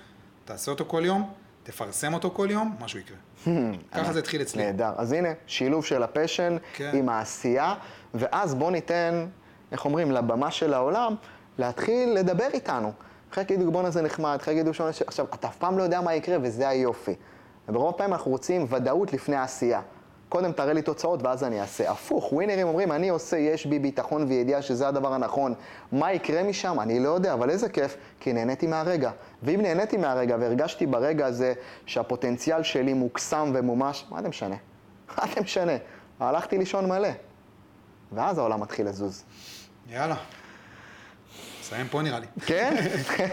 תעשה 0.45 0.71
אותו 0.71 0.85
כל 0.85 1.03
יום, 1.05 1.33
תפרסם 1.63 2.15
אותו 2.15 2.31
כל 2.31 2.49
יום, 2.51 2.77
משהו 2.81 2.99
יקרה. 2.99 3.17
ככה 3.93 4.13
זה 4.13 4.19
התחיל 4.19 4.43
אצלי. 4.43 4.65
נהדר. 4.65 4.93
אז 4.97 5.13
הנה, 5.13 5.29
שילוב 5.47 5.85
של 5.85 6.03
הפשן 6.03 6.57
כן. 6.73 6.91
עם 6.95 7.09
העשייה, 7.09 7.75
ואז 8.15 8.55
בואו 8.55 8.71
ניתן, 8.71 9.27
איך 9.73 9.85
אומרים, 9.85 10.13
לבמה 10.13 10.51
של 10.51 10.75
העולם, 10.75 11.15
להתחיל 11.59 12.09
לדבר 12.13 12.49
איתנו. 12.55 12.93
חלק 13.33 13.51
יגידו, 13.51 13.73
בואנה 13.73 13.91
זה 13.91 14.03
נחמד, 14.03 14.39
חלק 14.43 14.55
יגידו. 14.55 14.71
עכשיו, 15.07 15.27
אתה 15.35 15.49
אף 15.49 15.57
פעם 15.57 15.79
לא 15.79 15.83
יודע 15.83 16.01
מה 16.01 16.15
יקרה, 16.15 16.37
וזה 16.43 16.69
היופי. 16.69 17.15
וברוב 17.69 17.95
הפעמים 17.95 18.13
אנחנו 18.13 18.31
רוצים 18.31 18.67
ודאות 18.69 19.13
לפני 19.13 19.37
העשייה. 19.37 19.81
קודם 20.29 20.53
תראה 20.53 20.73
לי 20.73 20.83
תוצאות 20.83 21.23
ואז 21.23 21.45
אני 21.45 21.61
אעשה. 21.61 21.91
הפוך, 21.91 22.33
ווינרים 22.33 22.67
אומרים, 22.67 22.93
אני 22.93 23.09
עושה, 23.09 23.37
יש 23.37 23.67
בי 23.67 23.79
ביטחון 23.79 24.25
וידיעה 24.29 24.63
שזה 24.63 24.89
הדבר 24.89 25.15
הנכון. 25.15 25.55
מה 25.93 26.13
יקרה 26.13 26.43
משם? 26.43 26.81
אני 26.81 27.01
לא 27.01 27.09
יודע, 27.09 27.33
אבל 27.35 27.51
איזה 27.51 27.69
כיף, 27.69 27.97
כי 28.21 28.33
נהניתי 28.33 28.67
מהרגע. 28.67 29.11
ואם 29.43 29.61
נהניתי 29.61 29.97
מהרגע 29.97 30.37
והרגשתי 30.41 30.87
ברגע 30.87 31.27
הזה 31.27 31.53
שהפוטנציאל 31.87 32.63
שלי 32.63 32.95
מוקסם 32.95 33.53
ומומש, 33.55 34.07
מה 34.11 34.23
זה 34.23 34.29
משנה? 34.29 34.57
מה 35.19 35.25
זה 35.35 35.41
משנה? 35.41 35.77
הלכתי 36.21 36.59
לישון 36.59 36.89
מלא. 36.89 37.09
ואז 38.13 38.39
העולם 38.39 38.61
מתחיל 38.61 38.89
לזוז. 38.89 39.25
יאללה. 39.91 40.17
נסיים 41.69 41.89
פה 41.89 42.03
נראה 42.03 42.19
לי. 42.19 42.27
כן? 42.47 42.77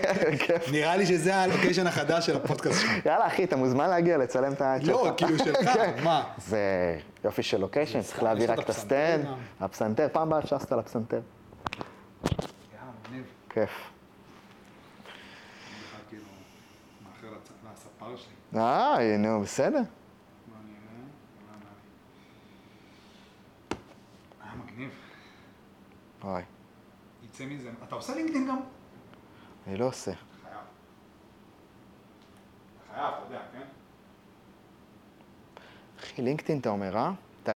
נראה 0.71 0.97
לי 0.97 1.05
שזה 1.05 1.35
ה 1.35 1.41
location 1.41 1.87
החדש 1.87 2.25
של 2.25 2.35
הפודקאסט 2.35 2.81
שלך. 2.81 3.05
יאללה, 3.05 3.27
אחי, 3.27 3.43
אתה 3.43 3.55
מוזמן 3.55 3.89
להגיע 3.89 4.17
לצלם 4.17 4.53
את 4.53 4.61
ה... 4.61 4.75
לא, 4.83 5.13
כאילו 5.17 5.37
שלך, 5.37 5.69
כן. 5.73 6.03
מה? 6.03 6.23
זה 6.37 6.97
יופי 7.23 7.43
של 7.43 7.57
location, 7.57 8.01
צריך 8.01 8.23
להביא 8.23 8.45
רק 8.51 8.59
את 8.59 8.69
ה 8.69 8.77
stand. 8.77 9.25
הפסנתר, 9.59 10.07
פעם 10.11 10.27
הבאה 10.27 10.39
אפשר 10.39 10.55
לעשות 10.55 10.71
על 10.71 10.79
הפסנתר. 10.79 11.19
כיף. 13.49 13.69
אה, 18.55 19.17
נו, 19.19 19.41
בסדר. 19.41 19.81
היה 24.43 24.51
מגניב. 24.65 24.89
אוי, 26.23 26.41
יצא 27.35 27.45
מזה. 27.45 27.71
אתה 27.83 27.95
עושה 27.95 28.15
לינקדאין 28.15 28.47
גם? 28.47 28.59
אני 29.67 29.77
לא 29.77 29.85
עושה. 29.85 30.11
חייב. 30.13 30.57
חייב, 32.93 33.13
אתה 33.13 33.23
יודע, 33.25 33.41
כן? 33.53 33.67
אחי, 35.99 36.21
לינקדאין 36.21 36.59
אתה 36.59 36.69
אומר, 36.69 36.97
אה? 36.97 37.11